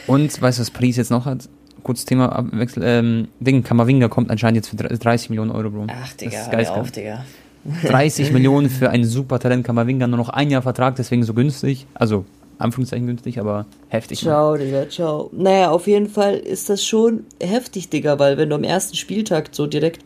Und 0.08 0.42
weißt 0.42 0.58
du, 0.58 0.62
was 0.62 0.72
Paris 0.72 0.98
jetzt 0.98 1.12
noch 1.12 1.26
hat? 1.26 1.48
Kurz 1.84 2.06
Thema 2.06 2.28
Abwechsel. 2.32 2.84
Ähm, 2.86 3.28
Ding, 3.40 3.64
Kamavinga 3.64 4.08
kommt 4.08 4.30
anscheinend 4.30 4.58
jetzt 4.58 4.70
für 4.70 4.76
30 4.76 5.30
Millionen 5.30 5.52
Euro, 5.52 5.70
Bro. 5.70 5.88
Ach, 5.90 6.02
Das 6.10 6.18
Digga, 6.18 6.38
ist 6.40 6.46
hör 6.48 6.52
geistkrank. 6.58 6.82
auf, 6.84 6.92
Digga. 6.92 7.26
30 7.88 8.32
Millionen 8.34 8.70
für 8.70 8.90
ein 8.90 9.04
super 9.06 9.40
Talent 9.40 9.66
Kamavinga, 9.66 10.08
nur 10.08 10.18
noch 10.18 10.30
ein 10.30 10.50
Jahr 10.50 10.62
Vertrag, 10.62 10.96
deswegen 10.96 11.24
so 11.24 11.34
günstig. 11.34 11.88
Also, 11.94 12.26
Anführungszeichen 12.60 13.08
günstig, 13.08 13.40
aber 13.40 13.66
heftig. 13.90 14.24
Mann. 14.24 14.32
Ciao, 14.34 14.58
Digga, 14.58 14.90
ciao. 14.90 15.30
Naja, 15.34 15.72
auf 15.72 15.88
jeden 15.88 16.08
Fall 16.10 16.36
ist 16.36 16.70
das 16.70 16.86
schon 16.86 17.26
heftig, 17.42 17.90
Digga, 17.90 18.20
weil 18.20 18.38
wenn 18.38 18.50
du 18.50 18.56
am 18.56 18.64
ersten 18.64 18.96
Spieltag 18.96 19.50
so 19.52 19.66
direkt 19.66 20.02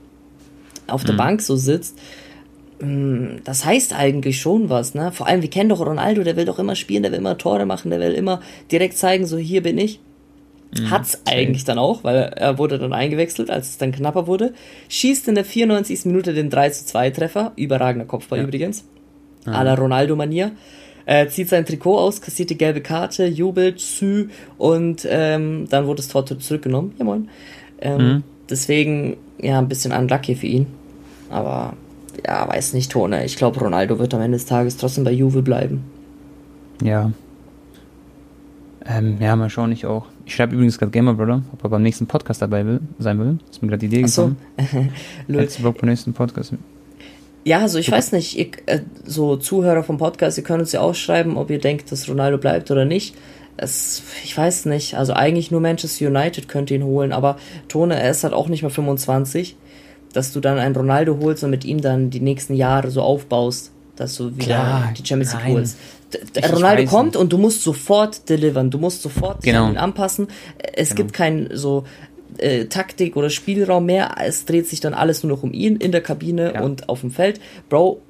auf 0.87 1.03
der 1.03 1.13
Bank 1.13 1.41
so 1.41 1.55
sitzt, 1.55 1.97
mh, 2.79 3.41
das 3.43 3.65
heißt 3.65 3.93
eigentlich 3.93 4.39
schon 4.39 4.69
was, 4.69 4.93
ne? 4.95 5.11
Vor 5.11 5.27
allem, 5.27 5.41
wir 5.41 5.49
kennen 5.49 5.69
doch 5.69 5.79
Ronaldo, 5.79 6.23
der 6.23 6.35
will 6.35 6.45
doch 6.45 6.59
immer 6.59 6.75
spielen, 6.75 7.03
der 7.03 7.11
will 7.11 7.19
immer 7.19 7.37
Tore 7.37 7.65
machen, 7.65 7.91
der 7.91 7.99
will 7.99 8.13
immer 8.13 8.41
direkt 8.71 8.97
zeigen, 8.97 9.25
so 9.25 9.37
hier 9.37 9.63
bin 9.63 9.77
ich. 9.77 9.99
Hat's 10.89 11.21
eigentlich 11.25 11.63
dann 11.63 11.79
auch, 11.79 12.03
weil 12.03 12.17
er 12.35 12.57
wurde 12.57 12.77
dann 12.77 12.91
eingewechselt, 12.91 13.49
als 13.49 13.69
es 13.69 13.77
dann 13.77 13.93
knapper 13.93 14.27
wurde. 14.27 14.53
Schießt 14.89 15.27
in 15.29 15.35
der 15.35 15.45
94. 15.45 16.05
Minute 16.05 16.33
den 16.33 16.49
3 16.49 16.69
zu 16.71 16.85
2 16.85 17.11
Treffer. 17.11 17.53
Überragender 17.55 18.05
Kopfball 18.05 18.39
übrigens. 18.41 18.83
À 19.45 19.63
la 19.63 19.75
Ronaldo-Manier. 19.75 20.51
Äh, 21.05 21.27
zieht 21.27 21.49
sein 21.49 21.65
Trikot 21.65 21.97
aus, 21.97 22.19
kassiert 22.19 22.49
die 22.49 22.57
gelbe 22.57 22.81
Karte, 22.81 23.25
jubelt, 23.27 23.79
sü 23.79 24.29
und 24.57 25.07
ähm, 25.07 25.67
dann 25.69 25.85
wurde 25.85 25.97
das 25.97 26.07
Tor 26.07 26.25
zurückgenommen. 26.25 26.95
Ja, 26.97 27.05
moin. 27.05 27.29
Ähm, 27.79 28.23
Deswegen, 28.49 29.17
ja, 29.39 29.59
ein 29.59 29.67
bisschen 29.67 29.91
unlucky 29.91 30.35
für 30.35 30.47
ihn. 30.47 30.67
Aber, 31.29 31.73
ja, 32.25 32.47
weiß 32.47 32.73
nicht, 32.73 32.91
Tone. 32.91 33.25
Ich 33.25 33.35
glaube, 33.35 33.59
Ronaldo 33.59 33.99
wird 33.99 34.13
am 34.13 34.21
Ende 34.21 34.37
des 34.37 34.45
Tages 34.45 34.77
trotzdem 34.77 35.03
bei 35.03 35.11
Juve 35.11 35.41
bleiben. 35.41 35.83
Ja. 36.83 37.11
Ähm, 38.87 39.17
ja, 39.19 39.35
mal 39.35 39.49
schauen, 39.49 39.71
ich 39.71 39.85
auch. 39.85 40.05
Ich 40.25 40.35
schreibe 40.35 40.53
übrigens 40.53 40.77
gerade 40.77 40.91
Gamer 40.91 41.13
Brother, 41.15 41.41
ob 41.53 41.63
er 41.63 41.69
beim 41.69 41.83
nächsten 41.83 42.05
Podcast 42.05 42.41
dabei 42.41 42.65
will, 42.65 42.81
sein 42.99 43.19
will. 43.19 43.39
Ist 43.49 43.61
mir 43.61 43.69
gerade 43.69 43.79
die 43.79 43.87
Idee 43.87 44.03
gekommen. 44.03 44.37
Lol. 45.27 45.41
Jetzt 45.41 45.61
Bock 45.61 45.79
beim 45.79 45.89
nächsten 45.89 46.13
Podcast. 46.13 46.53
Ja, 47.43 47.59
also 47.59 47.77
ich 47.77 47.91
weiß 47.91 48.11
nicht, 48.11 48.37
ihr, 48.37 48.47
äh, 48.65 48.79
so 49.05 49.37
Zuhörer 49.37 49.83
vom 49.83 49.97
Podcast, 49.97 50.37
ihr 50.37 50.43
könnt 50.43 50.61
uns 50.61 50.71
ja 50.71 50.81
auch 50.81 50.95
schreiben, 50.95 51.37
ob 51.37 51.51
ihr 51.51 51.59
denkt, 51.59 51.91
dass 51.91 52.09
Ronaldo 52.09 52.39
bleibt 52.39 52.71
oder 52.71 52.85
nicht. 52.85 53.15
Es, 53.57 54.03
ich 54.23 54.37
weiß 54.37 54.65
nicht, 54.65 54.95
also 54.95 55.13
eigentlich 55.13 55.49
nur 55.51 55.61
Manchester 55.61 56.07
United 56.07 56.47
könnte 56.49 56.73
ihn 56.75 56.83
holen, 56.83 57.13
aber 57.13 57.37
Tone, 57.69 57.99
er 57.99 58.11
ist 58.11 58.23
halt 58.23 58.33
auch 58.33 58.47
nicht 58.49 58.61
mehr 58.63 58.71
25, 58.71 59.55
dass 60.13 60.33
du 60.33 60.39
dann 60.41 60.57
einen 60.59 60.75
Ronaldo 60.75 61.19
holst 61.21 61.43
und 61.43 61.49
mit 61.51 61.63
ihm 61.65 61.81
dann 61.81 62.09
die 62.09 62.19
nächsten 62.19 62.53
Jahre 62.55 62.91
so 62.91 63.01
aufbaust, 63.01 63.71
dass 63.95 64.15
du 64.17 64.35
wieder 64.35 64.45
Klar, 64.45 64.93
die 64.97 65.05
Champions 65.05 65.33
League 65.33 65.43
nein. 65.45 65.53
holst. 65.53 65.77
Ich 66.35 66.51
Ronaldo 66.53 66.85
kommt 66.85 67.13
nicht. 67.13 67.17
und 67.17 67.31
du 67.33 67.37
musst 67.37 67.61
sofort 67.63 68.27
delivern, 68.29 68.69
du 68.71 68.77
musst 68.77 69.01
sofort 69.01 69.41
Genau. 69.43 69.69
ihn 69.69 69.77
anpassen. 69.77 70.27
Es 70.73 70.95
gibt 70.95 71.13
kein 71.13 71.49
so 71.53 71.85
äh, 72.37 72.65
Taktik 72.65 73.15
oder 73.15 73.29
Spielraum 73.29 73.85
mehr, 73.85 74.15
es 74.23 74.45
dreht 74.45 74.67
sich 74.67 74.79
dann 74.81 74.93
alles 74.93 75.23
nur 75.23 75.35
noch 75.35 75.43
um 75.43 75.53
ihn 75.53 75.77
in 75.77 75.91
der 75.93 76.01
Kabine 76.01 76.53
Ja. 76.55 76.61
und 76.61 76.89
auf 76.89 77.01
dem 77.01 77.11
Feld. 77.11 77.39
Bro, 77.69 78.01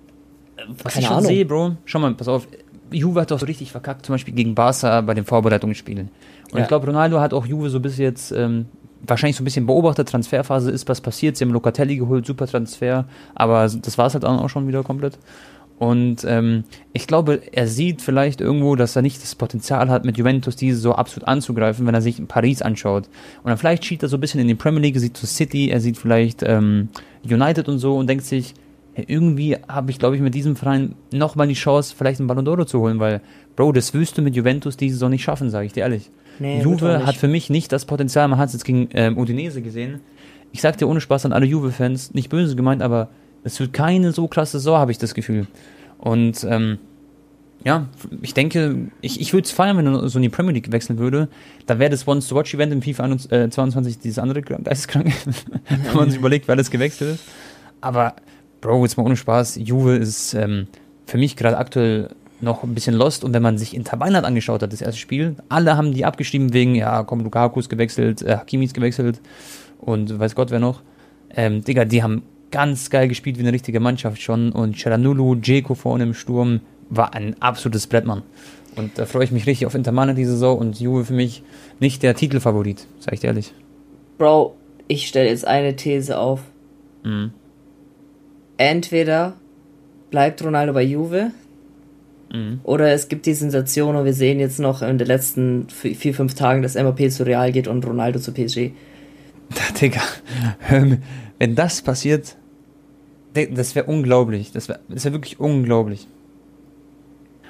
Was 0.84 0.94
keine 0.94 1.02
ich 1.02 1.08
schon 1.08 1.18
Ahnung. 1.18 1.28
sehe, 1.30 1.46
Bro, 1.46 1.78
schau 1.86 2.00
mal, 2.00 2.14
pass 2.16 2.28
auf. 2.28 2.48
Juve 2.91 3.21
hat 3.21 3.32
doch 3.32 3.39
so 3.39 3.45
richtig 3.45 3.71
verkackt, 3.71 4.06
zum 4.06 4.13
Beispiel 4.13 4.34
gegen 4.34 4.56
Barca 4.56 5.02
bei 5.02 5.13
den 5.13 5.26
Vorbereitungsspielen. 5.26 6.10
Und 6.52 6.58
Ja. 6.58 6.63
ich 6.63 6.67
glaube, 6.67 6.88
Ronaldo 6.88 7.19
hat 7.19 7.34
auch 7.34 7.45
Juve 7.45 7.69
so 7.69 7.80
bis 7.80 7.98
jetzt 7.98 8.32
ähm, 8.32 8.65
wahrscheinlich 9.06 9.36
so 9.36 9.43
ein 9.43 9.45
bisschen 9.45 9.65
beobachtet. 9.65 10.10
Transferphase 10.10 10.71
ist 10.71 10.88
was 10.88 11.02
passiert. 11.02 11.38
Sie 11.38 11.43
haben 11.45 11.52
Locatelli 11.52 11.98
geholt, 11.98 12.26
super 12.26 12.48
Transfer. 12.48 13.06
Aber 13.34 13.67
das 13.67 13.98
war 13.98 14.08
es 14.08 14.13
halt 14.13 14.24
dann 14.24 14.39
auch 14.39 14.50
schon 14.50 14.67
wieder 14.67 14.84
komplett. 14.84 15.17
Und 15.78 16.24
ähm, 16.26 16.63
ich 16.93 17.06
glaube, 17.06 17.41
er 17.52 17.67
sieht 17.67 18.02
vielleicht 18.02 18.39
irgendwo, 18.39 18.78
dass 18.78 18.95
er 18.95 19.02
nicht 19.02 19.21
das 19.21 19.36
Potenzial 19.36 19.89
hat, 19.89 20.06
mit 20.06 20.17
Juventus 20.17 20.56
diese 20.56 20.78
so 20.80 20.93
absolut 20.93 21.28
anzugreifen, 21.28 21.86
wenn 21.86 21.93
er 21.93 22.02
sich 22.02 22.17
in 22.17 22.28
Paris 22.28 22.62
anschaut. 22.62 23.10
Und 23.43 23.50
dann 23.50 23.58
vielleicht 23.58 23.84
schiebt 23.84 24.02
er 24.02 24.08
so 24.08 24.15
ein 24.15 24.21
bisschen 24.21 24.39
in 24.39 24.48
die 24.48 24.56
Premier 24.56 24.80
League, 24.82 24.98
sieht 24.98 25.17
so 25.17 25.28
City, 25.28 25.69
er 25.69 25.82
sieht 25.82 25.98
vielleicht 25.98 26.43
ähm, 26.43 26.88
United 27.26 27.67
und 27.67 27.80
so 27.80 27.98
und 27.98 28.08
denkt 28.08 28.24
sich, 28.24 28.54
irgendwie 28.96 29.58
habe 29.68 29.92
ich, 29.92 30.00
glaube 30.00 30.16
ich, 30.16 30.22
mit 30.22 30.34
diesem 30.34 30.56
Verein 30.56 30.96
nochmal 31.12 31.48
die 31.48 31.54
Chance, 31.54 31.94
vielleicht 31.98 32.20
einen 32.20 32.28
Ballon 32.28 32.46
d'Oro 32.46 32.66
zu 32.66 32.80
holen, 32.80 33.00
weil, 33.00 33.22
Bro, 33.56 33.74
das 33.74 33.94
wirst 33.94 34.18
du 34.18 34.22
mit 34.22 34.36
Juventus 34.36 34.78
diese 34.78 34.96
Saison 34.96 35.10
nicht 35.10 35.24
schaffen, 35.24 35.50
sage 35.50 35.66
ich 35.66 35.74
dir 35.74 35.82
ehrlich. 35.82 36.12
Nee, 36.40 36.62
Juve 36.62 37.06
hat 37.06 37.16
für 37.16 37.28
mich 37.28 37.50
nicht 37.50 37.72
das 37.72 37.86
Potenzial, 37.86 38.28
man 38.28 38.40
hat 38.40 38.48
es 38.48 38.54
jetzt 38.54 38.66
gegen 38.66 38.90
ähm, 38.94 39.18
Udinese 39.18 39.62
gesehen. 39.62 40.02
Ich 40.52 40.62
sag 40.62 40.78
dir 40.78 40.88
ohne 40.88 41.02
Spaß 41.02 41.26
an 41.26 41.34
alle 41.34 41.46
Juve-Fans, 41.46 42.14
nicht 42.14 42.30
böse 42.30 42.56
gemeint, 42.56 42.82
aber 42.82 43.10
es 43.44 43.60
wird 43.60 43.74
keine 43.74 44.12
so 44.12 44.28
krasse 44.28 44.60
Saison, 44.60 44.78
habe 44.78 44.92
ich 44.92 44.98
das 44.98 45.14
Gefühl. 45.14 45.48
Und 45.98 46.46
ähm, 46.50 46.80
ja, 47.66 47.88
ich 48.22 48.34
denke, 48.34 48.92
ich, 49.02 49.20
ich 49.20 49.34
würde 49.34 49.46
es 49.46 49.52
feiern, 49.52 49.78
wenn 49.78 49.88
er 49.88 50.08
so 50.08 50.20
in 50.20 50.24
die 50.24 50.30
Premier 50.30 50.54
League 50.54 50.72
wechseln 50.72 51.00
würde. 51.00 51.30
Da 51.66 51.80
wäre 51.80 51.90
das 51.90 52.08
Once-to-Watch-Event 52.08 52.72
im 52.72 52.82
FIFA 52.84 53.04
21, 53.04 53.32
äh, 53.32 53.50
22 53.50 54.00
dieses 54.00 54.20
andere 54.20 54.42
Geisteskranke, 54.44 55.12
wenn 55.70 55.96
man 55.96 56.10
sich 56.10 56.20
überlegt, 56.20 56.48
wer 56.48 56.56
das 56.56 56.70
gewechselt 56.70 57.16
ist. 57.16 57.24
Aber, 57.82 58.16
Bro, 58.62 58.84
jetzt 58.84 58.98
mal 58.98 59.06
ohne 59.06 59.18
Spaß, 59.18 59.60
Juve 59.62 59.96
ist 59.96 60.34
ähm, 60.34 60.68
für 61.06 61.18
mich 61.18 61.36
gerade 61.36 61.58
aktuell 61.58 62.10
noch 62.41 62.64
ein 62.64 62.74
bisschen 62.74 62.95
lost 62.95 63.24
und 63.24 63.34
wenn 63.34 63.43
man 63.43 63.58
sich 63.58 63.76
Inter 63.76 63.97
Mailand 63.97 64.26
angeschaut 64.26 64.62
hat, 64.62 64.74
das 64.74 64.82
erste 64.82 64.99
Spiel, 64.99 65.36
alle 65.49 65.78
haben 65.78 65.93
die 65.93 66.06
abgeschrieben 66.06 66.53
wegen, 66.53 66.76
ja, 66.76 67.03
komm, 67.03 67.22
Lukaku 67.22 67.60
ist 67.60 67.70
gewechselt, 67.70 68.22
äh, 68.22 68.38
Hakimi 68.38 68.66
ist 68.66 68.74
gewechselt 68.74 69.22
und 69.80 70.18
weiß 70.18 70.36
Gott 70.36 70.51
wer 70.51 70.60
noch. 70.60 70.82
Ähm, 71.36 71.64
Digga, 71.64 71.86
die 71.86 72.03
haben 72.03 72.24
ganz 72.51 72.89
geil 72.89 73.08
gespielt 73.08 73.38
wie 73.38 73.41
eine 73.41 73.53
richtige 73.53 73.80
Mannschaft 73.80 74.22
schon 74.22 74.51
und 74.51 74.78
Charanulu, 74.78 75.36
Dzeko 75.36 75.76
vorne 75.76 76.03
im 76.03 76.14
Sturm 76.14 76.62
war 76.89 77.14
ein 77.14 77.36
absolutes 77.41 77.88
Brettmann. 77.88 78.22
Und 78.76 78.97
da 78.97 79.06
freue 79.06 79.24
ich 79.24 79.32
mich 79.32 79.47
richtig 79.47 79.66
auf 79.66 79.76
Inter 79.76 79.91
Mailand 79.91 80.18
diese 80.18 80.32
Saison 80.32 80.58
und 80.58 80.80
Juve 80.80 81.06
für 81.06 81.14
mich 81.14 81.43
nicht 81.80 82.03
der 82.03 82.16
Titelfavorit, 82.16 82.88
sag 82.99 83.14
ich 83.14 83.22
dir 83.22 83.28
ehrlich. 83.28 83.53
Bro, 84.18 84.56
ich 84.88 85.08
stelle 85.08 85.30
jetzt 85.30 85.47
eine 85.47 85.76
These 85.76 86.18
auf. 86.18 86.41
Mhm. 87.03 87.32
Entweder 88.58 89.34
bleibt 90.12 90.43
Ronaldo 90.43 90.74
bei 90.74 90.84
Juve 90.84 91.32
Mhm. 92.34 92.60
oder 92.64 92.91
es 92.91 93.08
gibt 93.08 93.28
die 93.28 93.34
Sensation 93.36 93.95
und 93.95 94.03
wir 94.06 94.14
sehen 94.14 94.39
jetzt 94.39 94.60
noch 94.60 94.82
in 94.82 94.97
den 94.97 95.08
letzten 95.08 95.68
vi- 95.68 95.93
vier, 95.95 96.14
fünf 96.14 96.34
Tagen, 96.34 96.64
dass 96.64 96.76
Mbappé 96.76 97.10
zu 97.10 97.24
Real 97.24 97.51
geht 97.51 97.68
und 97.68 97.86
Ronaldo 97.86 98.20
zu 98.20 98.32
PSG. 98.34 98.72
Digga, 99.80 100.01
hör 100.60 100.82
mir, 100.82 100.97
wenn 101.38 101.53
das 101.53 101.82
passiert, 101.84 102.36
Digga, 103.36 103.53
das 103.53 103.76
wäre 103.76 103.86
unglaublich. 103.86 104.51
Das 104.51 104.68
wäre 104.70 104.80
das 104.89 105.06
wär 105.06 105.12
wirklich 105.14 105.39
unglaublich. 105.39 106.08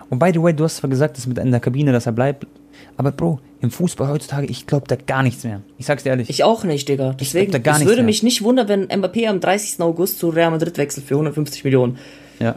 Und 0.10 0.20
by 0.20 0.32
the 0.34 0.42
way, 0.42 0.54
du 0.54 0.66
hast 0.66 0.78
zwar 0.78 0.90
gesagt, 0.90 1.18
dass 1.18 1.26
mit 1.26 1.38
in 1.38 1.52
der 1.52 1.60
Kabine, 1.62 1.92
dass 1.94 2.06
er 2.06 2.12
bleibt, 2.12 2.46
aber 2.98 3.12
Bro, 3.12 3.40
im 3.62 3.72
Fußball 3.72 4.08
heutzutage, 4.08 4.48
ich 4.48 4.68
glaube 4.68 4.86
da 4.88 4.96
gar 4.96 5.24
nichts 5.24 5.44
mehr. 5.44 5.62
Ich 5.78 5.86
sag's 5.86 6.04
dir 6.04 6.10
ehrlich. 6.10 6.30
Ich 6.30 6.44
auch 6.44 6.64
nicht, 6.64 6.88
Digga. 6.88 7.14
Deswegen, 7.20 7.52
da 7.52 7.58
gar 7.60 7.74
es 7.76 7.80
nichts 7.80 7.90
würde 7.90 8.02
mehr. 8.02 8.08
mich 8.08 8.24
nicht 8.24 8.44
wundern, 8.44 8.68
wenn 8.68 8.88
Mbappé 8.88 9.28
am 9.28 9.40
30. 9.40 9.80
August 9.82 10.20
zu 10.20 10.30
Real 10.30 10.52
Madrid 10.52 10.78
wechselt 10.78 11.06
für 11.06 11.16
150 11.16 11.64
Millionen. 11.64 11.98
ja, 12.40 12.56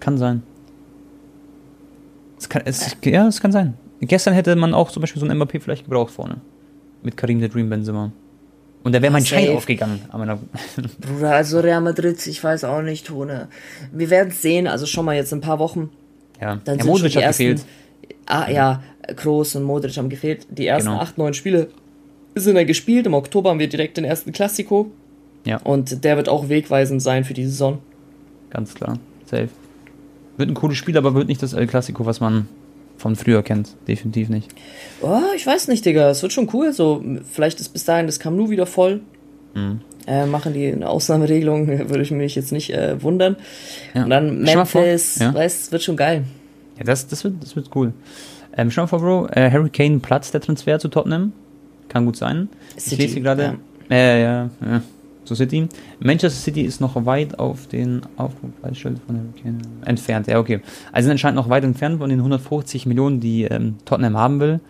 kann 0.00 0.18
sein. 0.18 0.42
Es 2.38 2.48
kann, 2.48 2.62
es, 2.64 2.96
ja, 3.04 3.28
es 3.28 3.40
kann 3.40 3.52
sein. 3.52 3.74
Gestern 4.00 4.34
hätte 4.34 4.56
man 4.56 4.74
auch 4.74 4.90
zum 4.90 5.00
Beispiel 5.00 5.20
so 5.20 5.26
einen 5.28 5.40
Mbappé 5.40 5.60
vielleicht 5.60 5.84
gebraucht 5.84 6.12
vorne. 6.12 6.38
Mit 7.02 7.16
Karim 7.16 7.40
the 7.40 7.48
Dream 7.48 7.70
Benzema. 7.70 8.10
Und 8.82 8.92
da 8.92 9.00
wäre 9.00 9.12
mein 9.12 9.24
Schein 9.24 9.56
aufgegangen. 9.56 10.00
Bruder, 11.00 11.30
also 11.30 11.60
Real 11.60 11.80
Madrid, 11.80 12.26
ich 12.26 12.42
weiß 12.42 12.64
auch 12.64 12.82
nicht, 12.82 13.06
Tone. 13.06 13.48
Wir 13.92 14.10
werden 14.10 14.30
es 14.30 14.42
sehen, 14.42 14.66
also 14.66 14.86
schon 14.86 15.04
mal 15.04 15.14
jetzt 15.14 15.30
in 15.32 15.38
ein 15.38 15.42
paar 15.42 15.60
Wochen. 15.60 15.90
ja, 16.40 16.56
Dann 16.64 16.78
sind 16.78 16.86
Modric 16.88 17.14
hat 17.14 17.22
ersten, 17.22 17.42
gefehlt. 17.44 17.64
Ah, 18.26 18.50
ja, 18.50 18.82
Kroos 19.16 19.54
und 19.56 19.64
Modric 19.64 19.96
haben 19.96 20.08
gefehlt. 20.08 20.46
Die 20.50 20.66
ersten 20.66 20.90
Genau. 20.90 21.00
acht, 21.00 21.18
neun 21.18 21.34
Spiele 21.34 21.68
sind 22.34 22.54
dann 22.54 22.66
gespielt. 22.66 23.06
Im 23.06 23.14
Oktober 23.14 23.50
haben 23.50 23.58
wir 23.58 23.68
direkt 23.68 23.96
den 23.96 24.04
ersten 24.04 24.32
Klassiko. 24.32 24.90
Ja. 25.44 25.58
Und 25.58 26.04
der 26.04 26.16
wird 26.16 26.28
auch 26.28 26.48
wegweisend 26.48 27.02
sein 27.02 27.24
für 27.24 27.34
die 27.34 27.44
Saison. 27.44 27.78
Ganz 28.50 28.74
klar. 28.74 28.98
Safe. 29.26 29.48
Wird 30.36 30.48
ein 30.48 30.54
cooles 30.54 30.78
Spiel, 30.78 30.96
aber 30.96 31.14
wird 31.14 31.28
nicht 31.28 31.42
das 31.42 31.52
El 31.52 31.66
Clasico, 31.66 32.06
was 32.06 32.20
man 32.20 32.48
von 32.96 33.16
früher 33.16 33.42
kennt. 33.42 33.74
Definitiv 33.88 34.28
nicht. 34.28 34.48
Oh, 35.00 35.18
ich 35.36 35.46
weiß 35.46 35.68
nicht, 35.68 35.84
Digga. 35.84 36.10
Es 36.10 36.22
wird 36.22 36.32
schon 36.32 36.48
cool. 36.52 36.72
So, 36.72 37.02
vielleicht 37.30 37.60
ist 37.60 37.70
bis 37.70 37.84
dahin 37.84 38.06
das 38.06 38.20
Camp 38.20 38.36
Nou 38.36 38.50
wieder 38.50 38.66
voll. 38.66 39.00
Mhm. 39.54 39.80
Äh, 40.06 40.26
machen 40.26 40.52
die 40.52 40.72
eine 40.72 40.88
Ausnahmeregelung, 40.88 41.66
würde 41.88 42.02
ich 42.02 42.10
mich 42.10 42.34
jetzt 42.34 42.52
nicht 42.52 42.70
äh, 42.70 43.02
wundern. 43.02 43.36
Ja. 43.94 44.04
Und 44.04 44.10
dann 44.10 44.42
Memphis, 44.42 45.18
ja. 45.18 45.34
weißt, 45.34 45.62
es 45.64 45.72
wird 45.72 45.82
schon 45.82 45.96
geil. 45.96 46.24
Ja, 46.78 46.84
das, 46.84 47.06
das, 47.06 47.24
wird, 47.24 47.42
das 47.42 47.56
wird 47.56 47.70
cool. 47.74 47.92
Ähm, 48.56 48.70
vor, 48.70 48.86
Bro. 48.86 49.28
Äh, 49.32 49.50
Harry 49.50 49.70
Kane 49.70 49.98
platzt 49.98 50.34
der 50.34 50.40
Transfer 50.40 50.78
zu 50.78 50.88
Tottenham. 50.88 51.32
Kann 51.88 52.04
gut 52.04 52.16
sein. 52.16 52.48
Ich 52.76 52.84
City, 52.84 53.02
lese 53.02 53.14
hier 53.14 53.22
gerade. 53.22 53.58
Äh, 53.90 54.22
ja, 54.22 54.50
ja. 54.64 54.82
So 55.24 55.34
City. 55.34 55.68
Manchester 56.00 56.40
City 56.40 56.62
ist 56.62 56.80
noch 56.80 57.04
weit 57.06 57.38
auf 57.38 57.66
den 57.68 58.02
Aufrufpreisschild 58.16 58.98
von 59.06 59.16
Harry 59.16 59.42
Kane 59.42 59.58
entfernt. 59.84 60.26
Ja, 60.26 60.38
okay. 60.38 60.60
Also 60.90 61.06
sind 61.06 61.12
anscheinend 61.12 61.36
noch 61.36 61.48
weit 61.48 61.64
entfernt 61.64 61.98
von 61.98 62.10
den 62.10 62.18
150 62.18 62.86
Millionen, 62.86 63.20
die 63.20 63.44
ähm, 63.44 63.76
Tottenham 63.84 64.16
haben 64.16 64.40
will. 64.40 64.60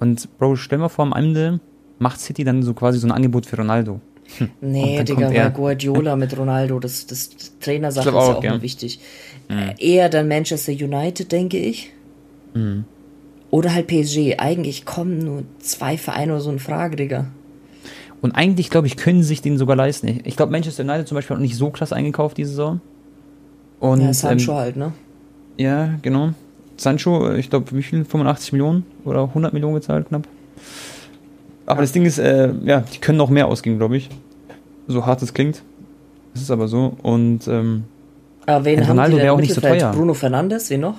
Und 0.00 0.38
Bro, 0.38 0.56
stell 0.56 0.78
mal 0.78 0.88
vor, 0.88 1.04
am 1.04 1.12
Ende 1.12 1.60
macht 1.98 2.20
City 2.20 2.44
dann 2.44 2.62
so 2.62 2.74
quasi 2.74 2.98
so 2.98 3.06
ein 3.06 3.12
Angebot 3.12 3.46
für 3.46 3.56
Ronaldo. 3.56 4.00
Und 4.40 4.50
Nee, 4.60 5.02
Digga, 5.04 5.32
weil 5.32 5.50
Guardiola 5.50 6.16
mit 6.16 6.36
Ronaldo, 6.36 6.78
das, 6.78 7.06
das 7.06 7.30
Trainersache 7.60 8.08
ist 8.08 8.14
ja 8.14 8.20
auch, 8.20 8.44
ja. 8.44 8.52
mal 8.52 8.62
wichtig. 8.62 9.00
Äh, 9.48 9.74
eher 9.78 10.08
dann 10.08 10.28
Manchester 10.28 10.72
United, 10.72 11.30
denke 11.32 11.58
ich. 11.58 11.92
Mhm. 12.54 12.84
Oder 13.50 13.72
halt 13.72 13.86
PSG. 13.86 14.38
Eigentlich 14.38 14.84
kommen 14.84 15.18
nur 15.18 15.44
zwei 15.60 15.96
Vereine 15.96 16.32
oder 16.32 16.40
so 16.40 16.50
in 16.50 16.58
Frage, 16.58 16.96
Digga. 16.96 17.26
Und 18.20 18.32
eigentlich, 18.32 18.70
glaube 18.70 18.86
ich, 18.86 18.96
können 18.96 19.22
sich 19.22 19.40
den 19.42 19.58
sogar 19.58 19.76
leisten. 19.76 20.20
Ich 20.24 20.36
glaube, 20.36 20.52
Manchester 20.52 20.82
United 20.82 21.06
zum 21.06 21.14
Beispiel 21.14 21.36
hat 21.36 21.42
nicht 21.42 21.56
so 21.56 21.70
krass 21.70 21.92
eingekauft 21.92 22.36
diese 22.38 22.50
Saison. 22.50 22.80
Und, 23.78 24.00
ja, 24.00 24.12
Sancho 24.12 24.52
ähm, 24.52 24.58
halt, 24.58 24.76
ne? 24.76 24.92
ja, 25.58 25.94
genau. 26.02 26.30
Sancho, 26.76 27.28
äh, 27.30 27.38
ich 27.38 27.50
glaube, 27.50 27.70
wie 27.72 27.82
viel? 27.82 28.04
85 28.04 28.52
Millionen 28.52 28.84
oder 29.04 29.24
100 29.24 29.52
Millionen 29.52 29.74
gezahlt 29.74 30.08
knapp. 30.08 30.26
Aber 31.66 31.80
das 31.82 31.92
Ding 31.92 32.04
ist, 32.04 32.18
äh, 32.18 32.52
ja, 32.64 32.80
die 32.80 32.98
können 32.98 33.18
noch 33.18 33.30
mehr 33.30 33.46
ausgeben, 33.48 33.78
glaube 33.78 33.96
ich. 33.96 34.08
So 34.86 35.04
hart 35.04 35.20
es 35.22 35.34
klingt. 35.34 35.62
Es 36.34 36.42
ist 36.42 36.50
aber 36.50 36.68
so. 36.68 36.96
Und 37.02 37.48
ähm, 37.48 37.84
Aber 38.46 38.64
wen 38.64 38.78
Ein 38.78 38.84
haben 38.84 38.90
Ronaldo 38.98 39.16
die 39.16 39.16
denn 39.16 39.24
wär 39.24 39.32
im 39.32 39.36
auch 39.36 39.40
nicht 39.40 39.54
so 39.54 39.60
teuer. 39.60 39.92
Bruno 39.92 40.14
Fernandes, 40.14 40.70
wen 40.70 40.80
noch? 40.80 40.96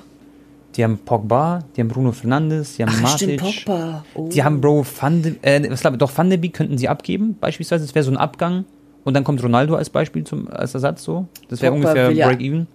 die 0.77 0.83
haben 0.83 0.99
Pogba, 0.99 1.63
die 1.75 1.81
haben 1.81 1.87
Bruno 1.87 2.11
Fernandes, 2.11 2.75
die 2.75 2.83
haben 2.83 2.93
Ach, 2.95 3.01
Matic. 3.01 3.39
stimmt, 3.41 3.65
Pogba. 3.65 4.05
Oh. 4.13 4.29
Die 4.31 4.43
haben 4.43 4.61
Bro 4.61 4.85
Van 4.99 5.21
de, 5.23 5.35
äh, 5.41 5.69
was 5.71 5.81
glaub, 5.81 5.93
ich, 5.93 5.99
doch 5.99 6.15
Van 6.15 6.29
de 6.29 6.37
Beek 6.37 6.53
könnten 6.53 6.77
sie 6.77 6.87
abgeben, 6.87 7.35
beispielsweise. 7.39 7.83
Das 7.83 7.95
wäre 7.95 8.03
so 8.05 8.11
ein 8.11 8.17
Abgang. 8.17 8.65
Und 9.03 9.13
dann 9.15 9.23
kommt 9.23 9.41
Ronaldo 9.41 9.75
als 9.75 9.89
Beispiel 9.89 10.23
zum, 10.23 10.49
als 10.49 10.73
Ersatz 10.73 11.03
so. 11.03 11.27
Das 11.49 11.61
wäre 11.61 11.73
ungefähr 11.73 12.11
ja- 12.11 12.27
Break-Even. 12.27 12.67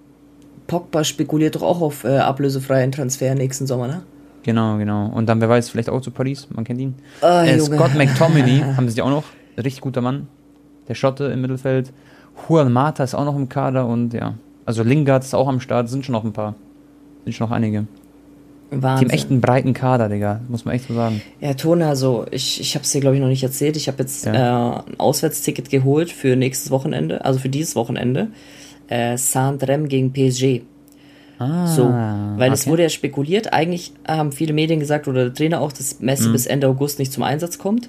Pogba 0.66 1.04
spekuliert 1.04 1.54
doch 1.56 1.62
auch 1.62 1.80
auf 1.80 2.04
äh, 2.04 2.18
ablösefreien 2.18 2.90
Transfer 2.92 3.34
nächsten 3.34 3.66
Sommer, 3.66 3.86
ne? 3.86 4.02
Genau, 4.42 4.76
genau. 4.78 5.06
Und 5.06 5.26
dann, 5.28 5.40
wer 5.40 5.48
weiß, 5.48 5.68
vielleicht 5.70 5.88
auch 5.90 6.00
zu 6.00 6.10
Paris, 6.10 6.48
man 6.54 6.64
kennt 6.64 6.80
ihn. 6.80 6.94
Ah, 7.20 7.44
Äh. 7.44 7.60
Scott 7.60 7.94
McTominay 7.94 8.62
haben 8.76 8.88
sie 8.88 9.00
auch 9.02 9.10
noch. 9.10 9.24
Richtig 9.56 9.80
guter 9.82 10.00
Mann. 10.00 10.26
Der 10.88 10.94
Schotte 10.94 11.24
im 11.26 11.40
Mittelfeld. 11.42 11.92
Juan 12.48 12.72
Mata 12.72 13.04
ist 13.04 13.14
auch 13.14 13.24
noch 13.24 13.36
im 13.36 13.48
Kader 13.48 13.86
und 13.86 14.14
ja. 14.14 14.34
Also 14.64 14.82
Lingard 14.82 15.22
ist 15.24 15.34
auch 15.34 15.48
am 15.48 15.60
Start, 15.60 15.88
sind 15.88 16.04
schon 16.04 16.12
noch 16.14 16.24
ein 16.24 16.32
paar. 16.32 16.54
Sind 17.24 17.34
schon 17.34 17.48
noch 17.48 17.54
einige. 17.54 17.86
Die 18.72 18.82
Wahnsinn. 18.82 19.08
haben 19.08 19.14
echt 19.14 19.30
einen 19.30 19.40
breiten 19.42 19.74
Kader, 19.74 20.08
Digga. 20.08 20.40
Muss 20.48 20.64
man 20.64 20.74
echt 20.74 20.88
so 20.88 20.94
sagen. 20.94 21.20
Ja, 21.40 21.52
Tone, 21.54 21.86
also 21.86 22.24
ich, 22.30 22.58
ich 22.60 22.74
habe 22.74 22.84
es 22.84 22.90
dir, 22.90 23.00
glaube 23.02 23.16
ich, 23.16 23.20
noch 23.22 23.28
nicht 23.28 23.42
erzählt. 23.42 23.76
Ich 23.76 23.86
habe 23.86 23.98
jetzt 24.02 24.24
Ja. 24.24 24.32
äh, 24.32 24.76
ein 24.90 24.98
Auswärtsticket 24.98 25.68
geholt 25.68 26.10
für 26.10 26.36
nächstes 26.36 26.70
Wochenende, 26.70 27.24
also 27.24 27.38
für 27.38 27.50
dieses 27.50 27.76
Wochenende. 27.76 28.28
Äh, 28.88 29.18
Saint-Rem 29.18 29.88
gegen 29.88 30.12
PSG. 30.12 30.62
Ah, 31.42 31.66
So, 31.66 31.84
weil 32.38 32.52
es 32.52 32.62
okay. 32.62 32.70
wurde 32.70 32.82
ja 32.84 32.88
spekuliert. 32.88 33.52
Eigentlich 33.52 33.92
haben 34.06 34.32
viele 34.32 34.52
Medien 34.52 34.80
gesagt 34.80 35.08
oder 35.08 35.24
der 35.24 35.34
Trainer 35.34 35.60
auch, 35.60 35.72
dass 35.72 36.00
Messi 36.00 36.28
Mhm. 36.28 36.32
bis 36.32 36.46
Ende 36.46 36.68
August 36.68 36.98
nicht 36.98 37.12
zum 37.12 37.22
Einsatz 37.22 37.58
kommt. 37.58 37.88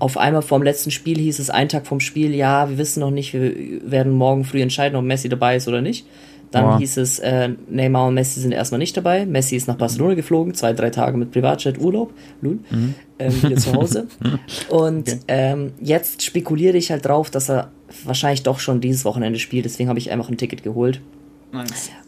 Auf 0.00 0.16
einmal 0.18 0.42
vorm 0.42 0.64
letzten 0.64 0.90
Spiel 0.90 1.16
hieß 1.16 1.38
es, 1.38 1.48
einen 1.48 1.68
Tag 1.68 1.86
vom 1.86 2.00
Spiel, 2.00 2.34
ja, 2.34 2.68
wir 2.68 2.76
wissen 2.76 2.98
noch 2.98 3.12
nicht, 3.12 3.32
wir 3.34 3.52
werden 3.88 4.10
morgen 4.10 4.42
früh 4.44 4.60
entscheiden, 4.62 4.96
ob 4.96 5.04
Messi 5.04 5.28
dabei 5.28 5.54
ist 5.54 5.68
oder 5.68 5.80
nicht. 5.80 6.06
Dann 6.50 6.64
Boah. 6.64 6.78
hieß 6.78 6.96
es, 6.96 7.20
äh, 7.20 7.50
Neymar 7.68 8.08
und 8.08 8.14
Messi 8.14 8.40
sind 8.40 8.50
erstmal 8.50 8.80
nicht 8.80 8.96
dabei. 8.96 9.24
Messi 9.26 9.54
ist 9.54 9.68
nach 9.68 9.76
Barcelona 9.76 10.14
geflogen, 10.14 10.54
zwei, 10.54 10.72
drei 10.72 10.90
Tage 10.90 11.16
mit 11.16 11.30
Privatjet 11.30 11.78
Urlaub, 11.78 12.12
lul, 12.42 12.58
Mhm. 12.70 12.94
ähm, 13.20 13.42
wieder 13.44 13.54
zu 13.58 13.72
Hause. 13.72 14.08
Und 14.68 15.18
ähm, 15.28 15.72
jetzt 15.80 16.22
spekuliere 16.24 16.76
ich 16.76 16.90
halt 16.90 17.06
drauf, 17.06 17.30
dass 17.30 17.48
er 17.48 17.70
wahrscheinlich 18.04 18.42
doch 18.42 18.58
schon 18.58 18.80
dieses 18.80 19.04
Wochenende 19.04 19.38
spielt. 19.38 19.64
Deswegen 19.66 19.88
habe 19.88 20.00
ich 20.00 20.10
einfach 20.10 20.28
ein 20.30 20.36
Ticket 20.36 20.64
geholt. 20.64 21.00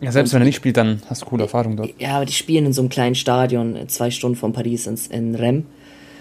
Ja, 0.01 0.13
selbst 0.13 0.33
wenn 0.33 0.43
er 0.43 0.45
nicht 0.45 0.57
spielt, 0.57 0.77
dann 0.77 1.03
hast 1.09 1.23
du 1.23 1.27
coole 1.27 1.45
Erfahrungen 1.45 1.77
dort. 1.77 1.91
Ja, 1.99 2.17
aber 2.17 2.25
die 2.25 2.33
spielen 2.33 2.67
in 2.67 2.73
so 2.73 2.83
einem 2.83 2.89
kleinen 2.89 3.15
Stadion, 3.15 3.77
äh, 3.77 3.87
zwei 3.87 4.11
Stunden 4.11 4.37
von 4.37 4.53
Paris 4.53 4.87
ins, 4.87 5.07
in 5.07 5.35
Rennes. 5.35 5.65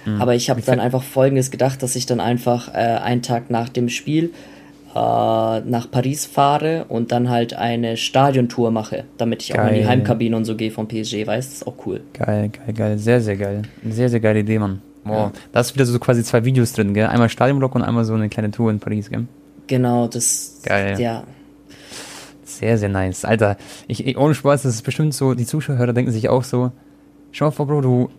Mhm. 0.06 0.22
Aber 0.22 0.36
ich 0.36 0.50
habe 0.50 0.62
dann 0.62 0.80
einfach 0.80 1.04
Folgendes 1.04 1.52
gedacht, 1.52 1.84
dass 1.84 1.96
ich 1.96 2.06
dann 2.06 2.20
einfach 2.20 2.74
äh, 2.74 2.78
einen 2.78 3.22
Tag 3.22 3.50
nach 3.50 3.70
dem 3.70 3.90
Spiel 3.90 4.32
äh, 4.94 4.98
nach 4.98 5.90
Paris 5.90 6.26
fahre 6.26 6.86
und 6.90 7.12
dann 7.12 7.30
halt 7.30 7.54
eine 7.54 7.98
Stadiontour 7.98 8.72
mache, 8.72 9.06
damit 9.18 9.44
ich 9.44 9.54
auch 9.54 9.68
in 9.68 9.76
die 9.76 9.80
Geil. 9.82 9.88
Heimkabine 9.88 10.36
und 10.36 10.46
so 10.46 10.56
gehe 10.56 10.72
vom 10.72 10.88
PSG, 10.88 11.28
weißt 11.28 11.52
du, 11.52 11.56
ist 11.56 11.68
auch 11.68 11.86
cool. 11.86 12.02
Geil, 12.14 12.50
geil, 12.50 12.74
geil. 12.74 12.98
Sehr, 12.98 13.22
sehr 13.22 13.38
geil. 13.38 13.62
Eine 13.84 13.94
sehr, 13.94 14.10
sehr 14.10 14.20
geile 14.20 14.40
Idee, 14.40 14.60
Mann. 14.60 14.82
Wow. 15.04 15.32
Da 15.52 15.62
ist 15.62 15.74
wieder 15.74 15.86
so 15.86 15.98
quasi 15.98 16.24
zwei 16.24 16.46
Videos 16.46 16.74
drin, 16.74 16.94
gell? 16.94 17.08
Einmal 17.08 17.30
Stadionblock 17.30 17.74
und 17.74 17.82
einmal 17.82 18.06
so 18.06 18.14
eine 18.14 18.30
kleine 18.30 18.52
Tour 18.52 18.70
in 18.70 18.80
Paris, 18.80 19.10
gell? 19.10 19.26
Genau, 19.68 20.08
das. 20.08 20.62
Geil. 20.64 21.00
Ja. 21.00 21.24
Sehr, 22.62 22.78
sehr 22.78 22.90
nice. 22.90 23.26
Alter, 23.26 23.58
ich, 23.88 24.06
ich, 24.06 24.18
ohne 24.18 24.36
Spaß, 24.36 24.62
das 24.62 24.76
ist 24.76 24.84
bestimmt 24.84 25.16
so, 25.16 25.34
die 25.34 25.46
Zuschauer 25.48 25.88
denken 25.94 26.12
sich 26.12 26.30
auch 26.30 26.44
so, 26.44 26.72
schau 27.32 27.46
mal 27.46 27.52
vor, 27.52 27.66
Bro, 27.66 27.82
du, 27.82 28.10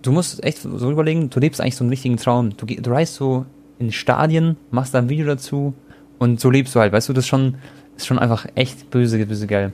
du 0.00 0.10
musst 0.10 0.42
echt 0.42 0.58
so 0.62 0.90
überlegen, 0.90 1.28
du 1.28 1.38
lebst 1.38 1.60
eigentlich 1.60 1.76
so 1.76 1.84
einen 1.84 1.90
richtigen 1.90 2.16
Traum. 2.16 2.56
Du, 2.56 2.64
du 2.64 2.90
reist 2.90 3.14
so 3.14 3.44
in 3.78 3.92
Stadien, 3.92 4.56
machst 4.70 4.94
da 4.94 4.98
ein 5.00 5.10
Video 5.10 5.26
dazu 5.26 5.74
und 6.18 6.40
so 6.40 6.48
lebst 6.48 6.74
du 6.74 6.80
halt, 6.80 6.94
weißt 6.94 7.10
du, 7.10 7.12
das 7.12 7.24
ist 7.24 7.28
schon, 7.28 7.56
ist 7.98 8.06
schon 8.06 8.18
einfach 8.18 8.46
echt 8.54 8.90
böse, 8.90 9.24
böse 9.26 9.46
geil. 9.46 9.72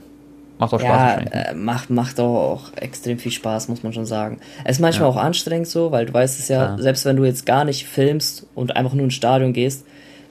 Macht 0.59 0.73
auch 0.73 0.79
Spaß 0.81 0.89
Ja, 0.89 1.51
äh, 1.51 1.53
macht, 1.53 1.89
macht 1.89 2.19
auch, 2.19 2.73
extrem 2.75 3.19
viel 3.19 3.31
Spaß, 3.31 3.69
muss 3.69 3.83
man 3.83 3.93
schon 3.93 4.05
sagen. 4.05 4.39
Es 4.65 4.77
ist 4.77 4.81
manchmal 4.81 5.07
Ja. 5.09 5.15
auch 5.15 5.17
anstrengend 5.23 5.67
so, 5.67 5.91
weil 5.91 6.07
du 6.07 6.13
weißt 6.13 6.37
es 6.39 6.49
ja, 6.49 6.65
Klar. 6.65 6.81
selbst 6.81 7.05
wenn 7.05 7.15
du 7.15 7.23
jetzt 7.23 7.45
gar 7.45 7.63
nicht 7.63 7.85
filmst 7.85 8.45
und 8.55 8.75
einfach 8.75 8.93
nur 8.93 9.05
ins 9.05 9.13
Stadion 9.13 9.53
gehst, 9.53 9.85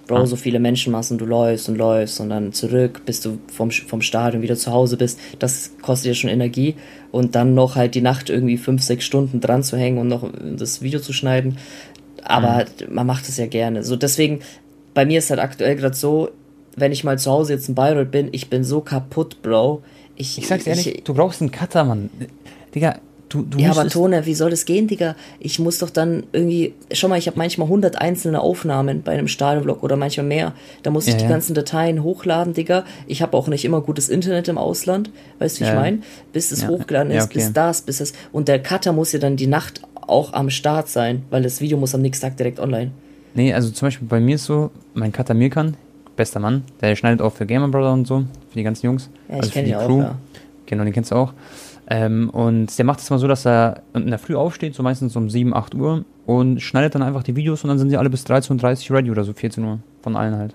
Bro, 0.07 0.19
Ja. 0.19 0.27
so 0.27 0.37
viele 0.37 0.61
Menschenmassen, 0.61 1.19
du 1.19 1.27
läufst 1.27 1.69
und 1.69 1.77
läufst 1.77 2.21
und 2.21 2.31
dann 2.31 2.53
zurück, 2.53 3.03
bis 3.07 3.21
du 3.21 3.39
vom, 3.53 3.71
vom 3.71 4.03
Stadion 4.03 4.43
wieder 4.43 4.57
zu 4.57 4.73
Hause 4.73 4.97
bist, 4.97 5.19
das 5.39 5.73
kostet 5.83 6.11
dir 6.11 6.15
schon 6.15 6.31
Energie. 6.31 6.77
Und 7.11 7.35
dann 7.35 7.55
noch 7.55 7.77
halt 7.77 7.95
die 7.95 8.03
Nacht 8.03 8.31
irgendwie 8.31 8.57
fünf, 8.57 8.83
sechs 8.83 9.05
Stunden 9.05 9.41
dran 9.41 9.63
zu 9.63 9.77
hängen 9.77 9.99
und 9.99 10.09
noch 10.09 10.29
das 10.57 10.83
Video 10.83 11.01
zu 11.01 11.13
schneiden. 11.13 11.59
Aber 12.23 12.65
man 12.89 13.07
macht 13.07 13.29
es 13.29 13.37
ja 13.37 13.47
gerne. 13.47 13.83
So 13.85 13.97
deswegen, 13.97 14.41
bei 14.95 15.05
mir 15.07 15.19
ist 15.19 15.31
halt 15.31 15.41
aktuell 15.41 15.77
gerade 15.77 15.95
so, 15.97 16.31
wenn 16.77 16.93
ich 16.93 17.05
mal 17.05 17.19
zu 17.19 17.31
Hause 17.31 17.55
jetzt 17.55 17.69
in 17.69 17.75
Bayreuth 17.75 18.11
bin, 18.11 18.29
ich 18.33 18.51
bin 18.51 18.65
so 18.65 18.81
kaputt, 18.81 19.41
Bro. 19.43 19.83
Ich, 20.17 20.39
Ich 20.39 20.47
sag's 20.47 20.67
ehrlich, 20.67 21.03
du 21.05 21.15
brauchst 21.15 21.41
einen 21.41 21.51
Cutter, 21.51 21.85
Mann. 21.85 22.11
Digga, 22.75 22.99
du, 23.29 23.43
du 23.43 23.59
Ja, 23.59 23.71
aber 23.73 23.89
Tone, 23.89 24.25
wie 24.27 24.35
soll 24.35 24.51
das 24.51 24.65
gehen, 24.65 24.87
Digga? 24.89 25.17
Ich 25.41 25.59
muss 25.59 25.79
doch 25.79 25.91
dann 25.91 26.25
irgendwie, 26.33 26.75
schau 26.93 27.09
mal, 27.09 27.19
ich 27.19 27.27
habe 27.27 27.39
manchmal 27.39 27.67
100 27.67 28.01
einzelne 28.01 28.41
Aufnahmen 28.41 29.03
bei 29.03 29.13
einem 29.13 29.29
Stadionvlog 29.29 29.83
oder 29.83 29.97
manchmal 29.97 30.27
mehr. 30.27 30.53
Da 30.83 30.91
muss 30.91 31.07
ich 31.07 31.13
Ja, 31.15 31.19
die 31.19 31.25
ja. 31.25 31.31
ganzen 31.31 31.55
Dateien 31.55 32.03
hochladen, 32.03 32.55
Digga. 32.55 32.85
Ich 33.07 33.23
habe 33.23 33.37
auch 33.37 33.49
nicht 33.49 33.65
immer 33.65 33.81
gutes 33.81 34.09
Internet 34.09 34.49
im 34.49 34.59
Ausland, 34.59 35.11
weißt 35.39 35.57
du, 35.57 35.61
wie 35.61 35.65
ich 35.65 35.71
Ja. 35.71 35.81
meine? 35.81 35.99
Bis 36.33 36.53
es 36.53 36.67
hochgeladen 36.69 37.11
ist, 37.13 37.25
okay. 37.25 37.35
bis 37.35 37.53
das, 37.53 37.83
bis 37.83 38.01
es. 38.01 38.13
Und 38.33 38.49
der 38.49 38.63
Cutter 38.63 38.93
muss 38.93 39.13
ja 39.13 39.19
dann 39.19 39.37
die 39.37 39.47
Nacht 39.49 39.83
auch 40.07 40.33
am 40.33 40.51
Start 40.51 40.89
sein, 40.89 41.23
weil 41.31 41.43
das 41.43 41.61
Video 41.61 41.79
muss 41.79 41.95
am 41.95 42.03
nächsten 42.03 42.25
Tag 42.27 42.37
direkt 42.37 42.61
online. 42.61 42.93
Nee, 43.35 43.53
also 43.53 43.71
zum 43.71 43.87
Beispiel 43.89 44.07
bei 44.09 44.21
mir 44.21 44.37
ist 44.37 44.45
so, 44.45 44.71
mein 44.95 45.13
Cutter 45.13 45.35
Mirkan, 45.35 45.77
bester 46.15 46.41
Mann, 46.41 46.63
der 46.81 46.95
schneidet 46.97 47.21
auch 47.21 47.33
für 47.33 47.45
Gamer 47.45 47.69
Brother 47.69 47.93
und 47.93 48.07
so, 48.07 48.21
für 48.21 48.55
die 48.57 48.63
ganzen 48.63 48.87
Jungs. 48.87 49.11
Ja, 49.29 49.35
also 49.35 49.49
ich 49.49 49.53
für 49.53 49.59
kenne 49.59 49.65
die 49.67 49.71
ihn 49.73 49.77
auch, 49.79 49.87
Crew. 49.87 49.99
ja. 50.01 50.19
Genau, 50.67 50.85
den 50.85 50.93
kennst 50.93 51.11
du 51.11 51.17
auch. 51.17 51.33
Ähm, 51.89 52.31
und 52.31 52.77
der 52.77 52.85
macht 52.85 52.99
es 53.01 53.11
mal 53.11 53.19
so, 53.19 53.29
dass 53.29 53.47
er 53.47 53.83
in 53.95 54.09
der 54.09 54.19
Früh 54.19 54.35
aufsteht, 54.35 54.75
so 54.75 54.83
meistens 54.83 55.15
um 55.15 55.31
7, 55.31 55.55
8 55.55 55.75
Uhr 55.75 56.05
und 56.27 56.61
schneidet 56.61 56.95
dann 56.95 57.03
einfach 57.03 57.23
die 57.23 57.37
Videos 57.37 57.63
und 57.63 57.69
dann 57.69 57.79
sind 57.79 57.91
sie 57.91 57.97
alle 57.97 58.11
bis 58.11 58.25
13.30 58.27 58.91
Uhr 58.91 58.97
ready 58.97 59.11
oder 59.11 59.23
so, 59.25 59.33
14 59.33 59.63
Uhr, 59.65 59.79
von 60.03 60.17
allen 60.17 60.37
halt. 60.37 60.55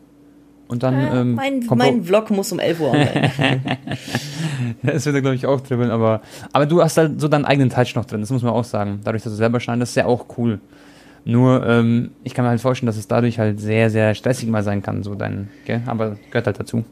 Und 0.67 0.84
dann 0.84 0.93
Äh, 0.93 1.21
ähm, 1.21 1.36
mein 1.36 1.65
mein 1.75 2.03
Vlog 2.03 2.32
muss 2.32 2.51
um 2.51 2.59
11 2.59 2.79
Uhr 2.79 2.91
online. 2.91 3.32
Das 4.84 5.05
wird 5.05 5.15
er, 5.15 5.21
glaube 5.21 5.36
ich, 5.36 5.45
auch 5.45 5.59
dribbeln, 5.59 5.89
aber, 5.89 6.21
aber 6.53 6.65
du 6.65 6.82
hast 6.82 6.97
halt 6.97 7.19
so 7.19 7.27
deinen 7.27 7.45
eigenen 7.45 7.69
Touch 7.69 7.95
noch 7.95 8.05
drin, 8.05 8.21
das 8.21 8.29
muss 8.29 8.43
man 8.43 8.53
auch 8.53 8.63
sagen. 8.63 9.01
Dadurch, 9.03 9.23
dass 9.23 9.34
du 9.34 9.38
selber 9.38 9.59
schneidest, 9.59 9.91
ist 9.91 9.95
ja 9.95 10.05
auch 10.05 10.25
cool. 10.38 10.59
Nur, 11.25 11.65
ähm, 11.67 12.11
ich 12.23 12.34
kann 12.34 12.45
mir 12.45 12.49
halt 12.49 12.61
vorstellen, 12.61 12.88
dass 12.88 12.97
es 12.97 13.07
dadurch 13.07 13.39
halt 13.39 13.59
sehr, 13.59 13.89
sehr 13.89 14.15
stressig 14.15 14.49
mal 14.49 14.63
sein 14.63 14.82
kann, 14.82 15.03
so 15.03 15.15
dein, 15.15 15.49
gell? 15.65 15.82
Aber 15.88 16.17
gehört 16.29 16.47
halt 16.47 16.59
dazu. 16.59 16.84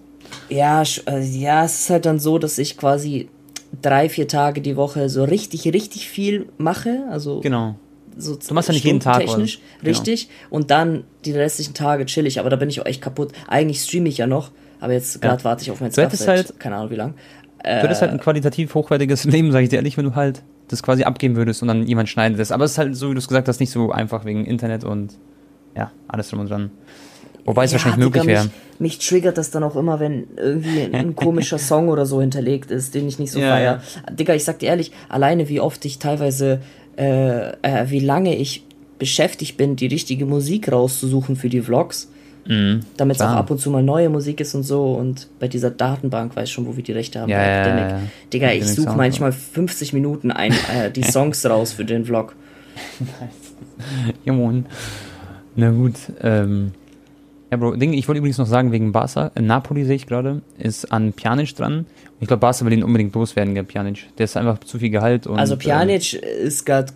Ja, 0.49 0.81
äh, 0.81 1.21
ja, 1.21 1.63
es 1.63 1.81
ist 1.81 1.89
halt 1.89 2.05
dann 2.05 2.19
so, 2.19 2.37
dass 2.37 2.57
ich 2.57 2.77
quasi 2.77 3.29
drei, 3.81 4.09
vier 4.09 4.27
Tage 4.27 4.61
die 4.61 4.75
Woche 4.75 5.09
so 5.09 5.23
richtig, 5.23 5.65
richtig 5.73 6.07
viel 6.09 6.47
mache. 6.57 7.03
Also 7.09 7.39
Genau. 7.41 7.75
so 8.17 8.35
Du 8.35 8.53
machst 8.53 8.69
ja 8.69 8.73
nicht 8.73 8.83
jeden 8.85 8.99
Tag 8.99 9.19
technisch. 9.19 9.59
Genau. 9.81 9.89
richtig. 9.89 10.29
Und 10.49 10.71
dann 10.71 11.03
die 11.25 11.31
restlichen 11.31 11.73
Tage 11.73 12.05
chill 12.05 12.25
ich, 12.27 12.39
aber 12.39 12.49
da 12.49 12.55
bin 12.55 12.69
ich 12.69 12.81
auch 12.81 12.85
echt 12.85 13.01
kaputt. 13.01 13.31
Eigentlich 13.47 13.81
streame 13.81 14.09
ich 14.09 14.17
ja 14.17 14.27
noch, 14.27 14.51
aber 14.79 14.93
jetzt 14.93 15.21
gerade 15.21 15.43
warte 15.43 15.63
ich 15.63 15.71
auf 15.71 15.81
mein 15.81 15.91
seit 15.91 16.11
halt- 16.27 16.59
keine 16.59 16.75
Ahnung 16.75 16.91
wie 16.91 16.95
lang. 16.95 17.13
Du 17.61 17.69
hättest 17.69 18.01
halt 18.01 18.11
ein 18.11 18.19
qualitativ 18.21 18.73
hochwertiges 18.73 19.23
Leben, 19.25 19.51
sag 19.51 19.61
ich 19.63 19.69
dir 19.69 19.75
ehrlich, 19.77 19.97
wenn 19.97 20.05
du 20.05 20.15
halt 20.15 20.43
das 20.69 20.81
quasi 20.83 21.03
abgeben 21.03 21.35
würdest 21.35 21.61
und 21.61 21.67
dann 21.67 21.83
jemand 21.83 22.07
schneidet 22.09 22.39
das. 22.39 22.51
Aber 22.51 22.63
es 22.63 22.71
ist 22.71 22.77
halt, 22.77 22.95
so 22.95 23.09
wie 23.09 23.13
du 23.13 23.19
es 23.19 23.27
gesagt 23.27 23.47
hast, 23.47 23.59
nicht 23.59 23.71
so 23.71 23.91
einfach 23.91 24.23
wegen 24.23 24.45
Internet 24.45 24.83
und 24.83 25.17
ja, 25.75 25.91
alles 26.07 26.29
drum 26.29 26.39
und 26.41 26.49
dran. 26.49 26.71
Wobei 27.45 27.63
es 27.65 27.71
Ja, 27.71 27.75
wahrscheinlich 27.77 28.05
möglich 28.05 28.25
wäre. 28.25 28.43
Mich, 28.45 28.51
mich 28.97 28.99
triggert 29.07 29.37
das 29.37 29.49
dann 29.51 29.63
auch 29.63 29.75
immer, 29.75 29.99
wenn 29.99 30.27
irgendwie 30.37 30.81
ein 30.93 31.15
komischer 31.15 31.57
Song 31.59 31.89
oder 31.89 32.05
so 32.05 32.21
hinterlegt 32.21 32.69
ist, 32.71 32.93
den 32.95 33.07
ich 33.07 33.19
nicht 33.19 33.31
so 33.31 33.39
Ja, 33.39 33.49
feier. 33.51 33.81
Digga, 34.11 34.33
ich 34.35 34.43
sag 34.43 34.59
dir 34.59 34.67
ehrlich, 34.67 34.91
alleine 35.09 35.49
wie 35.49 35.59
oft 35.59 35.83
ich 35.85 35.99
teilweise, 35.99 36.61
äh, 36.97 37.49
äh, 37.61 37.89
wie 37.89 37.99
lange 37.99 38.35
ich 38.35 38.65
beschäftigt 38.99 39.57
bin, 39.57 39.75
die 39.75 39.87
richtige 39.87 40.25
Musik 40.25 40.71
rauszusuchen 40.71 41.35
für 41.37 41.49
die 41.49 41.61
Vlogs. 41.61 42.09
Mhm, 42.45 42.81
Damit 42.97 43.17
es 43.17 43.21
auch 43.21 43.27
ab 43.29 43.51
und 43.51 43.59
zu 43.59 43.69
mal 43.69 43.83
neue 43.83 44.09
Musik 44.09 44.39
ist 44.41 44.55
und 44.55 44.63
so. 44.63 44.93
Und 44.93 45.27
bei 45.39 45.47
dieser 45.47 45.69
Datenbank 45.71 46.35
weiß 46.35 46.49
schon, 46.49 46.65
wo 46.67 46.75
wir 46.75 46.83
die 46.83 46.93
Rechte 46.93 47.19
haben. 47.21 47.29
Ja, 47.29 47.37
bei 47.37 47.43
ja, 47.45 47.67
ja, 47.67 47.89
ja. 47.89 47.99
Digga, 48.33 48.51
ich 48.53 48.65
suche 48.65 48.95
manchmal 48.95 49.31
50 49.31 49.93
Minuten 49.93 50.31
ein, 50.31 50.51
äh, 50.51 50.89
die 50.89 51.03
Songs 51.11 51.45
raus 51.45 51.73
für 51.73 51.85
den 51.85 52.05
Vlog. 52.05 52.35
Ja, 54.25 54.33
moin. 54.33 54.65
Na 55.55 55.69
gut, 55.71 55.95
ähm. 56.21 56.71
Ja, 57.51 57.57
Bro, 57.57 57.77
Ding, 57.77 57.93
ich 57.93 58.07
wollte 58.07 58.19
übrigens 58.19 58.37
noch 58.37 58.45
sagen, 58.45 58.71
wegen 58.71 58.91
Barca, 58.91 59.31
äh, 59.33 59.41
Napoli 59.41 59.83
sehe 59.83 59.95
ich 59.95 60.05
gerade, 60.05 60.41
ist 60.57 60.91
an 60.91 61.13
Pjanic 61.13 61.55
dran. 61.55 61.87
Ich 62.19 62.27
glaube, 62.27 62.41
Barca 62.41 62.63
will 62.65 62.73
ihn 62.73 62.83
unbedingt 62.83 63.13
loswerden, 63.15 63.55
gell, 63.55 63.63
Pjanic. 63.63 64.15
Der 64.17 64.25
ist 64.25 64.37
einfach 64.37 64.59
zu 64.59 64.77
viel 64.77 64.89
Gehalt 64.89 65.25
und. 65.25 65.39
Also 65.39 65.53
ähm, 65.53 65.59
Pjanic 65.59 66.13
ist 66.13 66.65
gerade 66.65 66.93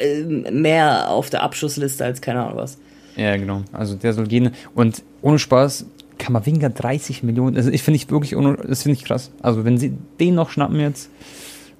äh, 0.00 0.22
mehr 0.22 1.10
auf 1.10 1.30
der 1.30 1.42
Abschussliste 1.42 2.04
als 2.04 2.20
keine 2.20 2.44
Ahnung 2.44 2.58
was. 2.58 2.78
Ja, 3.16 3.36
genau. 3.36 3.62
Also 3.72 3.94
der 3.94 4.12
soll 4.12 4.26
gehen. 4.26 4.50
Und 4.74 5.02
ohne 5.22 5.38
Spaß, 5.38 5.86
Kamavinga 6.18 6.68
30 6.68 7.22
Millionen. 7.22 7.56
Also 7.56 7.70
ich 7.70 7.82
finde 7.82 7.96
ich 7.96 8.10
wirklich, 8.10 8.34
das 8.66 8.82
finde 8.82 8.98
ich 8.98 9.04
krass. 9.04 9.30
Also 9.40 9.64
wenn 9.64 9.78
sie 9.78 9.96
den 10.20 10.34
noch 10.34 10.50
schnappen 10.50 10.80
jetzt, 10.80 11.10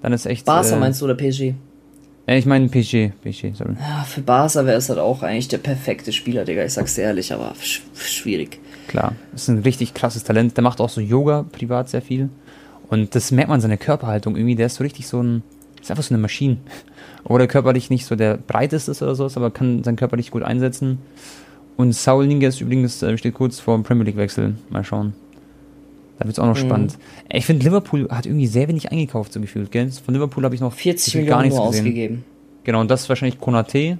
dann 0.00 0.12
ist 0.12 0.26
echt. 0.26 0.46
Barca 0.46 0.76
äh, 0.76 0.78
meinst 0.78 1.00
du 1.00 1.06
oder 1.06 1.14
PSG? 1.14 1.54
Äh, 2.26 2.38
ich 2.38 2.46
meine 2.46 2.68
PSG, 2.68 3.12
PSG, 3.22 3.54
sorry. 3.54 3.76
Ja, 3.78 4.04
für 4.04 4.22
Barca 4.22 4.64
wäre 4.64 4.78
es 4.78 4.88
halt 4.88 4.98
auch 4.98 5.22
eigentlich 5.22 5.48
der 5.48 5.58
perfekte 5.58 6.12
Spieler, 6.12 6.44
Digga. 6.44 6.64
Ich 6.64 6.72
sag's 6.72 6.94
dir 6.94 7.02
ehrlich, 7.02 7.32
aber 7.32 7.54
sch 7.60 7.82
schwierig. 7.94 8.58
Klar, 8.88 9.14
ist 9.34 9.48
ein 9.48 9.58
richtig 9.58 9.94
krasses 9.94 10.24
Talent. 10.24 10.56
Der 10.56 10.64
macht 10.64 10.80
auch 10.80 10.88
so 10.88 11.00
Yoga 11.00 11.44
privat 11.50 11.88
sehr 11.88 12.02
viel. 12.02 12.28
Und 12.88 13.14
das 13.14 13.30
merkt 13.30 13.48
man 13.48 13.60
seine 13.60 13.78
Körperhaltung 13.78 14.36
irgendwie. 14.36 14.56
Der 14.56 14.66
ist 14.66 14.76
so 14.76 14.84
richtig 14.84 15.06
so 15.06 15.22
ein, 15.22 15.42
ist 15.80 15.90
einfach 15.90 16.04
so 16.04 16.14
eine 16.14 16.20
Maschine. 16.20 16.58
Oder 17.24 17.46
körperlich 17.46 17.90
nicht 17.90 18.04
so 18.06 18.16
der 18.16 18.36
breiteste 18.36 18.90
ist 18.90 19.00
oder 19.00 19.14
sowas, 19.14 19.38
aber 19.38 19.50
kann 19.50 19.82
sein 19.82 19.96
körperlich 19.96 20.30
gut 20.30 20.42
einsetzen. 20.42 20.98
Und 21.78 21.94
Saul 21.94 22.26
Niguez 22.26 22.60
übrigens 22.60 23.02
äh, 23.02 23.16
steht 23.16 23.32
kurz 23.32 23.60
vor 23.60 23.74
dem 23.76 23.82
Premier 23.82 24.04
League 24.04 24.18
Wechsel. 24.18 24.56
Mal 24.68 24.84
schauen. 24.84 25.14
Da 26.18 26.26
wird's 26.26 26.38
auch 26.38 26.46
noch 26.46 26.54
Mhm. 26.54 26.66
spannend. 26.66 26.98
Ich 27.32 27.44
finde, 27.46 27.64
Liverpool 27.64 28.08
hat 28.10 28.26
irgendwie 28.26 28.46
sehr 28.46 28.68
wenig 28.68 28.92
eingekauft, 28.92 29.32
so 29.32 29.40
gefühlt, 29.40 29.70
gell? 29.72 29.90
Von 29.90 30.14
Liverpool 30.14 30.44
habe 30.44 30.54
ich 30.54 30.60
noch 30.60 30.72
40 30.72 31.12
gefühlt 31.14 31.26
Millionen 31.28 31.48
nur 31.48 31.60
ausgegeben. 31.60 32.24
Genau, 32.62 32.80
und 32.80 32.90
das 32.90 33.02
ist 33.02 33.08
wahrscheinlich 33.08 33.40
Konate. 33.40 33.98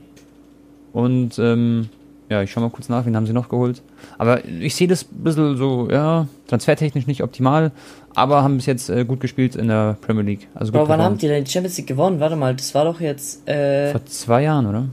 Und 0.92 1.38
ähm, 1.40 1.88
ja, 2.30 2.42
ich 2.42 2.50
schau 2.52 2.60
mal 2.60 2.70
kurz 2.70 2.88
nach, 2.88 3.04
wen 3.04 3.16
haben 3.16 3.26
sie 3.26 3.32
noch 3.32 3.48
geholt. 3.48 3.82
Aber 4.16 4.44
ich 4.44 4.74
sehe 4.76 4.86
das 4.86 5.02
ein 5.10 5.24
bisschen 5.24 5.56
so, 5.56 5.88
ja, 5.90 6.28
transfertechnisch 6.46 7.06
nicht 7.06 7.22
optimal, 7.22 7.72
aber 8.14 8.42
haben 8.44 8.56
bis 8.56 8.66
jetzt 8.66 8.88
äh, 8.90 9.04
gut 9.04 9.20
gespielt 9.20 9.56
in 9.56 9.66
der 9.68 9.96
Premier 10.00 10.22
League. 10.22 10.48
Also 10.54 10.70
gut 10.72 10.82
Bro, 10.82 10.88
wann 10.88 11.02
haben 11.02 11.18
die 11.18 11.26
denn 11.26 11.42
die 11.44 11.50
Champions 11.50 11.76
League 11.78 11.88
gewonnen? 11.88 12.20
Warte 12.20 12.36
mal, 12.36 12.54
das 12.54 12.74
war 12.74 12.84
doch 12.84 13.00
jetzt 13.00 13.46
äh, 13.48 13.90
Vor 13.90 14.06
zwei 14.06 14.44
Jahren, 14.44 14.66
oder? 14.66 14.86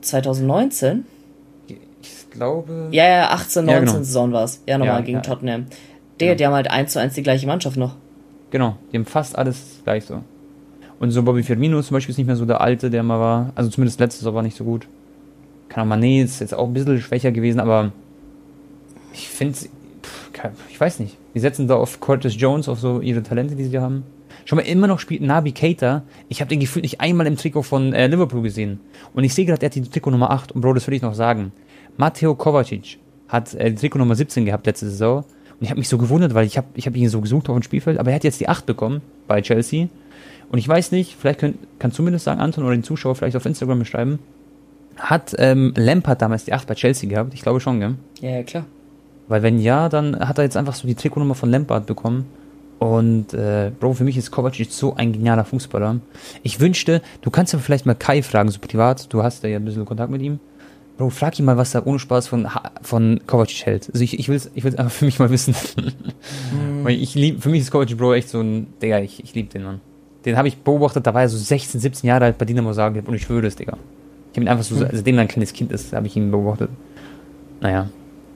2019? 0.00 1.04
Glaube. 2.34 2.88
Ja, 2.90 3.04
ja, 3.08 3.30
18, 3.30 3.64
19 3.64 3.68
Ja, 3.74 3.80
genau. 3.80 3.92
Saison 4.04 4.32
war's. 4.32 4.62
Ja, 4.66 4.76
nochmal 4.78 4.96
Ja, 4.96 5.00
gegen 5.00 5.18
ja. 5.18 5.22
Tottenham. 5.22 5.66
Digga, 6.20 6.32
Ja. 6.32 6.36
die 6.36 6.46
haben 6.46 6.52
halt 6.54 6.70
1 6.70 6.92
zu 6.92 7.00
1 7.00 7.14
die 7.14 7.22
gleiche 7.22 7.46
Mannschaft 7.46 7.76
noch. 7.76 7.94
Genau, 8.50 8.76
die 8.92 8.98
haben 8.98 9.06
fast 9.06 9.36
alles 9.38 9.80
gleich 9.84 10.04
so. 10.04 10.20
Und 11.00 11.10
so 11.10 11.22
Bobby 11.22 11.42
Firmino 11.42 11.80
zum 11.82 11.94
Beispiel 11.94 12.12
ist 12.12 12.18
nicht 12.18 12.26
mehr 12.26 12.36
so 12.36 12.44
der 12.44 12.60
alte, 12.60 12.90
der 12.90 13.02
mal 13.02 13.18
war. 13.18 13.52
Also 13.54 13.70
zumindest 13.70 13.98
letztes 14.00 14.24
Jahr 14.24 14.34
war 14.34 14.42
nicht 14.42 14.56
so 14.56 14.64
gut. 14.64 14.86
Kann 15.68 15.90
auch 15.90 15.96
Mané 15.96 16.22
ist 16.22 16.40
jetzt 16.40 16.54
auch 16.54 16.66
ein 16.66 16.72
bisschen 16.72 17.00
schwächer 17.00 17.32
gewesen, 17.32 17.58
aber 17.58 17.90
ich 19.12 19.28
finde, 19.28 19.58
ich 20.70 20.80
weiß 20.80 21.00
nicht. 21.00 21.16
Die 21.34 21.40
setzen 21.40 21.66
da 21.66 21.76
auf 21.76 22.00
Curtis 22.00 22.34
Jones, 22.38 22.68
auf 22.68 22.78
so 22.78 23.00
ihre 23.00 23.22
Talente, 23.22 23.54
die 23.56 23.64
sie 23.64 23.78
haben. 23.78 24.04
Schon 24.44 24.56
mal 24.56 24.62
immer 24.62 24.86
noch 24.86 24.98
spielt 25.00 25.22
Nabi 25.22 25.52
Keita. 25.52 26.02
Ich 26.28 26.40
habe 26.40 26.48
den 26.50 26.60
gefühlt 26.60 26.84
nicht 26.84 27.00
einmal 27.00 27.26
im 27.26 27.36
Trikot 27.36 27.62
von 27.62 27.92
äh, 27.92 28.06
Liverpool 28.06 28.42
gesehen. 28.42 28.78
Und 29.14 29.24
ich 29.24 29.34
sehe 29.34 29.46
gerade, 29.46 29.62
er 29.62 29.66
hat 29.66 29.74
die 29.74 29.82
Trikot 29.82 30.10
Nummer 30.10 30.30
8. 30.30 30.52
Und 30.52 30.60
Bro, 30.60 30.74
das 30.74 30.86
will 30.86 30.94
ich 30.94 31.02
noch 31.02 31.14
sagen. 31.14 31.52
Matteo 31.96 32.34
Kovacic 32.34 32.98
hat 33.28 33.54
äh, 33.54 33.70
die 33.70 33.76
Trikot 33.76 33.98
Nummer 33.98 34.14
17 34.14 34.44
gehabt 34.44 34.66
letzte 34.66 34.88
Saison. 34.88 35.18
Und 35.18 35.62
ich 35.62 35.70
habe 35.70 35.78
mich 35.78 35.88
so 35.88 35.98
gewundert, 35.98 36.34
weil 36.34 36.46
ich 36.46 36.56
habe 36.56 36.66
ich 36.74 36.86
hab 36.86 36.96
ihn 36.96 37.08
so 37.08 37.20
gesucht 37.20 37.48
auf 37.48 37.56
dem 37.56 37.62
Spielfeld. 37.62 37.98
Aber 37.98 38.10
er 38.10 38.16
hat 38.16 38.24
jetzt 38.24 38.40
die 38.40 38.48
8 38.48 38.66
bekommen 38.66 39.02
bei 39.26 39.40
Chelsea. 39.40 39.88
Und 40.50 40.58
ich 40.58 40.68
weiß 40.68 40.92
nicht, 40.92 41.16
vielleicht 41.18 41.40
könnt, 41.40 41.56
kannst 41.78 41.98
du 41.98 42.02
mir 42.02 42.10
das 42.10 42.24
sagen, 42.24 42.40
Anton, 42.40 42.64
oder 42.64 42.74
den 42.74 42.82
Zuschauer 42.82 43.14
vielleicht 43.14 43.36
auf 43.36 43.46
Instagram 43.46 43.78
beschreiben. 43.78 44.18
Hat 44.96 45.34
ähm, 45.38 45.72
Lampard 45.76 46.22
damals 46.22 46.44
die 46.44 46.52
8 46.52 46.66
bei 46.66 46.74
Chelsea 46.74 47.08
gehabt? 47.08 47.34
Ich 47.34 47.42
glaube 47.42 47.60
schon, 47.60 47.80
gell? 47.80 47.94
Ja, 48.20 48.30
ja, 48.30 48.42
klar. 48.42 48.64
Weil 49.26 49.42
wenn 49.42 49.58
ja, 49.58 49.88
dann 49.88 50.18
hat 50.18 50.38
er 50.38 50.44
jetzt 50.44 50.56
einfach 50.56 50.74
so 50.74 50.86
die 50.86 50.94
Trikotnummer 50.94 51.34
von 51.34 51.50
Lampard 51.50 51.86
bekommen. 51.86 52.26
Und 52.78 53.32
äh, 53.32 53.70
Bro, 53.80 53.94
für 53.94 54.04
mich 54.04 54.16
ist 54.16 54.30
Kovacic 54.30 54.70
so 54.70 54.94
ein 54.94 55.12
genialer 55.12 55.44
Fußballer. 55.44 56.00
Ich 56.42 56.60
wünschte, 56.60 57.00
du 57.22 57.30
kannst 57.30 57.52
ja 57.52 57.58
vielleicht 57.58 57.86
mal 57.86 57.94
Kai 57.94 58.22
fragen, 58.22 58.50
so 58.50 58.58
privat, 58.58 59.12
du 59.12 59.22
hast 59.22 59.42
ja 59.44 59.56
ein 59.56 59.64
bisschen 59.64 59.86
Kontakt 59.86 60.10
mit 60.10 60.20
ihm. 60.20 60.38
Bro, 60.96 61.10
frag 61.10 61.38
ihn 61.38 61.44
mal, 61.44 61.56
was 61.56 61.74
er 61.74 61.86
ohne 61.86 61.98
Spaß 61.98 62.28
von, 62.28 62.54
Ha- 62.54 62.70
von 62.82 63.20
Kovacic 63.26 63.66
hält. 63.66 63.90
Also 63.92 64.02
ich, 64.04 64.18
ich 64.18 64.28
will 64.28 64.36
es 64.36 64.50
ich 64.54 64.62
will's 64.62 64.76
einfach 64.76 64.92
für 64.92 65.04
mich 65.04 65.18
mal 65.18 65.28
wissen. 65.30 65.54
Weil 66.82 66.94
ich 66.94 67.14
lieb, 67.14 67.42
für 67.42 67.48
mich 67.48 67.62
ist 67.62 67.70
Kovacic, 67.70 67.96
Bro, 67.98 68.14
echt 68.14 68.28
so 68.28 68.40
ein, 68.40 68.68
Digga, 68.80 69.00
ich, 69.00 69.22
ich 69.22 69.34
liebe 69.34 69.48
den 69.50 69.64
Mann. 69.64 69.80
Den 70.24 70.36
habe 70.36 70.48
ich 70.48 70.56
beobachtet, 70.58 71.06
da 71.06 71.12
war 71.12 71.22
er 71.22 71.28
so 71.28 71.36
16, 71.36 71.80
17 71.80 72.08
Jahre 72.08 72.26
alt 72.26 72.38
bei 72.38 72.44
Dinamo 72.44 72.72
Zagreb 72.72 73.08
und 73.08 73.14
ich 73.14 73.22
schwöre 73.22 73.46
es, 73.46 73.56
Digga. 73.56 73.76
Ich 74.32 74.36
habe 74.38 74.44
ihn 74.46 74.48
einfach 74.48 74.64
so, 74.64 74.76
Hm. 74.80 74.88
seitdem 74.92 75.16
er 75.16 75.22
ein 75.22 75.28
kleines 75.28 75.52
Kind 75.52 75.72
ist, 75.72 75.92
habe 75.92 76.06
ich 76.06 76.16
ihn 76.16 76.30
beobachtet. 76.30 76.70
Naja, 77.60 77.88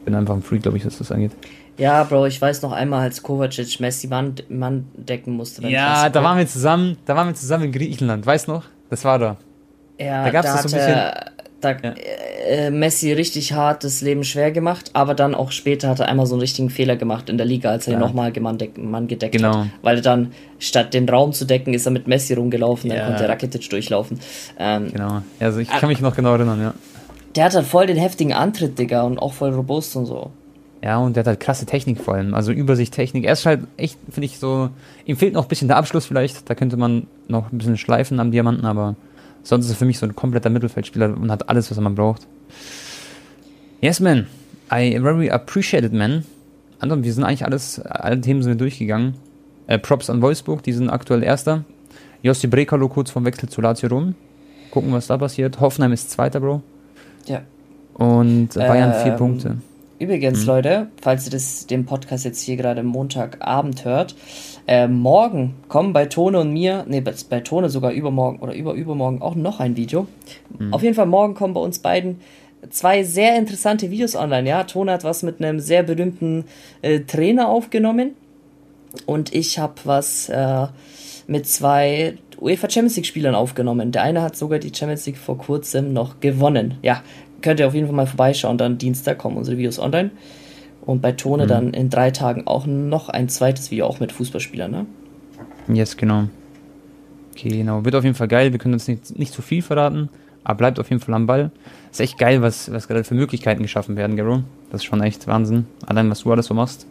bin 0.05 0.15
einfach 0.15 0.35
ein 0.35 0.43
Freak, 0.43 0.63
glaube 0.63 0.79
ich, 0.79 0.85
was 0.87 0.99
das 0.99 1.13
angeht. 1.13 1.33
Ja, 1.77 2.03
Bro, 2.05 2.27
ich 2.27 2.41
weiß 2.43 2.63
noch 2.63 2.73
einmal, 2.73 3.03
als 3.03 3.23
Kovacic 3.23 3.79
Messi 3.79 4.09
Mann, 4.09 4.35
Mann 4.49 4.87
decken 4.97 5.35
musste. 5.35 5.67
Ja, 5.69 6.09
da 6.11 6.23
waren 6.25 6.39
wir 6.39 6.47
zusammen, 6.47 6.97
da 7.05 7.15
waren 7.15 7.29
wir 7.29 7.35
zusammen 7.35 7.65
in 7.65 7.73
Griechenland, 7.73 8.27
weißt 8.27 8.49
du 8.49 8.53
noch? 8.53 8.65
Das 8.91 9.05
war 9.05 9.19
da. 9.19 9.37
Ja, 9.99 10.25
Da 10.25 10.31
gab's 10.31 10.53
das 10.53 10.71
so 10.71 10.77
ein 10.77 10.83
er, 10.83 11.31
da, 11.61 11.71
Ja. 11.73 11.95
äh, 12.49 12.71
Messi 12.71 13.13
richtig 13.13 13.53
hart 13.53 13.83
das 13.85 14.01
Leben 14.01 14.23
schwer 14.25 14.53
gemacht, 14.53 14.91
aber 14.93 15.15
dann 15.15 15.35
auch 15.35 15.51
später 15.51 15.89
hat 15.89 16.01
er 16.01 16.09
einmal 16.09 16.27
so 16.27 16.35
einen 16.35 16.41
richtigen 16.41 16.71
Fehler 16.71 16.97
gemacht 16.97 17.29
in 17.29 17.37
der 17.37 17.47
Liga, 17.47 17.71
als 17.71 17.87
er 17.87 17.95
Ja. 17.95 17.99
ihn 17.99 18.01
nochmal 18.01 18.33
Mann, 18.41 18.59
Mann 18.77 19.09
gedeckt 19.09 19.33
Genau. 19.37 19.59
hat. 19.61 19.67
Weil 19.83 19.97
er 19.97 20.03
dann, 20.03 20.33
statt 20.61 20.95
den 20.95 21.09
Raum 21.09 21.33
zu 21.33 21.45
decken, 21.45 21.75
ist 21.75 21.87
er 21.87 21.93
mit 21.93 22.07
Messi 22.07 22.35
rumgelaufen, 22.35 22.91
dann 22.91 22.99
Ja. 22.99 23.07
konnte 23.07 23.29
Rakitic 23.29 23.69
durchlaufen. 23.71 24.21
Ähm, 24.59 24.93
Genau. 24.93 25.23
Also 25.41 25.59
ich 25.59 25.69
kann 25.69 25.89
mich 25.89 26.01
noch 26.01 26.15
genau 26.15 26.35
erinnern, 26.35 26.61
ja. 26.61 26.75
Der 27.37 27.45
hat 27.45 27.55
halt 27.55 27.67
voll 27.67 27.87
den 27.87 27.97
heftigen 27.99 28.33
Antritt, 28.33 28.79
Digga, 28.79 29.03
und 29.03 29.19
auch 29.19 29.33
voll 29.33 29.51
robust 29.53 29.95
und 29.97 30.07
so. 30.07 30.31
Ja, 30.83 30.99
und 30.99 31.17
der 31.17 31.23
hat 31.23 31.27
halt 31.27 31.41
krasse 31.41 31.67
Technik 31.67 32.01
vor 32.01 32.15
allem. 32.15 32.35
Also 32.35 32.53
Übersicht, 32.53 32.95
Technik. 32.95 33.25
Er 33.25 33.33
ist 33.33 33.45
halt 33.47 33.63
echt, 33.77 33.99
finde 34.11 34.27
ich, 34.27 34.39
so. 34.39 34.71
Ihm 35.07 35.17
fehlt 35.17 35.35
noch 35.35 35.45
ein 35.45 35.49
bisschen 35.49 35.67
der 35.67 35.77
Abschluss 35.77 36.07
vielleicht. 36.07 36.49
Da 36.49 36.55
könnte 36.55 36.77
man 36.77 37.09
noch 37.27 37.51
ein 37.53 37.59
bisschen 37.59 37.77
schleifen 37.77 38.21
am 38.21 38.31
Diamanten, 38.31 38.65
aber 38.65 38.95
sonst 39.43 39.67
ist 39.67 39.73
er 39.73 39.77
für 39.77 39.85
mich 39.85 39.99
so 39.99 40.07
ein 40.07 40.15
kompletter 40.15 40.51
Mittelfeldspieler 40.51 41.17
und 41.17 41.31
hat 41.31 41.49
alles, 41.49 41.71
was 41.71 41.79
man 41.81 41.95
braucht. 41.95 42.27
Yes, 43.81 44.01
man. 44.01 44.27
I 44.73 44.99
very 45.01 45.31
appreciate 45.31 45.85
it, 45.87 45.93
man. 45.93 46.25
Anton, 46.81 47.03
wir 47.03 47.13
sind 47.13 47.25
eigentlich 47.25 47.45
alles, 47.45 47.81
alle 47.81 48.21
Themen 48.21 48.43
sind 48.43 48.53
wir 48.53 48.59
durchgegangen. 48.59 49.15
Äh, 49.67 49.79
Props 49.79 50.11
an 50.11 50.23
Wolfsburg, 50.23 50.63
die 50.63 50.73
sind 50.73 50.91
aktuell 50.91 51.23
Erster. 51.23 51.65
Jossi 52.23 52.47
Brekalo 52.47 52.89
kurz 52.89 53.11
vom 53.11 53.25
Wechsel 53.25 53.49
zu 53.49 53.61
Lazio 53.61 53.89
Rom. 53.89 54.15
Gucken, 54.71 54.93
was 54.93 55.07
da 55.07 55.17
passiert. 55.17 55.61
Hoffenheim 55.61 55.93
ist 55.93 56.11
Zweiter, 56.11 56.41
Bro. 56.41 56.63
Ja. 57.27 57.43
Und 57.95 58.55
Bayern 58.55 58.93
Ähm, 58.95 59.03
vier 59.03 59.13
Punkte. 59.13 59.57
Übrigens, 59.99 60.43
Mhm. 60.43 60.47
Leute, 60.47 60.87
falls 61.01 61.27
ihr 61.27 61.33
das, 61.33 61.67
den 61.67 61.85
Podcast 61.85 62.25
jetzt 62.25 62.41
hier 62.41 62.57
gerade 62.57 62.83
Montagabend 62.83 63.85
hört, 63.85 64.15
äh, 64.67 64.87
morgen 64.87 65.55
kommen 65.69 65.93
bei 65.93 66.07
Tone 66.07 66.39
und 66.41 66.53
mir, 66.53 66.85
nee, 66.89 67.01
bei, 67.01 67.41
Tone 67.41 67.69
sogar 67.69 67.93
übermorgen 67.93 68.39
oder 68.41 68.55
über 68.55 68.75
übermorgen 68.75 69.23
auch 69.23 69.35
noch 69.35 69.61
ein 69.61 69.77
Video. 69.77 70.07
Mhm. 70.59 70.73
Auf 70.73 70.83
jeden 70.83 70.95
Fall 70.95 71.07
morgen 71.07 71.35
kommen 71.35 71.55
bei 71.55 71.61
uns 71.61 71.81
beiden 71.81 72.21
zwei 72.71 73.03
sehr 73.03 73.37
interessante 73.37 73.91
Videos 73.91 74.17
online. 74.17 74.49
Ja, 74.49 74.65
Tone 74.65 74.93
hat 74.93 75.05
was 75.05 75.23
mit 75.23 75.43
einem 75.43 75.61
sehr 75.61 75.83
berühmten 75.83 76.45
äh, 76.83 77.01
Trainer 77.01 77.49
aufgenommen 77.49 78.13
und 79.07 79.35
ich 79.35 79.59
habe 79.59 79.75
was 79.85 80.29
äh, 80.29 80.67
mit 81.27 81.47
zwei 81.47 82.19
UEFA 82.41 82.71
Champions 82.71 82.97
League 82.97 83.07
Spielern 83.07 83.35
aufgenommen. 83.35 83.93
Der 83.93 84.03
eine 84.03 84.23
hat 84.23 84.37
sogar 84.37 84.59
die 84.59 84.73
Champions 84.75 85.07
League 85.07 85.19
vor 85.19 85.39
kurzem 85.39 85.93
noch 85.93 86.21
gewonnen. 86.21 86.75
Ja, 86.83 87.03
könnt 87.43 87.61
ihr 87.61 87.67
auf 87.67 87.75
jeden 87.75 87.87
Fall 87.87 87.97
mal 87.97 88.07
vorbeischauen. 88.07 88.59
Dann 88.59 88.79
Dienstag 88.79 89.19
kommen 89.19 89.37
unsere 89.37 89.57
Videos 89.57 89.79
online. 89.79 90.11
Und 90.83 91.03
bei 91.03 91.13
Tone 91.13 91.47
dann 91.47 91.75
in 91.75 91.91
drei 91.91 92.11
Tagen 92.11 92.47
auch 92.47 92.65
noch 92.65 93.11
ein 93.11 93.29
zweites 93.29 93.71
Video, 93.71 93.87
auch 93.87 94.01
mit 94.01 94.11
Fußballspielern, 94.11 94.71
ne? 94.71 94.87
Yes, 95.69 95.97
genau. 95.99 96.29
Okay, 97.33 97.51
genau. 97.51 97.85
Wird 97.85 97.95
auf 97.95 98.05
jeden 98.05 98.17
Fall 98.17 98.29
geil. 98.29 98.53
Wir 98.53 98.59
können 98.59 98.75
uns 98.75 98.89
nicht, 98.89 99.19
nicht 99.19 99.35
zu 99.35 99.43
viel 99.43 99.61
verraten, 99.61 100.09
aber 100.45 100.57
bleibt 100.57 100.81
auf 100.81 100.89
jeden 100.89 101.03
Fall 101.03 101.15
am 101.15 101.27
Ball. 101.27 101.51
Ist 101.91 102.01
echt 102.01 102.17
geil, 102.19 102.41
was, 102.41 102.73
was 102.73 102.89
gerade 102.89 103.05
für 103.05 103.15
Möglichkeiten 103.15 103.63
geschaffen 103.63 103.97
werden, 103.97 104.17
Gero. 104.17 104.43
Das 104.71 104.81
ist 104.81 104.87
schon 104.87 105.03
echt 105.03 105.27
Wahnsinn. 105.27 105.67
Allein, 105.87 106.09
was 106.11 106.21
du 106.21 106.33
alles 106.33 106.47
so 106.47 106.55
machst. 106.55 106.87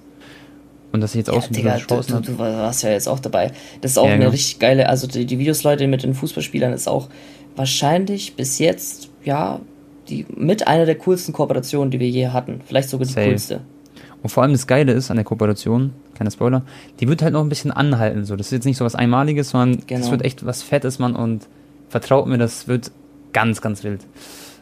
Und 0.91 1.01
dass 1.01 1.15
ich 1.15 1.19
jetzt 1.19 1.29
auch 1.29 1.41
so 1.41 1.53
Digga, 1.53 1.79
du, 1.87 2.01
du, 2.01 2.19
du 2.21 2.39
warst 2.39 2.83
ja 2.83 2.91
jetzt 2.91 3.09
auch 3.09 3.19
dabei. 3.19 3.51
Das 3.81 3.91
ist 3.91 3.97
auch 3.97 4.05
Ja, 4.05 4.11
eine 4.11 4.19
genau. 4.19 4.31
richtig 4.31 4.59
geile, 4.59 4.87
also 4.87 5.07
die, 5.07 5.25
die 5.25 5.37
Videos, 5.39 5.63
Leute, 5.63 5.87
mit 5.87 6.03
den 6.03 6.13
Fußballspielern 6.13 6.71
ist 6.71 6.87
auch 6.87 7.09
wahrscheinlich 7.55 8.35
bis 8.35 8.59
jetzt, 8.59 9.09
ja, 9.23 9.59
die 10.09 10.25
mit 10.35 10.67
einer 10.67 10.85
der 10.85 10.95
coolsten 10.95 11.33
Kooperationen, 11.33 11.91
die 11.91 11.99
wir 11.99 12.09
je 12.09 12.27
hatten. 12.29 12.61
Vielleicht 12.65 12.89
sogar 12.89 13.05
die 13.07 13.13
Safe. 13.13 13.29
coolste. 13.29 13.61
Und 14.23 14.29
vor 14.29 14.43
allem 14.43 14.51
das 14.53 14.65
Geile 14.67 14.93
ist 14.93 15.11
an 15.11 15.17
der 15.17 15.25
Kooperation, 15.25 15.91
kleiner 16.15 16.31
Spoiler, 16.31 16.63
die 16.99 17.07
wird 17.07 17.21
halt 17.21 17.33
noch 17.33 17.41
ein 17.41 17.49
bisschen 17.49 17.71
anhalten. 17.71 18.25
So. 18.25 18.35
Das 18.35 18.47
ist 18.47 18.51
jetzt 18.51 18.65
nicht 18.65 18.77
so 18.77 18.83
was 18.85 18.95
Einmaliges, 18.95 19.51
sondern 19.51 19.77
das 19.77 19.85
Genau. 19.87 20.11
wird 20.11 20.23
echt 20.25 20.45
was 20.45 20.63
Fettes, 20.63 20.97
Mann. 20.99 21.15
Und 21.15 21.47
vertraut 21.89 22.27
mir, 22.27 22.37
das 22.37 22.67
wird 22.67 22.91
ganz, 23.33 23.61
ganz 23.61 23.83
wild. 23.83 24.01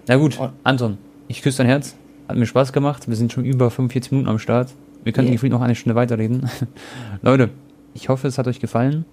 Na 0.08 0.18
gut, 0.18 0.38
Und- 0.40 0.52
Anton, 0.64 0.98
ich 1.28 1.42
küsse 1.42 1.60
dein 1.60 1.68
Herz. 1.68 1.96
Hat 2.28 2.38
mir 2.38 2.46
Spaß 2.46 2.74
gemacht. 2.74 3.08
Wir 3.08 3.16
sind 3.16 3.32
schon 3.32 3.46
über 3.46 3.70
45 3.72 4.12
Minuten 4.12 4.30
am 4.30 4.40
Start. 4.40 4.70
Wir 5.04 5.14
könnten 5.14 5.28
Yeah. 5.30 5.36
gefühlt 5.36 5.52
noch 5.54 5.62
eine 5.62 5.76
Stunde 5.76 5.96
weiterreden. 5.96 6.50
Leute, 7.22 7.50
ich 7.94 8.10
hoffe, 8.10 8.28
es 8.28 8.38
hat 8.38 8.48
euch 8.48 8.60
gefallen. 8.60 9.06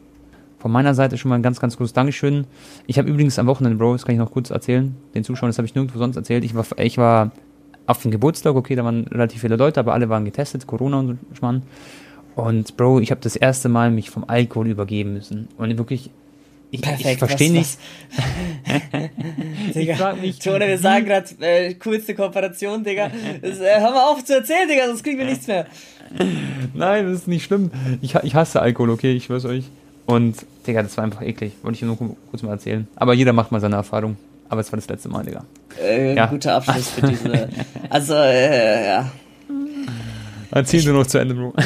Von 0.62 0.70
meiner 0.70 0.94
Seite 0.94 1.18
schon 1.18 1.28
mal 1.28 1.34
ein 1.34 1.42
ganz, 1.42 1.58
ganz 1.58 1.76
großes 1.76 1.92
Dankeschön. 1.92 2.46
Ich 2.86 2.96
habe 2.96 3.08
übrigens 3.08 3.36
am 3.40 3.48
Wochenende, 3.48 3.76
Bro, 3.76 3.94
das 3.94 4.06
kann 4.06 4.14
ich 4.14 4.20
noch 4.20 4.30
kurz 4.30 4.50
erzählen, 4.50 4.94
den 5.12 5.24
Zuschauern, 5.24 5.48
das 5.48 5.58
habe 5.58 5.66
ich 5.66 5.74
nirgendwo 5.74 5.98
sonst 5.98 6.14
erzählt. 6.14 6.44
Ich 6.44 6.54
war, 6.54 6.64
ich 6.78 6.98
war 6.98 7.32
auf 7.86 8.00
dem 8.00 8.12
Geburtstag, 8.12 8.54
okay, 8.54 8.76
da 8.76 8.84
waren 8.84 9.08
relativ 9.08 9.40
viele 9.40 9.56
Leute, 9.56 9.80
aber 9.80 9.92
alle 9.92 10.08
waren 10.08 10.24
getestet, 10.24 10.68
Corona 10.68 11.00
und 11.00 11.08
so 11.08 11.36
Schmarrn. 11.36 11.64
Und 12.36 12.76
Bro, 12.76 13.00
ich 13.00 13.10
habe 13.10 13.20
das 13.20 13.34
erste 13.34 13.68
Mal 13.68 13.90
mich 13.90 14.10
vom 14.10 14.22
Alkohol 14.28 14.68
übergeben 14.68 15.14
müssen. 15.14 15.48
Und 15.58 15.76
wirklich, 15.78 16.10
ich, 16.70 16.80
ich 16.80 17.18
verstehe 17.18 17.50
nicht. 17.50 17.76
Digga, 19.74 19.92
Ich 19.94 19.98
frag 19.98 20.20
mich, 20.20 20.38
Tone, 20.38 20.68
wir 20.68 20.78
sagen 20.78 21.06
gerade, 21.06 21.26
äh, 21.40 21.74
coolste 21.74 22.14
Kooperation, 22.14 22.84
Digga. 22.84 23.10
Das, 23.42 23.58
äh, 23.58 23.80
hör 23.80 23.90
mal 23.90 24.12
auf 24.12 24.24
zu 24.24 24.36
erzählen, 24.36 24.68
Digga, 24.68 24.86
sonst 24.86 25.02
kriegen 25.02 25.18
wir 25.18 25.26
nichts 25.26 25.48
mehr. 25.48 25.66
Nein, 26.72 27.06
das 27.06 27.22
ist 27.22 27.26
nicht 27.26 27.42
schlimm. 27.42 27.72
Ich, 28.00 28.14
ich 28.14 28.36
hasse 28.36 28.62
Alkohol, 28.62 28.90
okay, 28.90 29.12
ich 29.12 29.24
schwör's 29.24 29.44
euch. 29.44 29.64
Und, 30.06 30.36
Digga, 30.66 30.82
das 30.82 30.96
war 30.96 31.04
einfach 31.04 31.22
eklig. 31.22 31.52
Wollte 31.62 31.76
ich 31.76 31.82
nur 31.82 31.96
kurz 31.96 32.42
mal 32.42 32.50
erzählen. 32.52 32.86
Aber 32.96 33.14
jeder 33.14 33.32
macht 33.32 33.52
mal 33.52 33.60
seine 33.60 33.76
Erfahrung. 33.76 34.16
Aber 34.48 34.60
es 34.60 34.70
war 34.72 34.76
das 34.76 34.88
letzte 34.88 35.08
Mal, 35.08 35.24
Digga. 35.24 35.44
Äh, 35.80 36.14
Ja. 36.14 36.26
Guter 36.26 36.54
Abschluss 36.56 36.90
für 36.90 37.06
diese. 37.06 37.48
Also, 37.90 38.14
äh, 38.14 38.86
ja. 38.86 39.12
Erzähl 40.50 40.82
du 40.82 40.92
noch 40.92 41.06
zu 41.06 41.18
Ende, 41.18 41.34
Bro. 41.34 41.54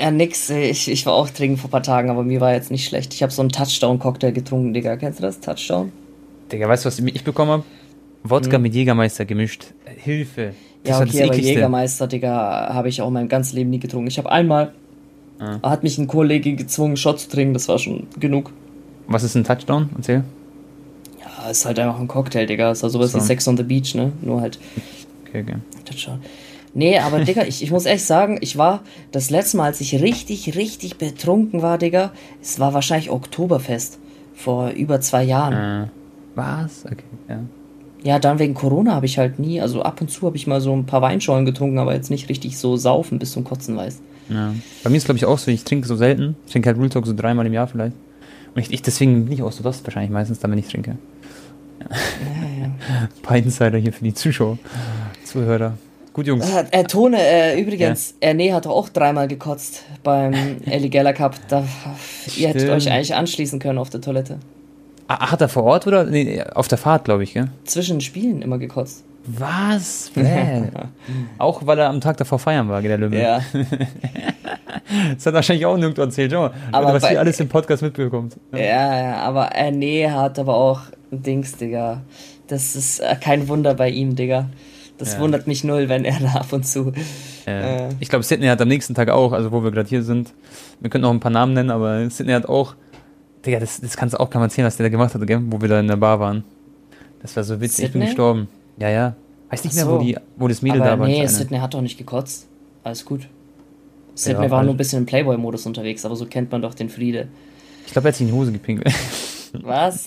Ja, 0.00 0.10
nix. 0.10 0.50
äh, 0.50 0.68
Ich, 0.70 0.88
ich 0.90 1.06
war 1.06 1.14
auch 1.14 1.30
trinken 1.30 1.56
vor 1.56 1.68
ein 1.68 1.70
paar 1.72 1.82
Tagen, 1.82 2.10
aber 2.10 2.22
mir 2.22 2.40
war 2.40 2.52
jetzt 2.52 2.70
nicht 2.70 2.86
schlecht. 2.86 3.14
Ich 3.14 3.22
habe 3.22 3.32
so 3.32 3.42
einen 3.42 3.50
Touchdown-Cocktail 3.50 4.32
getrunken, 4.32 4.74
Digga. 4.74 4.96
Kennst 4.96 5.18
du 5.20 5.22
das? 5.22 5.40
Touchdown? 5.40 5.92
Digga, 6.52 6.68
weißt 6.68 6.84
du, 6.84 6.88
was 6.88 6.98
ich 6.98 7.24
bekommen 7.24 7.50
habe? 7.50 7.62
Wodka 8.24 8.58
mit 8.58 8.74
Jägermeister 8.74 9.24
gemischt. 9.24 9.66
Hilfe. 9.96 10.48
Mhm. 10.48 10.88
Ja, 10.88 11.00
okay, 11.00 11.22
aber 11.24 11.34
Jägermeister, 11.36 12.06
Digga, 12.06 12.72
habe 12.74 12.88
ich 12.88 13.00
auch 13.00 13.10
mein 13.10 13.28
ganzes 13.28 13.52
Leben 13.54 13.70
nie 13.70 13.78
getrunken. 13.78 14.08
Ich 14.08 14.18
habe 14.18 14.30
einmal, 14.30 14.72
Ah. 15.38 15.58
hat 15.70 15.82
mich 15.82 15.98
ein 15.98 16.06
Kollege 16.06 16.54
gezwungen, 16.54 16.96
Shot 16.96 17.18
zu 17.20 17.28
trinken, 17.28 17.54
das 17.54 17.68
war 17.68 17.78
schon 17.78 18.06
genug. 18.18 18.52
Was 19.08 19.22
ist 19.24 19.34
ein 19.34 19.44
Touchdown? 19.44 19.90
Erzähl. 19.96 20.22
Ja, 21.20 21.50
ist 21.50 21.64
halt 21.66 21.78
einfach 21.78 21.98
ein 21.98 22.08
Cocktail, 22.08 22.46
Digga. 22.46 22.70
Ist 22.70 22.82
halt 22.82 22.92
sowas 22.92 23.12
So. 23.12 23.18
wie 23.18 23.22
Sex 23.22 23.46
on 23.48 23.56
the 23.56 23.62
Beach, 23.62 23.94
ne? 23.94 24.12
Nur 24.22 24.40
halt 24.40 24.58
Okay, 25.28 25.42
okay. 25.42 25.56
Touchdown. 25.84 26.20
Nee, 26.72 26.98
aber 26.98 27.20
Digga, 27.20 27.42
ich, 27.44 27.62
ich 27.62 27.70
muss 27.70 27.86
echt 27.86 28.04
sagen, 28.04 28.38
ich 28.40 28.56
war 28.56 28.82
das 29.12 29.30
letzte 29.30 29.56
Mal, 29.56 29.64
als 29.66 29.80
ich 29.80 30.00
richtig, 30.00 30.56
richtig 30.56 30.96
betrunken 30.96 31.62
war, 31.62 31.78
Digga, 31.78 32.12
es 32.42 32.58
war 32.60 32.72
wahrscheinlich 32.74 33.10
Oktoberfest. 33.10 33.98
Vor 34.34 34.70
über 34.70 35.00
zwei 35.00 35.22
Jahren. 35.22 35.84
Äh, 35.84 35.88
was? 36.34 36.84
Okay, 36.86 37.04
ja. 37.28 37.40
Ja, 38.02 38.18
dann 38.18 38.38
wegen 38.38 38.54
Corona 38.54 38.94
habe 38.94 39.06
ich 39.06 39.18
halt 39.18 39.38
nie, 39.38 39.60
also 39.60 39.82
ab 39.82 40.00
und 40.00 40.10
zu 40.10 40.26
habe 40.26 40.36
ich 40.36 40.46
mal 40.46 40.60
so 40.60 40.72
ein 40.74 40.84
paar 40.84 41.00
Weinschollen 41.00 41.46
getrunken, 41.46 41.78
aber 41.78 41.94
jetzt 41.94 42.10
nicht 42.10 42.28
richtig 42.28 42.58
so 42.58 42.76
saufen 42.76 43.18
bis 43.18 43.32
zum 43.32 43.44
Kotzen 43.44 43.76
weiß. 43.76 44.00
Ja. 44.28 44.54
Bei 44.82 44.90
mir 44.90 44.96
ist 44.96 45.04
glaube 45.04 45.18
ich 45.18 45.24
auch 45.24 45.38
so, 45.38 45.50
ich 45.50 45.64
trinke 45.64 45.86
so 45.86 45.96
selten. 45.96 46.36
Ich 46.46 46.52
trinke 46.52 46.68
halt 46.68 46.78
Real 46.78 46.88
Talk 46.88 47.06
so 47.06 47.14
dreimal 47.14 47.46
im 47.46 47.52
Jahr 47.52 47.66
vielleicht. 47.66 47.94
Und 48.54 48.60
ich, 48.60 48.72
ich 48.72 48.82
deswegen 48.82 49.24
bin 49.24 49.34
ich 49.34 49.42
auch 49.42 49.52
so 49.52 49.62
das 49.62 49.84
wahrscheinlich 49.84 50.10
meistens 50.10 50.38
dann, 50.38 50.50
wenn 50.50 50.58
ich 50.58 50.68
trinke. 50.68 50.96
Ja, 51.80 51.86
ja. 51.86 52.64
Ein 53.02 53.22
paar 53.22 53.36
Insider 53.36 53.78
hier 53.78 53.92
für 53.92 54.04
die 54.04 54.14
Zuschauer, 54.14 54.58
Zuhörer. 55.24 55.76
Gut, 56.12 56.28
Jungs. 56.28 56.48
Äh, 56.48 56.64
äh, 56.70 56.84
Tone, 56.84 57.18
äh, 57.20 57.60
übrigens, 57.60 58.14
Erne 58.20 58.54
hat 58.54 58.66
doch 58.66 58.70
auch 58.70 58.88
dreimal 58.88 59.26
gekotzt 59.26 59.82
beim 60.04 60.32
Ellie 60.64 60.88
Geller 60.88 61.12
Cup. 61.12 61.34
Da, 61.48 61.66
ihr 62.36 62.48
hättet 62.48 62.70
euch 62.70 62.88
eigentlich 62.88 63.16
anschließen 63.16 63.58
können 63.58 63.78
auf 63.78 63.90
der 63.90 64.00
Toilette. 64.00 64.38
Ah, 65.08 65.32
Hat 65.32 65.40
er 65.40 65.48
vor 65.48 65.64
Ort 65.64 65.88
oder? 65.88 66.04
Nee, 66.04 66.40
auf 66.54 66.68
der 66.68 66.78
Fahrt, 66.78 67.04
glaube 67.04 67.24
ich, 67.24 67.34
gell? 67.34 67.48
Zwischen 67.64 68.00
Spielen 68.00 68.42
immer 68.42 68.58
gekotzt. 68.58 69.02
Was? 69.26 70.10
Auch 71.38 71.66
weil 71.66 71.78
er 71.78 71.88
am 71.88 72.00
Tag 72.00 72.16
davor 72.18 72.38
feiern 72.38 72.68
war, 72.68 72.82
der 72.82 72.98
Löwe. 72.98 73.18
Ja. 73.20 73.40
Das 75.16 75.26
hat 75.26 75.34
wahrscheinlich 75.34 75.64
auch 75.66 75.76
nirgendwo 75.76 76.02
erzählt. 76.02 76.30
Schau 76.30 76.42
mal, 76.42 76.52
Aber 76.70 76.92
was 76.94 77.02
bei- 77.02 77.10
hier 77.10 77.20
alles 77.20 77.40
im 77.40 77.48
Podcast 77.48 77.82
mitbekommt. 77.82 78.36
Ja, 78.52 78.58
ja, 78.58 79.16
aber 79.16 79.46
Erne 79.46 80.12
hat 80.12 80.38
aber 80.38 80.54
auch 80.54 80.82
ein 81.10 81.22
Dings, 81.22 81.56
Digga. 81.56 82.02
Das 82.48 82.76
ist 82.76 83.00
äh, 83.00 83.16
kein 83.18 83.48
Wunder 83.48 83.74
bei 83.74 83.88
ihm, 83.88 84.14
Digga. 84.14 84.46
Das 84.98 85.14
Ja. 85.14 85.20
wundert 85.20 85.46
mich 85.46 85.64
null, 85.64 85.88
wenn 85.88 86.04
er 86.04 86.20
da 86.20 86.40
ab 86.40 86.52
und 86.52 86.66
zu. 86.66 86.92
Äh, 87.46 87.86
Äh. 87.86 87.88
Ich 88.00 88.08
glaube, 88.08 88.24
Sydney 88.24 88.46
hat 88.46 88.60
am 88.60 88.68
nächsten 88.68 88.94
Tag 88.94 89.08
auch, 89.08 89.32
also 89.32 89.50
wo 89.52 89.64
wir 89.64 89.70
gerade 89.70 89.88
hier 89.88 90.02
sind, 90.02 90.32
wir 90.80 90.90
könnten 90.90 91.02
noch 91.04 91.10
ein 91.12 91.20
paar 91.20 91.32
Namen 91.32 91.54
nennen, 91.54 91.70
aber 91.70 92.08
Sydney 92.10 92.32
hat 92.32 92.46
auch, 92.46 92.74
Digga, 93.44 93.58
das, 93.60 93.80
das 93.80 93.96
kannst 93.96 94.14
du 94.14 94.20
auch 94.20 94.28
kaum 94.30 94.42
erzählen, 94.42 94.66
was 94.66 94.76
der 94.76 94.84
da 94.84 94.90
gemacht 94.90 95.14
hat, 95.14 95.26
gell? 95.26 95.40
wo 95.46 95.60
wir 95.60 95.68
da 95.68 95.80
in 95.80 95.88
der 95.88 95.96
Bar 95.96 96.20
waren. 96.20 96.44
Das 97.22 97.34
war 97.36 97.42
so 97.42 97.60
witzig, 97.60 97.86
ich 97.86 97.92
bin 97.92 98.02
Sydney? 98.02 98.06
gestorben. 98.14 98.48
Ja, 98.78 98.88
ja. 98.88 99.14
Weiß 99.50 99.62
nicht 99.64 99.72
Ach 99.72 99.76
mehr, 99.76 99.84
so. 99.84 99.98
wo, 100.00 100.02
die, 100.02 100.16
wo 100.36 100.48
das 100.48 100.62
Mädel 100.62 100.80
aber 100.82 100.90
da 100.90 100.98
war. 101.00 101.06
nee. 101.06 101.26
Sydney 101.26 101.58
hat 101.58 101.74
doch 101.74 101.80
nicht 101.80 101.96
gekotzt. 101.98 102.46
Alles 102.82 103.04
gut. 103.04 103.28
Sydney 104.14 104.44
Ja, 104.44 104.50
war 104.50 104.58
halt. 104.58 104.66
nur 104.66 104.74
ein 104.74 104.78
bisschen 104.78 105.00
im 105.00 105.06
Playboy-Modus 105.06 105.66
unterwegs, 105.66 106.04
aber 106.04 106.16
so 106.16 106.26
kennt 106.26 106.50
man 106.52 106.62
doch 106.62 106.74
den 106.74 106.88
Friede. 106.88 107.28
Ich 107.86 107.92
glaube, 107.92 108.08
er 108.08 108.10
hat 108.10 108.16
sich 108.16 108.26
in 108.26 108.32
die 108.32 108.38
Hose 108.38 108.52
gepinkelt. 108.52 108.92
Was? 109.62 110.06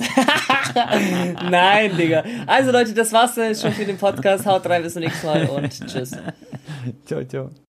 Nein, 1.49 1.95
Digga. 1.97 2.23
Also 2.45 2.71
Leute, 2.71 2.93
das 2.93 3.13
war's 3.13 3.35
dann 3.35 3.45
jetzt 3.45 3.61
schon 3.61 3.71
für 3.71 3.85
den 3.85 3.97
Podcast. 3.97 4.45
Haut 4.45 4.65
rein, 4.67 4.83
bis 4.83 4.93
zum 4.93 5.03
nächsten 5.03 5.25
Mal 5.25 5.45
und 5.47 5.69
tschüss. 5.87 6.11
ciao, 7.05 7.23
ciao. 7.23 7.49